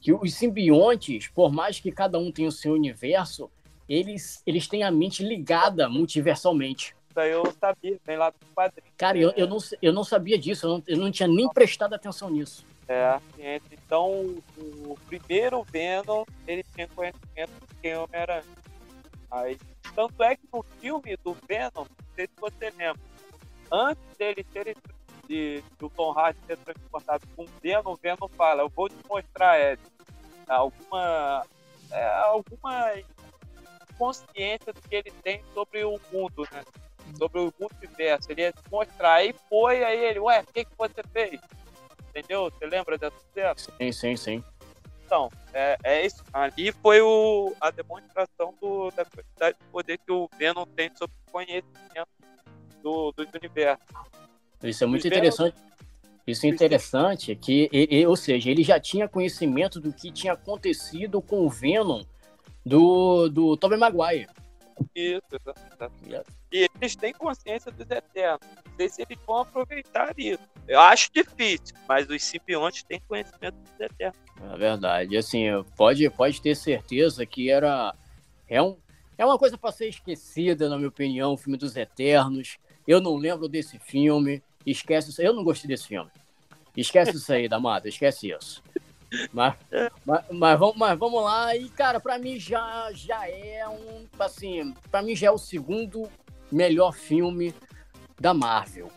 que 0.00 0.12
os 0.12 0.34
simbiontes, 0.34 1.28
por 1.28 1.52
mais 1.52 1.80
que 1.80 1.90
cada 1.90 2.18
um 2.18 2.30
tenha 2.30 2.48
o 2.48 2.52
seu 2.52 2.72
universo, 2.72 3.50
eles, 3.88 4.42
eles 4.46 4.68
têm 4.68 4.82
a 4.82 4.90
mente 4.90 5.24
ligada 5.24 5.88
multiversalmente. 5.88 6.94
Isso 7.08 7.20
aí 7.20 7.30
eu 7.30 7.44
sabia, 7.58 7.98
vem 8.04 8.16
lá 8.16 8.30
do 8.30 8.36
quadrinho. 8.54 8.92
Cara, 8.96 9.18
eu, 9.18 9.32
eu, 9.36 9.46
não, 9.46 9.58
eu 9.80 9.92
não 9.92 10.04
sabia 10.04 10.38
disso, 10.38 10.66
eu 10.66 10.70
não, 10.70 10.82
eu 10.86 10.96
não 10.96 11.10
tinha 11.10 11.28
nem 11.28 11.48
prestado 11.48 11.94
atenção 11.94 12.30
nisso. 12.30 12.64
É, 12.88 13.20
então 13.70 14.40
o 14.56 14.96
primeiro 15.06 15.62
Venom, 15.64 16.24
ele 16.46 16.64
tinha 16.74 16.88
conhecimento 16.88 17.52
de 17.68 17.74
quem 17.82 17.92
era. 18.12 18.42
Aí, 19.30 19.58
tanto 19.94 20.22
é 20.22 20.36
que 20.36 20.48
no 20.52 20.62
filme 20.80 21.16
do 21.22 21.36
Venom, 21.46 21.84
não 21.84 21.86
sei 22.14 22.26
se 22.26 22.32
você 22.40 22.70
lembra, 22.70 23.02
antes 23.70 24.02
dele 24.16 24.46
ser 24.52 24.68
de, 25.28 25.62
Tom 25.94 26.12
Hardy 26.12 26.38
ser 26.46 26.56
transportado 26.58 27.26
com 27.36 27.44
o 27.44 27.48
Venom, 27.62 27.92
o 27.92 27.96
Venom 27.96 28.28
fala, 28.36 28.62
eu 28.62 28.68
vou 28.68 28.88
te 28.88 28.96
mostrar, 29.08 29.60
Ed, 29.60 29.80
alguma, 30.48 31.44
é, 31.90 32.06
alguma 32.20 32.92
consciência 33.98 34.72
do 34.72 34.80
que 34.80 34.94
ele 34.94 35.10
tem 35.22 35.42
sobre 35.52 35.84
o 35.84 36.00
mundo, 36.12 36.46
né? 36.52 36.64
Sobre 37.16 37.40
o 37.40 37.52
multiverso. 37.58 38.30
Ele 38.30 38.42
ia 38.42 38.52
te 38.52 38.62
mostrar. 38.70 39.14
Aí 39.14 39.34
foi, 39.48 39.82
aí 39.84 40.04
ele, 40.04 40.20
ué, 40.20 40.40
o 40.40 40.52
que, 40.52 40.64
que 40.64 40.72
você 40.76 41.02
fez? 41.12 41.40
Entendeu? 42.10 42.50
Você 42.50 42.66
lembra 42.66 42.96
dessa 42.96 43.16
cena? 43.34 43.54
Sim, 43.56 43.92
sim, 43.92 44.16
sim. 44.16 44.44
Então, 45.04 45.30
é, 45.54 45.78
é 45.82 46.06
isso. 46.06 46.22
Ali 46.32 46.70
foi 46.70 47.00
o, 47.00 47.54
a 47.60 47.70
demonstração 47.70 48.54
do, 48.60 48.90
da 48.90 49.04
quantidade 49.04 49.56
de 49.58 49.64
poder 49.70 49.98
que 49.98 50.12
o 50.12 50.28
Venom 50.38 50.66
tem 50.66 50.94
sobre 50.94 51.16
o 51.26 51.32
conhecimento 51.32 52.08
do, 52.82 53.12
do 53.12 53.26
universo. 53.38 53.82
Isso 54.62 54.84
é 54.84 54.86
muito 54.86 55.06
interessante. 55.06 55.56
Isso 56.26 56.44
é 56.44 56.48
interessante 56.50 57.34
que, 57.34 57.70
ou 58.06 58.14
seja, 58.14 58.50
ele 58.50 58.62
já 58.62 58.78
tinha 58.78 59.08
conhecimento 59.08 59.80
do 59.80 59.92
que 59.92 60.12
tinha 60.12 60.34
acontecido 60.34 61.22
com 61.22 61.40
o 61.40 61.48
Venom 61.48 62.02
do, 62.64 63.28
do 63.30 63.56
Tobey 63.56 63.78
Maguire. 63.78 64.28
Isso, 64.94 65.22
exatamente. 65.32 66.26
E 66.52 66.68
eles 66.80 66.94
têm 66.96 67.12
consciência 67.12 67.72
dos 67.72 67.90
Eternos. 67.90 68.46
Não 68.64 68.76
sei 68.76 68.88
se 68.88 69.02
eles 69.02 69.18
vão 69.26 69.38
aproveitar 69.38 70.14
isso. 70.16 70.42
Eu 70.66 70.80
acho 70.80 71.10
difícil, 71.12 71.74
mas 71.88 72.08
os 72.08 72.22
simbiontes 72.22 72.82
têm 72.82 73.00
conhecimento 73.08 73.56
dos 73.56 73.80
Eternos. 73.80 74.18
É 74.52 74.56
verdade. 74.56 75.16
Assim, 75.16 75.46
pode, 75.76 76.08
pode 76.10 76.40
ter 76.40 76.54
certeza 76.54 77.24
que 77.26 77.50
era. 77.50 77.94
É, 78.46 78.62
um, 78.62 78.76
é 79.16 79.24
uma 79.24 79.38
coisa 79.38 79.58
para 79.58 79.72
ser 79.72 79.88
esquecida, 79.88 80.68
na 80.68 80.76
minha 80.76 80.88
opinião, 80.88 81.32
o 81.32 81.36
filme 81.36 81.58
dos 81.58 81.76
Eternos. 81.76 82.58
Eu 82.86 83.00
não 83.00 83.16
lembro 83.16 83.48
desse 83.48 83.78
filme. 83.78 84.42
Esquece 84.70 85.10
isso. 85.10 85.22
Eu 85.22 85.32
não 85.32 85.44
gostei 85.44 85.68
desse 85.68 85.86
filme. 85.86 86.10
Esquece 86.76 87.16
isso 87.16 87.32
aí, 87.32 87.48
Damata, 87.48 87.88
esquece 87.88 88.30
isso. 88.30 88.62
Mas, 89.32 89.54
mas, 90.04 90.24
mas, 90.30 90.58
vamos, 90.58 90.76
mas 90.76 90.98
vamos 90.98 91.22
lá. 91.22 91.56
E, 91.56 91.68
cara, 91.70 91.98
pra 91.98 92.18
mim 92.18 92.38
já, 92.38 92.90
já 92.92 93.28
é 93.28 93.66
um. 93.68 94.06
Assim, 94.18 94.74
pra 94.90 95.02
mim 95.02 95.16
já 95.16 95.28
é 95.28 95.30
o 95.30 95.38
segundo 95.38 96.08
melhor 96.52 96.92
filme 96.92 97.54
da 98.20 98.34
Marvel. 98.34 98.90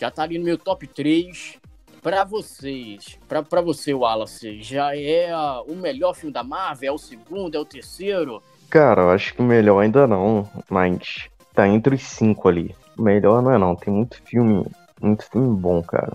Já 0.00 0.10
tá 0.10 0.22
ali 0.22 0.38
no 0.38 0.44
meu 0.44 0.56
top 0.56 0.86
3. 0.86 1.58
Pra 2.00 2.24
vocês, 2.24 3.18
pra 3.26 3.60
você, 3.60 3.92
Wallace, 3.92 4.62
já 4.62 4.96
é 4.96 5.34
o 5.66 5.74
melhor 5.74 6.14
filme 6.14 6.32
da 6.32 6.44
Marvel? 6.44 6.88
É 6.88 6.92
o 6.92 6.98
segundo? 6.98 7.56
É 7.56 7.58
o 7.58 7.64
terceiro? 7.64 8.40
Cara, 8.70 9.02
eu 9.02 9.10
acho 9.10 9.34
que 9.34 9.42
melhor 9.42 9.80
ainda 9.80 10.06
não, 10.06 10.48
mas 10.70 11.28
tá 11.52 11.66
entre 11.66 11.96
os 11.96 12.02
cinco 12.02 12.48
ali. 12.48 12.74
Melhor 12.96 13.42
não 13.42 13.52
é 13.52 13.58
não, 13.58 13.74
tem 13.74 13.92
muito 13.92 14.22
filme 14.22 14.64
muito 15.00 15.24
filme 15.24 15.56
bom, 15.56 15.82
cara. 15.82 16.12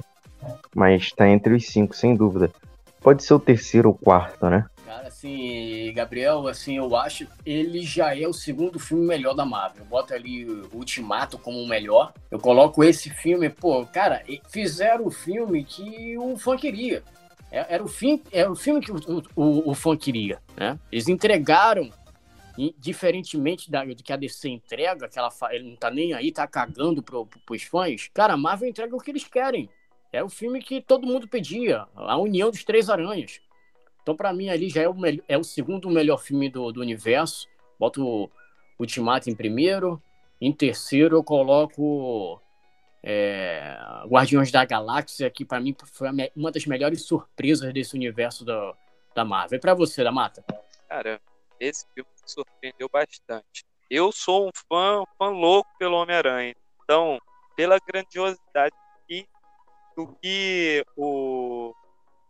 Mas 0.75 1.11
tá 1.11 1.27
entre 1.27 1.53
os 1.53 1.67
cinco, 1.67 1.95
sem 1.95 2.15
dúvida. 2.15 2.51
Pode 3.01 3.23
ser 3.23 3.33
o 3.33 3.39
terceiro 3.39 3.89
ou 3.89 3.95
quarto, 3.95 4.49
né? 4.49 4.65
Cara, 4.85 5.07
assim, 5.07 5.91
Gabriel, 5.93 6.47
assim, 6.47 6.77
eu 6.77 6.95
acho 6.95 7.27
ele 7.45 7.81
já 7.81 8.17
é 8.17 8.27
o 8.27 8.33
segundo 8.33 8.79
filme 8.79 9.05
melhor 9.05 9.33
da 9.33 9.45
Marvel. 9.45 9.85
Bota 9.85 10.13
ali 10.13 10.45
o 10.45 10.69
Ultimato 10.73 11.37
como 11.37 11.59
o 11.59 11.67
melhor. 11.67 12.13
Eu 12.29 12.39
coloco 12.39 12.83
esse 12.83 13.09
filme, 13.09 13.49
pô, 13.49 13.85
cara, 13.85 14.21
fizeram 14.49 15.07
o 15.07 15.11
filme 15.11 15.63
que 15.63 16.17
o 16.17 16.37
fã 16.37 16.55
queria. 16.55 17.03
É, 17.51 17.75
era 17.75 17.83
o, 17.83 17.87
fim, 17.87 18.21
era 18.31 18.51
o 18.51 18.55
filme 18.55 18.81
que 18.81 18.91
o, 18.91 19.23
o, 19.35 19.71
o 19.71 19.75
fã 19.75 19.95
queria, 19.95 20.39
né? 20.57 20.77
Eles 20.91 21.07
entregaram 21.07 21.89
e, 22.57 22.75
diferentemente 22.77 23.69
da, 23.69 23.83
do 23.83 24.03
que 24.03 24.13
a 24.13 24.17
DC 24.17 24.49
entrega, 24.49 25.07
que 25.07 25.17
ela, 25.17 25.29
ele 25.51 25.69
não 25.69 25.75
tá 25.75 25.89
nem 25.89 26.13
aí, 26.13 26.31
tá 26.31 26.47
cagando 26.47 27.01
pro, 27.01 27.25
pro, 27.25 27.39
pros 27.39 27.63
fãs, 27.63 28.09
cara, 28.13 28.33
a 28.33 28.37
Marvel 28.37 28.69
entrega 28.69 28.95
o 28.95 28.99
que 28.99 29.11
eles 29.11 29.23
querem. 29.23 29.69
É 30.11 30.23
o 30.23 30.29
filme 30.29 30.61
que 30.61 30.79
todo 30.79 31.07
mundo 31.07 31.27
pedia, 31.27 31.87
a 31.95 32.17
união 32.17 32.51
dos 32.51 32.63
três 32.63 32.89
aranhas. 32.89 33.41
Então, 34.03 34.15
para 34.15 34.31
mim, 34.33 34.49
ali 34.49 34.69
já 34.69 34.83
é 34.83 34.89
o, 34.89 34.95
é 35.27 35.37
o 35.37 35.43
segundo 35.43 35.89
melhor 35.89 36.17
filme 36.17 36.49
do, 36.49 36.71
do 36.71 36.81
universo. 36.81 37.47
Boto 37.79 38.05
o 38.05 38.29
Ultimato 38.77 39.29
em 39.29 39.35
primeiro, 39.35 40.01
Em 40.39 40.51
terceiro, 40.51 41.15
eu 41.15 41.23
coloco 41.23 42.39
é, 43.01 43.77
Guardiões 44.07 44.51
da 44.51 44.63
Galáxia, 44.65 45.29
que 45.29 45.43
para 45.43 45.59
mim 45.59 45.75
foi 45.85 46.09
uma 46.35 46.51
das 46.51 46.65
melhores 46.65 47.01
surpresas 47.03 47.73
desse 47.73 47.95
universo 47.95 48.45
da, 48.45 48.73
da 49.15 49.25
Marvel. 49.25 49.57
E 49.57 49.59
para 49.59 49.73
você, 49.73 50.03
da 50.03 50.11
Mata? 50.11 50.43
Cara, 50.87 51.19
esse 51.59 51.85
filme 51.93 52.09
me 52.09 52.12
surpreendeu 52.25 52.89
bastante. 52.89 53.65
Eu 53.89 54.11
sou 54.11 54.47
um 54.47 54.51
fã, 54.69 55.03
fã 55.17 55.29
louco 55.29 55.69
pelo 55.77 55.97
Homem-Aranha. 55.97 56.55
Então, 56.83 57.19
pela 57.55 57.77
grandiosidade 57.79 58.75
e 59.09 59.27
do 59.95 60.07
que 60.21 60.83
o 60.97 61.73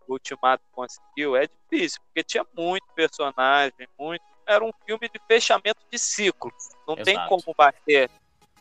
Ultimato 0.08 0.64
conseguiu, 0.72 1.36
é 1.36 1.48
difícil, 1.48 2.02
porque 2.06 2.24
tinha 2.24 2.46
muito 2.56 2.86
personagem, 2.94 3.88
muito. 3.98 4.24
Era 4.46 4.64
um 4.64 4.72
filme 4.86 5.08
de 5.08 5.20
fechamento 5.26 5.80
de 5.90 5.98
ciclo. 5.98 6.52
Não 6.86 6.96
Exato. 6.96 7.06
tem 7.06 7.28
como 7.28 7.56
bater. 7.58 8.12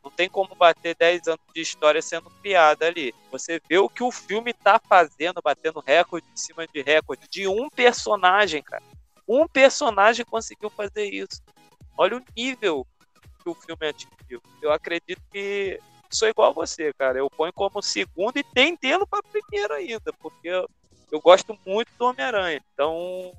Não 0.03 0.11
tem 0.11 0.29
como 0.29 0.55
bater 0.55 0.97
10 0.97 1.29
anos 1.29 1.41
de 1.55 1.61
história 1.61 2.03
sendo 2.03 2.31
piada 2.43 2.87
ali. 2.87 3.15
Você 3.31 3.61
vê 3.69 3.79
o 3.79 3.89
que 3.89 4.03
o 4.03 4.11
filme 4.11 4.53
tá 4.53 4.81
fazendo, 4.89 5.41
batendo 5.43 5.81
recorde 5.81 6.27
em 6.33 6.37
cima 6.37 6.67
de 6.67 6.83
recorde 6.83 7.29
de 7.29 7.47
um 7.47 7.69
personagem, 7.69 8.63
cara. 8.63 8.83
Um 9.27 9.47
personagem 9.47 10.25
conseguiu 10.25 10.71
fazer 10.71 11.05
isso. 11.07 11.43
Olha 11.97 12.17
o 12.17 12.23
nível 12.37 12.87
que 13.43 13.49
o 13.49 13.55
filme 13.55 13.89
atingiu. 13.89 14.41
Eu 14.61 14.73
acredito 14.73 15.21
que 15.31 15.79
sou 16.11 16.29
igual 16.29 16.51
a 16.51 16.55
você, 16.55 16.93
cara. 16.95 17.19
Eu 17.19 17.31
ponho 17.31 17.53
como 17.53 17.83
segundo 17.83 18.37
e 18.37 18.45
tendendo 18.45 19.07
para 19.07 19.23
primeiro 19.23 19.75
ainda, 19.75 20.13
porque 20.19 20.49
eu, 20.49 20.69
eu 21.11 21.21
gosto 21.21 21.59
muito 21.67 21.91
do 21.99 22.07
Homem-Aranha. 22.07 22.61
Então, 22.73 23.33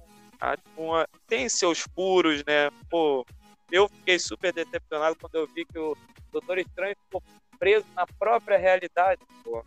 uma, 0.76 1.08
tem 1.28 1.48
seus 1.48 1.80
furos, 1.96 2.44
né? 2.46 2.70
Pô, 2.90 3.26
eu 3.72 3.88
fiquei 3.88 4.20
super 4.20 4.54
decepcionado 4.54 5.16
quando 5.20 5.36
eu 5.36 5.48
vi 5.48 5.66
que 5.66 5.80
o 5.80 5.96
Doutor 6.32 6.58
Estranho 6.58 6.96
ficou 7.06 7.24
preso 7.58 7.86
na 7.96 8.06
própria 8.06 8.58
realidade. 8.58 9.22
Pô. 9.44 9.64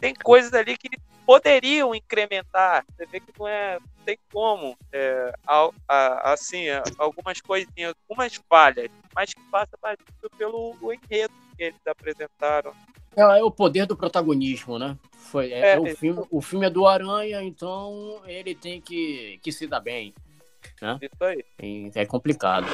Tem 0.00 0.14
coisas 0.14 0.52
ali 0.52 0.76
que 0.76 0.88
poderiam 1.26 1.94
incrementar. 1.94 2.84
Você 2.90 3.06
vê 3.06 3.20
que 3.20 3.32
não 3.38 3.48
é, 3.48 3.78
não 3.78 4.04
tem 4.04 4.18
como, 4.32 4.76
é, 4.92 5.32
a, 5.46 5.70
a, 5.88 6.32
assim, 6.32 6.66
algumas 6.98 7.40
coisinhas, 7.40 7.94
algumas 8.08 8.34
falhas, 8.48 8.90
mas 9.14 9.32
que 9.32 9.40
passa 9.50 9.76
batido 9.80 10.30
pelo 10.36 10.76
enredo 10.92 11.34
que 11.56 11.64
eles 11.64 11.86
apresentaram. 11.86 12.72
É, 13.16 13.22
é, 13.22 13.44
o 13.44 13.50
poder 13.50 13.86
do 13.86 13.96
protagonismo, 13.96 14.78
né? 14.78 14.98
Foi, 15.12 15.52
é, 15.52 15.74
é, 15.74 15.78
o, 15.78 15.86
filme, 15.96 16.26
o 16.30 16.40
filme 16.42 16.66
é 16.66 16.70
do 16.70 16.86
Aranha, 16.86 17.42
então 17.42 18.20
ele 18.26 18.54
tem 18.54 18.80
que, 18.80 19.38
que 19.42 19.52
se 19.52 19.66
dar 19.66 19.80
bem. 19.80 20.12
Né? 20.80 20.98
Isso 21.02 21.24
aí. 21.24 21.90
É 21.94 22.06
complicado. 22.06 22.66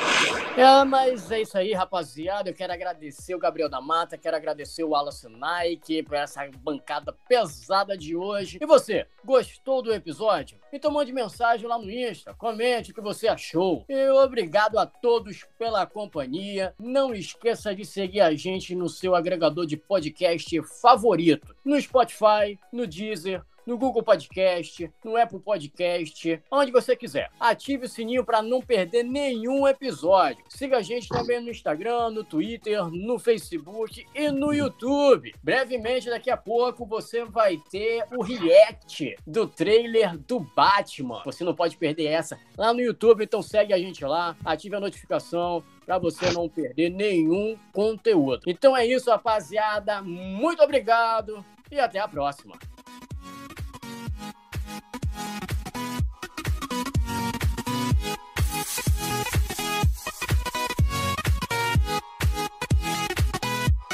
É, 0.56 0.84
mas 0.84 1.30
é 1.30 1.42
isso 1.42 1.56
aí, 1.56 1.72
rapaziada. 1.72 2.50
Eu 2.50 2.54
quero 2.54 2.72
agradecer 2.72 3.34
o 3.34 3.38
Gabriel 3.38 3.68
da 3.68 3.80
Mata, 3.80 4.18
quero 4.18 4.36
agradecer 4.36 4.82
o 4.82 4.90
Wallace 4.90 5.28
Nike 5.28 6.02
por 6.02 6.16
essa 6.16 6.48
bancada 6.58 7.14
pesada 7.28 7.96
de 7.96 8.16
hoje. 8.16 8.58
E 8.60 8.66
você, 8.66 9.06
gostou 9.24 9.82
do 9.82 9.92
episódio? 9.92 10.58
Então 10.72 10.90
mande 10.90 11.12
mensagem 11.12 11.66
lá 11.66 11.78
no 11.78 11.90
Insta, 11.90 12.34
comente 12.34 12.90
o 12.90 12.94
que 12.94 13.00
você 13.00 13.28
achou. 13.28 13.84
E 13.88 14.08
obrigado 14.10 14.78
a 14.78 14.86
todos 14.86 15.46
pela 15.58 15.86
companhia. 15.86 16.74
Não 16.78 17.14
esqueça 17.14 17.74
de 17.74 17.84
seguir 17.84 18.20
a 18.20 18.34
gente 18.34 18.74
no 18.74 18.88
seu 18.88 19.14
agregador 19.14 19.66
de 19.66 19.76
podcast 19.76 20.62
favorito, 20.80 21.54
no 21.64 21.80
Spotify, 21.80 22.58
no 22.72 22.86
Deezer, 22.86 23.42
no 23.66 23.78
Google 23.78 24.02
Podcast, 24.02 24.90
no 25.04 25.16
Apple 25.16 25.40
Podcast, 25.40 26.42
onde 26.50 26.72
você 26.72 26.96
quiser. 26.96 27.30
Ative 27.38 27.86
o 27.86 27.88
sininho 27.88 28.24
para 28.24 28.42
não 28.42 28.60
perder 28.60 29.02
nenhum 29.02 29.66
episódio. 29.66 30.44
Siga 30.48 30.78
a 30.78 30.82
gente 30.82 31.08
também 31.08 31.40
no 31.40 31.50
Instagram, 31.50 32.10
no 32.10 32.24
Twitter, 32.24 32.84
no 32.86 33.18
Facebook 33.18 34.06
e 34.14 34.30
no 34.30 34.52
YouTube. 34.52 35.34
Brevemente, 35.42 36.10
daqui 36.10 36.30
a 36.30 36.36
pouco, 36.36 36.84
você 36.86 37.24
vai 37.24 37.56
ter 37.70 38.04
o 38.12 38.22
react 38.22 39.16
do 39.26 39.46
trailer 39.46 40.18
do 40.18 40.40
Batman. 40.40 41.22
Você 41.24 41.44
não 41.44 41.54
pode 41.54 41.76
perder 41.76 42.06
essa 42.06 42.38
lá 42.56 42.72
no 42.72 42.80
YouTube, 42.80 43.24
então 43.24 43.42
segue 43.42 43.72
a 43.72 43.78
gente 43.78 44.04
lá, 44.04 44.36
ative 44.44 44.76
a 44.76 44.80
notificação 44.80 45.62
para 45.84 45.98
você 45.98 46.30
não 46.30 46.48
perder 46.48 46.90
nenhum 46.90 47.58
conteúdo. 47.72 48.42
Então 48.46 48.76
é 48.76 48.86
isso, 48.86 49.10
rapaziada. 49.10 50.00
Muito 50.02 50.62
obrigado 50.62 51.44
e 51.70 51.78
até 51.78 51.98
a 51.98 52.08
próxima. 52.08 52.56